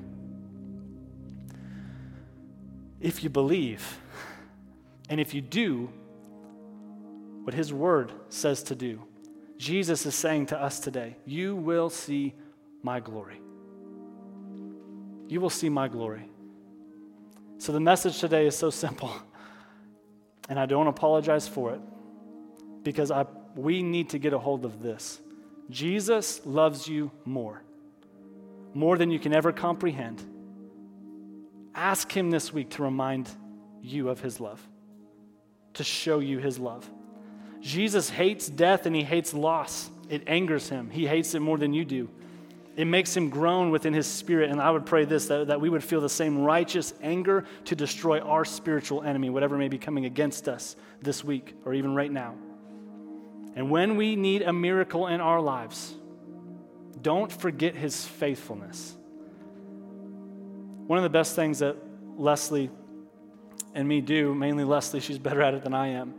If 3.01 3.23
you 3.23 3.29
believe, 3.29 3.99
and 5.09 5.19
if 5.19 5.33
you 5.33 5.41
do 5.41 5.89
what 7.43 7.55
His 7.55 7.73
Word 7.73 8.11
says 8.29 8.61
to 8.63 8.75
do, 8.75 9.01
Jesus 9.57 10.05
is 10.05 10.15
saying 10.15 10.47
to 10.47 10.61
us 10.61 10.79
today, 10.79 11.17
You 11.25 11.55
will 11.55 11.89
see 11.89 12.35
my 12.83 12.99
glory. 12.99 13.41
You 15.27 15.41
will 15.41 15.49
see 15.49 15.69
my 15.69 15.87
glory. 15.87 16.29
So, 17.57 17.71
the 17.71 17.79
message 17.79 18.19
today 18.19 18.45
is 18.47 18.57
so 18.57 18.69
simple, 18.69 19.13
and 20.49 20.59
I 20.59 20.65
don't 20.65 20.87
apologize 20.87 21.47
for 21.47 21.73
it 21.73 21.81
because 22.83 23.11
I, 23.11 23.25
we 23.55 23.83
need 23.83 24.09
to 24.09 24.19
get 24.19 24.33
a 24.33 24.39
hold 24.39 24.65
of 24.65 24.81
this. 24.81 25.21
Jesus 25.69 26.45
loves 26.45 26.87
you 26.87 27.11
more, 27.25 27.63
more 28.73 28.97
than 28.97 29.09
you 29.09 29.19
can 29.19 29.33
ever 29.33 29.51
comprehend. 29.51 30.23
Ask 31.73 32.11
Him 32.11 32.31
this 32.31 32.51
week 32.51 32.71
to 32.71 32.83
remind 32.83 33.29
you 33.81 34.09
of 34.09 34.19
His 34.19 34.39
love, 34.39 34.65
to 35.73 35.83
show 35.83 36.19
you 36.19 36.39
His 36.39 36.59
love. 36.59 36.89
Jesus 37.61 38.09
hates 38.09 38.47
death 38.49 38.85
and 38.85 38.95
He 38.95 39.03
hates 39.03 39.33
loss. 39.33 39.89
It 40.09 40.23
angers 40.27 40.69
Him, 40.69 40.89
He 40.89 41.07
hates 41.07 41.33
it 41.35 41.39
more 41.39 41.57
than 41.57 41.73
you 41.73 41.85
do. 41.85 42.09
It 42.75 42.85
makes 42.85 43.15
him 43.15 43.29
groan 43.29 43.69
within 43.69 43.93
his 43.93 44.07
spirit. 44.07 44.49
And 44.49 44.61
I 44.61 44.71
would 44.71 44.85
pray 44.85 45.05
this 45.05 45.27
that, 45.27 45.47
that 45.47 45.59
we 45.59 45.69
would 45.69 45.83
feel 45.83 45.99
the 45.99 46.09
same 46.09 46.39
righteous 46.39 46.93
anger 47.01 47.45
to 47.65 47.75
destroy 47.75 48.19
our 48.19 48.45
spiritual 48.45 49.03
enemy, 49.03 49.29
whatever 49.29 49.57
may 49.57 49.67
be 49.67 49.77
coming 49.77 50.05
against 50.05 50.47
us 50.47 50.75
this 51.01 51.23
week 51.23 51.53
or 51.65 51.73
even 51.73 51.95
right 51.95 52.11
now. 52.11 52.35
And 53.55 53.69
when 53.69 53.97
we 53.97 54.15
need 54.15 54.41
a 54.43 54.53
miracle 54.53 55.07
in 55.07 55.19
our 55.19 55.41
lives, 55.41 55.93
don't 57.01 57.31
forget 57.31 57.75
his 57.75 58.05
faithfulness. 58.05 58.95
One 60.91 60.97
of 60.97 61.03
the 61.03 61.09
best 61.09 61.37
things 61.37 61.59
that 61.59 61.77
Leslie 62.17 62.69
and 63.73 63.87
me 63.87 64.01
do, 64.01 64.35
mainly 64.35 64.65
Leslie, 64.65 64.99
she's 64.99 65.17
better 65.17 65.41
at 65.41 65.53
it 65.53 65.63
than 65.63 65.73
I 65.73 65.87
am, 65.87 66.13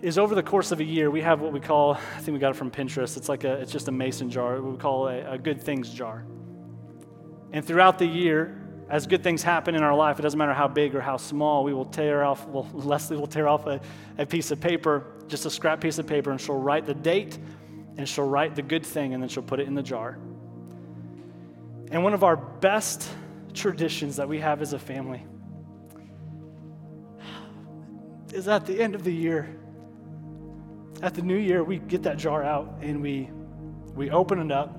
is 0.00 0.16
over 0.16 0.34
the 0.34 0.42
course 0.42 0.72
of 0.72 0.80
a 0.80 0.84
year, 0.84 1.10
we 1.10 1.20
have 1.20 1.42
what 1.42 1.52
we 1.52 1.60
call, 1.60 1.92
I 1.92 2.20
think 2.20 2.32
we 2.32 2.38
got 2.38 2.52
it 2.52 2.56
from 2.56 2.70
Pinterest, 2.70 3.18
it's 3.18 3.28
like 3.28 3.44
a, 3.44 3.52
it's 3.56 3.70
just 3.70 3.86
a 3.88 3.92
mason 3.92 4.30
jar, 4.30 4.62
we 4.62 4.78
call 4.78 5.08
a, 5.08 5.32
a 5.32 5.36
good 5.36 5.60
things 5.60 5.90
jar. 5.90 6.24
And 7.52 7.62
throughout 7.62 7.98
the 7.98 8.06
year, 8.06 8.66
as 8.88 9.06
good 9.06 9.22
things 9.22 9.42
happen 9.42 9.74
in 9.74 9.82
our 9.82 9.94
life, 9.94 10.18
it 10.18 10.22
doesn't 10.22 10.38
matter 10.38 10.54
how 10.54 10.66
big 10.66 10.94
or 10.94 11.02
how 11.02 11.18
small, 11.18 11.64
we 11.64 11.74
will 11.74 11.84
tear 11.84 12.24
off, 12.24 12.46
well, 12.46 12.66
Leslie 12.72 13.18
will 13.18 13.26
tear 13.26 13.46
off 13.46 13.66
a, 13.66 13.78
a 14.16 14.24
piece 14.24 14.50
of 14.52 14.58
paper, 14.58 15.04
just 15.26 15.44
a 15.44 15.50
scrap 15.50 15.82
piece 15.82 15.98
of 15.98 16.06
paper, 16.06 16.30
and 16.30 16.40
she'll 16.40 16.58
write 16.58 16.86
the 16.86 16.94
date 16.94 17.36
and 17.98 18.08
she'll 18.08 18.26
write 18.26 18.54
the 18.54 18.62
good 18.62 18.86
thing 18.86 19.12
and 19.12 19.22
then 19.22 19.28
she'll 19.28 19.42
put 19.42 19.60
it 19.60 19.68
in 19.68 19.74
the 19.74 19.82
jar. 19.82 20.16
And 21.90 22.02
one 22.02 22.14
of 22.14 22.22
our 22.24 22.36
best 22.36 23.08
traditions 23.54 24.16
that 24.16 24.28
we 24.28 24.38
have 24.38 24.62
as 24.62 24.72
a 24.72 24.78
family 24.78 25.24
is 28.32 28.46
at 28.46 28.66
the 28.66 28.80
end 28.80 28.94
of 28.94 29.04
the 29.04 29.14
year, 29.14 29.48
at 31.02 31.14
the 31.14 31.22
new 31.22 31.36
year, 31.36 31.64
we 31.64 31.78
get 31.78 32.02
that 32.02 32.18
jar 32.18 32.42
out 32.42 32.78
and 32.82 33.00
we, 33.00 33.30
we 33.94 34.10
open 34.10 34.38
it 34.38 34.52
up 34.52 34.78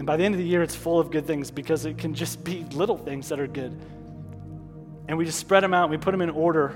and 0.00 0.06
by 0.06 0.16
the 0.16 0.24
end 0.24 0.34
of 0.34 0.38
the 0.38 0.46
year, 0.46 0.62
it's 0.62 0.74
full 0.74 0.98
of 0.98 1.10
good 1.10 1.26
things 1.26 1.50
because 1.50 1.84
it 1.84 1.98
can 1.98 2.14
just 2.14 2.42
be 2.42 2.64
little 2.72 2.96
things 2.96 3.28
that 3.28 3.38
are 3.38 3.46
good. 3.46 3.78
And 5.06 5.18
we 5.18 5.26
just 5.26 5.38
spread 5.38 5.62
them 5.62 5.74
out 5.74 5.82
and 5.82 5.90
we 5.90 5.98
put 5.98 6.12
them 6.12 6.22
in 6.22 6.30
order. 6.30 6.74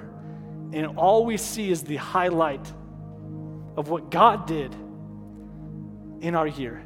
And 0.75 0.99
all 0.99 1.25
we 1.25 1.39
see 1.39 1.71
is 1.71 1.83
the 1.83 1.97
highlight 1.97 2.71
of 3.79 3.89
what 3.89 4.11
God 4.11 4.47
did 4.47 4.75
in 6.21 6.35
our 6.35 6.47
year. 6.47 6.84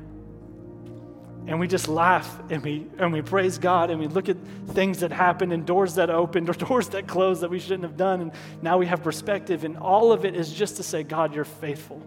And 1.48 1.58
we 1.58 1.66
just 1.66 1.88
laugh 1.88 2.38
and 2.50 2.62
we, 2.62 2.86
and 2.98 3.10
we 3.10 3.22
praise 3.22 3.56
God 3.56 3.88
and 3.88 3.98
we 3.98 4.06
look 4.06 4.28
at 4.28 4.36
things 4.68 5.00
that 5.00 5.10
happened 5.10 5.50
and 5.50 5.64
doors 5.64 5.94
that 5.94 6.10
opened 6.10 6.50
or 6.50 6.52
doors 6.66 6.90
that 6.90 7.06
closed 7.08 7.40
that 7.40 7.48
we 7.48 7.58
shouldn't 7.58 7.84
have 7.84 7.96
done. 7.96 8.20
And 8.20 8.32
now 8.60 8.76
we 8.76 8.84
have 8.84 9.02
perspective. 9.02 9.64
And 9.64 9.78
all 9.78 10.12
of 10.12 10.26
it 10.26 10.36
is 10.36 10.52
just 10.52 10.76
to 10.76 10.82
say, 10.82 11.02
God, 11.02 11.34
you're 11.34 11.46
faithful. 11.46 12.02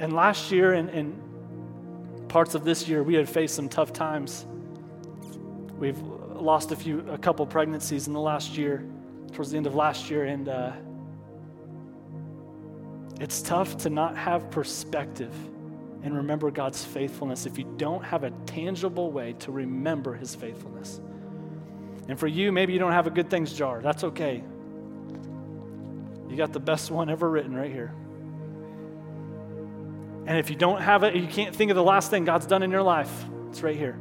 And 0.00 0.12
last 0.12 0.50
year, 0.50 0.72
and, 0.72 0.90
and 0.90 2.28
parts 2.28 2.56
of 2.56 2.64
this 2.64 2.88
year, 2.88 3.04
we 3.04 3.14
had 3.14 3.28
faced 3.28 3.54
some 3.54 3.68
tough 3.68 3.92
times. 3.92 4.44
We've 5.78 6.02
lost 6.02 6.72
a 6.72 6.76
few, 6.76 7.08
a 7.08 7.16
couple 7.16 7.46
pregnancies 7.46 8.08
in 8.08 8.12
the 8.12 8.20
last 8.20 8.58
year, 8.58 8.84
towards 9.32 9.52
the 9.52 9.56
end 9.56 9.68
of 9.68 9.76
last 9.76 10.10
year, 10.10 10.24
and 10.24 10.48
uh, 10.48 10.72
it's 13.20 13.40
tough 13.40 13.76
to 13.78 13.88
not 13.88 14.16
have 14.16 14.50
perspective 14.50 15.32
and 16.06 16.16
remember 16.16 16.52
God's 16.52 16.84
faithfulness 16.84 17.46
if 17.46 17.58
you 17.58 17.64
don't 17.78 18.04
have 18.04 18.22
a 18.22 18.30
tangible 18.46 19.10
way 19.10 19.32
to 19.40 19.50
remember 19.50 20.14
His 20.14 20.36
faithfulness. 20.36 21.00
And 22.06 22.16
for 22.16 22.28
you, 22.28 22.52
maybe 22.52 22.72
you 22.72 22.78
don't 22.78 22.92
have 22.92 23.08
a 23.08 23.10
good 23.10 23.28
things 23.28 23.52
jar. 23.52 23.82
That's 23.82 24.04
okay. 24.04 24.44
You 26.28 26.36
got 26.36 26.52
the 26.52 26.60
best 26.60 26.92
one 26.92 27.10
ever 27.10 27.28
written 27.28 27.56
right 27.56 27.72
here. 27.72 27.92
And 30.28 30.38
if 30.38 30.48
you 30.48 30.54
don't 30.54 30.80
have 30.80 31.02
it, 31.02 31.16
you 31.16 31.26
can't 31.26 31.54
think 31.54 31.72
of 31.72 31.74
the 31.74 31.82
last 31.82 32.08
thing 32.08 32.24
God's 32.24 32.46
done 32.46 32.62
in 32.62 32.70
your 32.70 32.82
life, 32.82 33.12
it's 33.48 33.62
right 33.62 33.76
here. 33.76 33.98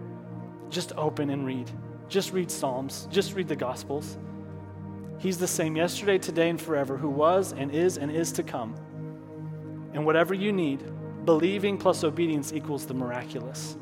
Just 0.70 0.94
open 0.96 1.32
and 1.32 1.44
read. 1.44 1.72
Just 2.08 2.34
read 2.34 2.52
Psalms. 2.52 3.08
Just 3.10 3.34
read 3.34 3.48
the 3.48 3.56
Gospels. 3.56 4.15
He's 5.18 5.39
the 5.39 5.48
same 5.48 5.76
yesterday, 5.76 6.20
today, 6.20 6.50
and 6.52 6.62
forever, 6.62 6.98
who 6.98 7.10
was 7.10 7.52
and 7.52 7.72
is 7.72 7.98
and 7.98 8.12
is 8.12 8.32
to 8.34 8.44
come. 8.44 8.76
And 9.94 10.06
whatever 10.06 10.36
you 10.36 10.52
need, 10.52 10.84
believing 11.26 11.78
plus 11.78 12.04
obedience 12.04 12.54
equals 12.54 12.86
the 12.86 12.94
miraculous. 12.94 13.78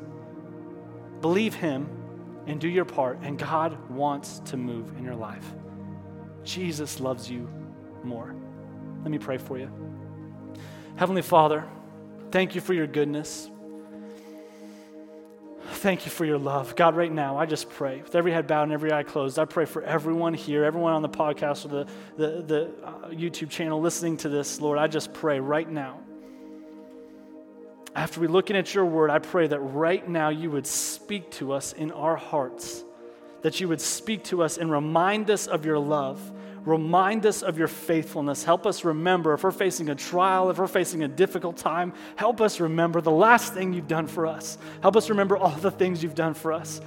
Believe 1.20 1.54
Him 1.54 1.88
and 2.46 2.60
do 2.60 2.68
your 2.68 2.84
part, 2.84 3.18
and 3.22 3.38
God 3.38 3.78
wants 3.88 4.40
to 4.46 4.56
move 4.56 4.96
in 4.98 5.04
your 5.04 5.14
life. 5.14 5.46
Jesus 6.42 7.00
loves 7.00 7.30
you 7.30 7.48
more. 8.02 8.34
Let 9.02 9.10
me 9.10 9.18
pray 9.18 9.38
for 9.38 9.58
you. 9.58 9.70
Heavenly 10.96 11.22
Father, 11.22 11.64
Thank 12.34 12.56
you 12.56 12.60
for 12.60 12.74
your 12.74 12.88
goodness. 12.88 13.48
Thank 15.74 16.04
you 16.04 16.10
for 16.10 16.24
your 16.24 16.36
love. 16.36 16.74
God, 16.74 16.96
right 16.96 17.12
now, 17.12 17.38
I 17.38 17.46
just 17.46 17.70
pray, 17.70 18.02
with 18.02 18.16
every 18.16 18.32
head 18.32 18.48
bowed 18.48 18.64
and 18.64 18.72
every 18.72 18.92
eye 18.92 19.04
closed, 19.04 19.38
I 19.38 19.44
pray 19.44 19.66
for 19.66 19.82
everyone 19.82 20.34
here, 20.34 20.64
everyone 20.64 20.94
on 20.94 21.02
the 21.02 21.08
podcast 21.08 21.64
or 21.64 21.68
the, 21.68 21.86
the, 22.16 22.42
the 22.42 22.70
uh, 22.82 23.08
YouTube 23.10 23.50
channel 23.50 23.80
listening 23.80 24.16
to 24.16 24.28
this, 24.28 24.60
Lord. 24.60 24.80
I 24.80 24.88
just 24.88 25.12
pray 25.12 25.38
right 25.38 25.70
now. 25.70 26.00
After 27.94 28.20
we 28.20 28.26
looking 28.26 28.56
at 28.56 28.74
your 28.74 28.86
word, 28.86 29.10
I 29.10 29.18
pray 29.18 29.46
that 29.46 29.60
right 29.60 30.06
now 30.08 30.28
you 30.30 30.50
would 30.50 30.66
speak 30.66 31.30
to 31.32 31.52
us 31.52 31.72
in 31.72 31.92
our 31.92 32.16
hearts, 32.16 32.82
that 33.42 33.60
you 33.60 33.68
would 33.68 33.80
speak 33.80 34.24
to 34.24 34.42
us 34.42 34.58
and 34.58 34.70
remind 34.70 35.30
us 35.30 35.46
of 35.46 35.64
your 35.64 35.78
love 35.78 36.32
Remind 36.64 37.26
us 37.26 37.42
of 37.42 37.58
your 37.58 37.68
faithfulness. 37.68 38.42
Help 38.42 38.66
us 38.66 38.84
remember 38.84 39.34
if 39.34 39.44
we're 39.44 39.50
facing 39.50 39.90
a 39.90 39.94
trial, 39.94 40.48
if 40.48 40.56
we're 40.56 40.66
facing 40.66 41.02
a 41.02 41.08
difficult 41.08 41.58
time, 41.58 41.92
help 42.16 42.40
us 42.40 42.58
remember 42.58 43.02
the 43.02 43.10
last 43.10 43.52
thing 43.52 43.74
you've 43.74 43.88
done 43.88 44.06
for 44.06 44.26
us. 44.26 44.56
Help 44.80 44.96
us 44.96 45.10
remember 45.10 45.36
all 45.36 45.50
the 45.50 45.70
things 45.70 46.02
you've 46.02 46.14
done 46.14 46.32
for 46.32 46.52
us. 46.52 46.80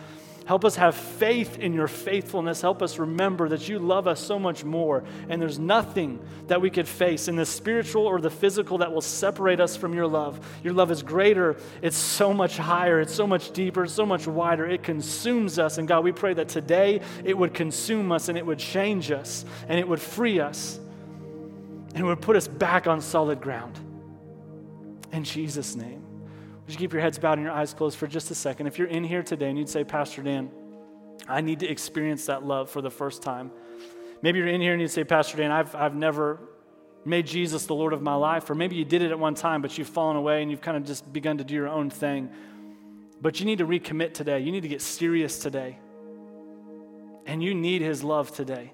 Help 0.48 0.64
us 0.64 0.78
have 0.78 0.95
faith 0.95 1.60
in 1.60 1.74
your 1.74 1.89
faithfulness. 1.89 2.62
Help 2.62 2.82
us 2.82 2.98
remember 2.98 3.50
that 3.50 3.68
you 3.68 3.80
love 3.80 4.08
us 4.08 4.18
so 4.18 4.39
much 4.39 4.64
more. 4.64 5.04
And 5.28 5.41
there's 5.41 5.60
nothing 5.60 6.26
that 6.48 6.62
we 6.62 6.70
could 6.70 6.88
face 6.88 7.28
in 7.28 7.36
the 7.36 7.45
spiritual 7.45 8.08
or 8.08 8.22
the 8.22 8.30
physical 8.30 8.78
that 8.78 8.93
will 8.93 9.02
separate 9.02 9.60
us 9.60 9.76
from 9.76 9.93
your 9.93 10.08
love. 10.08 10.39
Your 10.64 10.74
love 10.74 10.89
is 10.89 11.04
greater, 11.04 11.58
it's 11.82 11.98
so 11.98 12.34
much 12.34 12.56
higher, 12.56 13.02
it's 13.02 13.14
so 13.14 13.28
much 13.28 13.52
deeper, 13.52 13.86
so 13.88 14.06
much 14.06 14.26
wider. 14.26 14.66
It 14.66 14.84
consumes 14.84 15.60
us. 15.60 15.80
And 15.80 15.86
God, 15.88 16.06
we 16.06 16.14
pray 16.14 16.34
that 16.36 16.48
today 16.48 17.02
it 17.26 17.38
would 17.38 17.54
consume 17.54 18.14
us 18.14 18.30
and 18.30 18.38
it 18.38 18.45
would 18.45 18.60
change 18.60 19.12
us 19.12 19.43
and 19.68 19.78
it 19.78 19.86
would 19.86 20.02
free 20.02 20.39
us 20.39 20.80
and 21.93 21.98
it 21.98 22.04
would 22.04 22.22
put 22.22 22.38
us 22.38 22.48
back 22.48 22.88
on 22.88 23.02
solid 23.02 23.41
ground. 23.41 23.78
In 25.12 25.26
Jesus' 25.26 25.76
name. 25.76 26.07
Would 26.68 26.74
you 26.74 26.80
keep 26.80 26.91
your 26.91 27.01
heads 27.01 27.18
bowed 27.18 27.38
and 27.38 27.43
your 27.43 27.53
eyes 27.53 27.74
closed 27.74 27.97
for 27.97 28.07
just 28.07 28.30
a 28.30 28.36
second? 28.36 28.68
If 28.68 28.78
you're 28.78 28.89
in 28.89 29.05
here 29.05 29.24
today 29.24 29.47
and 29.49 29.57
you'd 29.57 29.70
say, 29.70 29.86
Pastor 29.86 30.22
Dan, 30.22 30.51
I 31.26 31.39
need 31.39 31.61
to 31.61 31.65
experience 31.65 32.26
that 32.26 32.45
love 32.45 32.70
for 32.70 32.82
the 32.82 32.91
first 32.91 33.22
time. 33.24 33.51
Maybe 34.22 34.39
you're 34.39 34.49
in 34.49 34.59
here 34.59 34.74
and 34.74 34.82
you'd 34.82 34.91
say, 34.91 35.05
Pastor 35.05 35.38
Dan, 35.38 35.49
I've, 35.49 35.74
I've 35.74 35.95
never 35.95 36.41
made 37.05 37.26
Jesus 37.26 37.68
the 37.68 37.74
Lord 37.74 37.93
of 37.93 38.01
my 38.01 38.15
life, 38.15 38.49
or 38.49 38.55
maybe 38.55 38.76
you 38.76 38.84
did 38.84 39.01
it 39.01 39.11
at 39.11 39.18
one 39.18 39.34
time, 39.34 39.61
but 39.61 39.78
you've 39.78 39.88
fallen 39.88 40.18
away 40.18 40.41
and 40.41 40.51
you've 40.51 40.59
kind 40.59 40.76
of 40.76 40.84
just 40.84 41.11
begun 41.13 41.38
to 41.38 41.45
do 41.45 41.53
your 41.53 41.70
own 41.70 41.89
thing. 41.89 42.30
But 43.22 43.39
you 43.39 43.45
need 43.45 43.59
to 43.59 43.65
recommit 43.65 44.13
today. 44.13 44.41
You 44.41 44.51
need 44.51 44.63
to 44.63 44.68
get 44.68 44.82
serious 44.82 45.39
today. 45.39 45.80
And 47.26 47.41
you 47.41 47.55
need 47.55 47.82
His 47.82 48.03
love 48.03 48.36
today. 48.36 48.74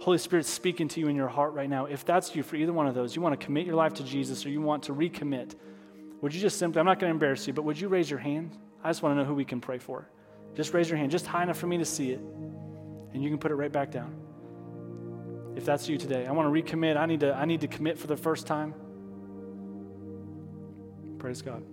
Holy 0.00 0.18
Spirit's 0.18 0.48
speaking 0.48 0.86
to 0.88 1.00
you 1.00 1.08
in 1.08 1.16
your 1.16 1.28
heart 1.28 1.54
right 1.54 1.68
now. 1.68 1.86
If 1.86 2.04
that's 2.04 2.36
you 2.36 2.44
for 2.44 2.54
either 2.54 2.72
one 2.72 2.86
of 2.86 2.94
those, 2.94 3.16
you 3.16 3.22
want 3.22 3.38
to 3.38 3.44
commit 3.44 3.66
your 3.66 3.76
life 3.76 3.94
to 3.94 4.04
Jesus 4.04 4.46
or 4.46 4.48
you 4.48 4.60
want 4.60 4.84
to 4.84 4.94
recommit, 4.94 5.54
would 6.22 6.32
you 6.32 6.40
just 6.40 6.58
simply, 6.58 6.78
I'm 6.78 6.86
not 6.86 7.00
going 7.00 7.10
to 7.10 7.14
embarrass 7.14 7.46
you, 7.46 7.52
but 7.52 7.64
would 7.64 7.78
you 7.78 7.88
raise 7.88 8.08
your 8.08 8.20
hand? 8.20 8.56
I 8.82 8.88
just 8.88 9.02
want 9.02 9.12
to 9.12 9.16
know 9.20 9.24
who 9.24 9.34
we 9.34 9.44
can 9.44 9.60
pray 9.60 9.78
for. 9.78 10.08
Just 10.54 10.72
raise 10.72 10.88
your 10.88 10.96
hand, 10.96 11.10
just 11.10 11.26
high 11.26 11.42
enough 11.42 11.58
for 11.58 11.66
me 11.66 11.78
to 11.78 11.84
see 11.84 12.12
it. 12.12 12.20
And 13.12 13.22
you 13.22 13.28
can 13.28 13.38
put 13.38 13.50
it 13.50 13.56
right 13.56 13.72
back 13.72 13.90
down. 13.90 14.14
If 15.56 15.64
that's 15.64 15.88
you 15.88 15.98
today, 15.98 16.26
I 16.26 16.32
want 16.32 16.52
to 16.52 16.62
recommit. 16.62 16.96
I 16.96 17.06
need 17.06 17.20
to, 17.20 17.34
I 17.34 17.44
need 17.44 17.60
to 17.62 17.68
commit 17.68 17.98
for 17.98 18.06
the 18.06 18.16
first 18.16 18.46
time. 18.46 18.72
Praise 21.18 21.42
God. 21.42 21.64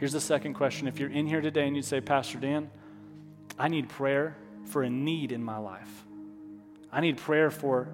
Here's 0.00 0.12
the 0.12 0.20
second 0.20 0.54
question. 0.54 0.88
If 0.88 0.98
you're 0.98 1.10
in 1.10 1.26
here 1.26 1.40
today 1.40 1.68
and 1.68 1.76
you 1.76 1.82
say, 1.82 2.00
Pastor 2.00 2.38
Dan, 2.38 2.68
I 3.58 3.68
need 3.68 3.88
prayer 3.88 4.36
for 4.64 4.82
a 4.82 4.90
need 4.90 5.30
in 5.30 5.42
my 5.42 5.58
life. 5.58 6.04
I 6.90 7.00
need 7.00 7.18
prayer 7.18 7.50
for 7.50 7.88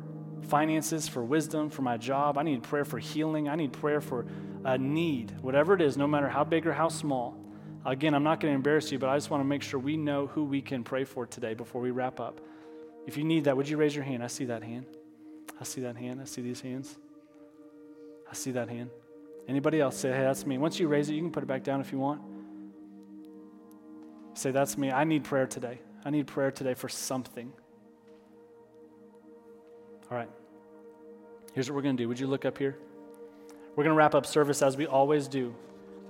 finances, 0.49 1.09
for 1.09 1.23
wisdom, 1.23 1.69
for 1.69 1.83
my 1.83 1.99
job. 1.99 2.39
I 2.39 2.43
need 2.43 2.63
prayer 2.63 2.87
for 2.87 2.99
healing. 2.99 3.49
I 3.49 3.55
need 3.55 3.73
prayer 3.75 4.01
for 4.01 4.27
a 4.65 4.79
need, 4.79 5.33
whatever 5.41 5.75
it 5.75 5.81
is, 5.81 5.97
no 5.97 6.07
matter 6.07 6.29
how 6.29 6.45
big 6.45 6.67
or 6.67 6.73
how 6.73 6.89
small. 6.89 7.37
Again, 7.85 8.15
I'm 8.15 8.23
not 8.23 8.41
going 8.41 8.53
to 8.53 8.57
embarrass 8.57 8.93
you, 8.93 8.99
but 8.99 9.09
I 9.09 9.17
just 9.17 9.31
want 9.31 9.41
to 9.41 9.47
make 9.47 9.63
sure 9.63 9.81
we 9.81 9.97
know 9.97 10.27
who 10.27 10.45
we 10.45 10.61
can 10.61 10.85
pray 10.85 11.05
for 11.05 11.27
today 11.27 11.55
before 11.55 11.81
we 11.81 11.91
wrap 11.91 12.21
up. 12.21 12.41
If 13.07 13.17
you 13.17 13.25
need 13.25 13.45
that, 13.45 13.57
would 13.57 13.69
you 13.69 13.79
raise 13.79 13.95
your 13.95 14.05
hand? 14.05 14.23
I 14.23 14.27
see 14.27 14.45
that 14.47 14.63
hand. 14.63 14.87
I 15.59 15.65
see 15.65 15.81
that 15.81 15.97
hand. 15.97 16.21
I 16.21 16.25
see 16.25 16.43
these 16.43 16.61
hands. 16.61 16.99
I 18.31 18.35
see 18.35 18.51
that 18.53 18.69
hand. 18.69 18.91
Anybody 19.49 19.81
else 19.81 19.97
say, 19.97 20.11
hey, 20.11 20.23
that's 20.23 20.47
me. 20.47 20.59
Once 20.59 20.79
you 20.79 20.89
raise 20.89 21.09
it, 21.09 21.15
you 21.15 21.23
can 21.23 21.33
put 21.33 21.43
it 21.43 21.47
back 21.47 21.65
down 21.65 21.81
if 21.81 21.91
you 21.91 21.99
want. 21.99 22.21
Say, 24.35 24.51
that's 24.51 24.77
me. 24.77 24.91
I 24.93 25.05
need 25.05 25.25
prayer 25.25 25.47
today. 25.47 25.81
I 26.05 26.11
need 26.11 26.27
prayer 26.27 26.51
today 26.51 26.75
for 26.75 26.89
something. 26.89 27.53
All 30.11 30.17
right. 30.17 30.31
Here's 31.53 31.69
what 31.69 31.77
we're 31.77 31.83
going 31.83 31.97
to 31.97 32.03
do. 32.03 32.09
Would 32.09 32.21
you 32.21 32.27
look 32.27 32.45
up 32.45 32.59
here? 32.59 32.77
We're 33.77 33.85
going 33.85 33.95
to 33.95 33.99
wrap 33.99 34.15
up 34.15 34.27
service 34.27 34.63
as 34.63 34.77
we 34.77 34.87
always 34.87 35.29
do. 35.29 35.55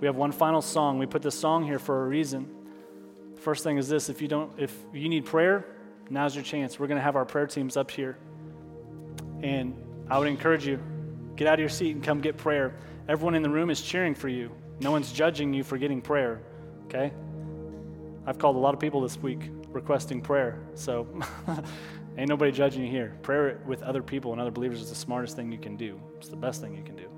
We 0.01 0.07
have 0.07 0.17
one 0.17 0.33
final 0.33 0.63
song. 0.63 0.99
We 0.99 1.07
put 1.07 1.23
this 1.23 1.39
song 1.39 1.65
here 1.65 1.79
for 1.79 2.05
a 2.05 2.09
reason. 2.09 2.49
First 3.37 3.65
thing 3.65 3.77
is 3.77 3.89
this 3.89 4.09
if 4.09 4.21
you 4.21 4.29
don't 4.29 4.53
if 4.59 4.77
you 4.93 5.09
need 5.09 5.25
prayer, 5.25 5.65
now's 6.09 6.35
your 6.35 6.45
chance. 6.45 6.79
We're 6.79 6.87
going 6.87 6.99
to 6.99 7.03
have 7.03 7.17
our 7.17 7.25
prayer 7.25 7.47
teams 7.47 7.77
up 7.77 7.91
here. 7.91 8.19
And 9.43 9.75
I 10.11 10.19
would 10.19 10.29
encourage 10.29 10.67
you 10.67 10.81
get 11.37 11.47
out 11.47 11.55
of 11.55 11.61
your 11.61 11.69
seat 11.69 11.95
and 11.95 12.05
come 12.05 12.21
get 12.21 12.37
prayer. 12.37 12.75
Everyone 13.09 13.35
in 13.35 13.43
the 13.43 13.51
room 13.51 13.71
is 13.71 13.81
cheering 13.81 14.15
for 14.15 14.29
you. 14.29 14.51
No 14.81 14.91
one's 14.91 15.13
judging 15.13 15.53
you 15.53 15.65
for 15.65 15.79
getting 15.79 16.01
prayer, 16.01 16.43
okay? 16.85 17.13
I've 18.27 18.39
called 18.39 18.57
a 18.57 18.59
lot 18.59 18.75
of 18.75 18.81
people 18.81 19.01
this 19.01 19.17
week 19.19 19.51
requesting 19.69 20.21
prayer. 20.21 20.61
So 20.75 21.07
ain't 22.19 22.29
nobody 22.29 22.53
judging 22.53 22.85
you 22.85 22.91
here. 22.91 23.17
Prayer 23.23 23.61
with 23.67 23.83
other 23.83 24.03
people 24.03 24.33
and 24.33 24.41
other 24.41 24.51
believers 24.51 24.81
is 24.81 24.91
the 24.91 24.95
smartest 24.95 25.37
thing 25.37 25.51
you 25.51 25.59
can 25.59 25.77
do. 25.77 26.01
It's 26.19 26.29
the 26.29 26.37
best 26.37 26.61
thing 26.61 26.75
you 26.75 26.83
can 26.83 26.97
do. 26.97 27.10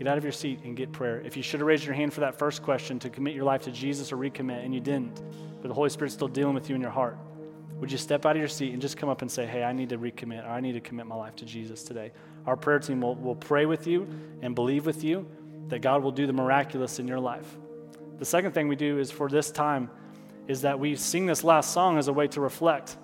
Get 0.00 0.08
out 0.08 0.16
of 0.16 0.24
your 0.24 0.32
seat 0.32 0.60
and 0.64 0.74
get 0.74 0.92
prayer. 0.92 1.20
If 1.20 1.36
you 1.36 1.42
should 1.42 1.60
have 1.60 1.66
raised 1.66 1.84
your 1.84 1.92
hand 1.92 2.14
for 2.14 2.20
that 2.20 2.38
first 2.38 2.62
question 2.62 2.98
to 3.00 3.10
commit 3.10 3.34
your 3.34 3.44
life 3.44 3.60
to 3.64 3.70
Jesus 3.70 4.10
or 4.10 4.16
recommit 4.16 4.64
and 4.64 4.74
you 4.74 4.80
didn't, 4.80 5.20
but 5.60 5.68
the 5.68 5.74
Holy 5.74 5.90
Spirit's 5.90 6.14
still 6.14 6.26
dealing 6.26 6.54
with 6.54 6.70
you 6.70 6.74
in 6.74 6.80
your 6.80 6.90
heart, 6.90 7.18
would 7.74 7.92
you 7.92 7.98
step 7.98 8.24
out 8.24 8.30
of 8.34 8.38
your 8.38 8.48
seat 8.48 8.72
and 8.72 8.80
just 8.80 8.96
come 8.96 9.10
up 9.10 9.20
and 9.20 9.30
say, 9.30 9.44
Hey, 9.44 9.62
I 9.62 9.74
need 9.74 9.90
to 9.90 9.98
recommit 9.98 10.42
or 10.46 10.48
I 10.48 10.60
need 10.60 10.72
to 10.72 10.80
commit 10.80 11.04
my 11.04 11.16
life 11.16 11.36
to 11.36 11.44
Jesus 11.44 11.82
today? 11.82 12.12
Our 12.46 12.56
prayer 12.56 12.78
team 12.78 13.02
will, 13.02 13.14
will 13.14 13.36
pray 13.36 13.66
with 13.66 13.86
you 13.86 14.08
and 14.40 14.54
believe 14.54 14.86
with 14.86 15.04
you 15.04 15.28
that 15.68 15.80
God 15.80 16.02
will 16.02 16.12
do 16.12 16.26
the 16.26 16.32
miraculous 16.32 16.98
in 16.98 17.06
your 17.06 17.20
life. 17.20 17.58
The 18.18 18.24
second 18.24 18.52
thing 18.52 18.68
we 18.68 18.76
do 18.76 18.98
is 18.98 19.10
for 19.10 19.28
this 19.28 19.50
time 19.50 19.90
is 20.48 20.62
that 20.62 20.80
we 20.80 20.96
sing 20.96 21.26
this 21.26 21.44
last 21.44 21.74
song 21.74 21.98
as 21.98 22.08
a 22.08 22.12
way 22.14 22.26
to 22.28 22.40
reflect. 22.40 22.96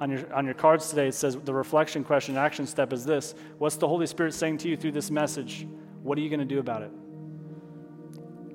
On 0.00 0.10
your, 0.10 0.34
on 0.34 0.46
your 0.46 0.54
cards 0.54 0.88
today, 0.88 1.08
it 1.08 1.14
says 1.14 1.36
the 1.36 1.52
reflection 1.52 2.02
question, 2.02 2.38
action 2.38 2.66
step 2.66 2.94
is 2.94 3.04
this 3.04 3.34
What's 3.58 3.76
the 3.76 3.86
Holy 3.86 4.06
Spirit 4.06 4.32
saying 4.32 4.56
to 4.58 4.70
you 4.70 4.78
through 4.78 4.92
this 4.92 5.10
message? 5.10 5.66
What 6.02 6.16
are 6.18 6.20
you 6.20 6.28
going 6.28 6.40
to 6.40 6.46
do 6.46 6.58
about 6.58 6.82
it? 6.82 6.90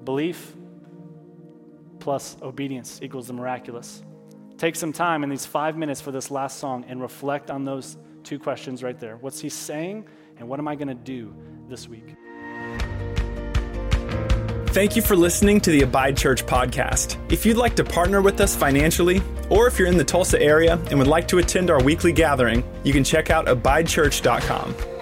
Belief 0.04 0.56
plus 2.00 2.38
obedience 2.42 3.00
equals 3.02 3.28
the 3.28 3.34
miraculous. 3.34 4.04
Take 4.58 4.76
some 4.76 4.94
time 4.94 5.24
in 5.24 5.30
these 5.30 5.46
five 5.46 5.76
minutes 5.76 6.00
for 6.00 6.12
this 6.12 6.30
last 6.30 6.60
song 6.60 6.86
and 6.88 7.02
reflect 7.02 7.50
on 7.50 7.66
those 7.66 7.98
two 8.24 8.40
questions 8.40 8.84
right 8.84 9.00
there. 9.00 9.18
What's 9.18 9.40
he 9.40 9.50
saying, 9.50 10.08
and 10.38 10.48
what 10.48 10.60
am 10.60 10.68
I 10.68 10.76
going 10.76 10.88
to 10.88 10.94
do 10.94 11.34
this 11.68 11.88
week? 11.90 12.16
Thank 14.68 14.96
you 14.96 15.02
for 15.02 15.16
listening 15.16 15.62
to 15.62 15.72
the 15.72 15.84
Abide 15.84 16.18
Church 16.18 16.46
podcast. 16.46 17.18
If 17.32 17.46
you'd 17.46 17.58
like 17.58 17.76
to 17.78 17.84
partner 17.84 18.22
with 18.22 18.42
us 18.42 18.56
financially, 18.56 19.22
or 19.50 19.68
if 19.68 19.80
you're 19.80 19.88
in 19.88 19.98
the 19.98 20.04
Tulsa 20.04 20.42
area 20.42 20.74
and 20.90 21.00
would 21.00 21.08
like 21.08 21.28
to 21.30 21.38
attend 21.38 21.70
our 21.70 21.82
weekly 21.82 22.12
gathering, 22.12 22.64
you 22.84 22.92
can 22.92 23.04
check 23.04 23.30
out 23.30 23.46
abidechurch.com. 23.46 24.95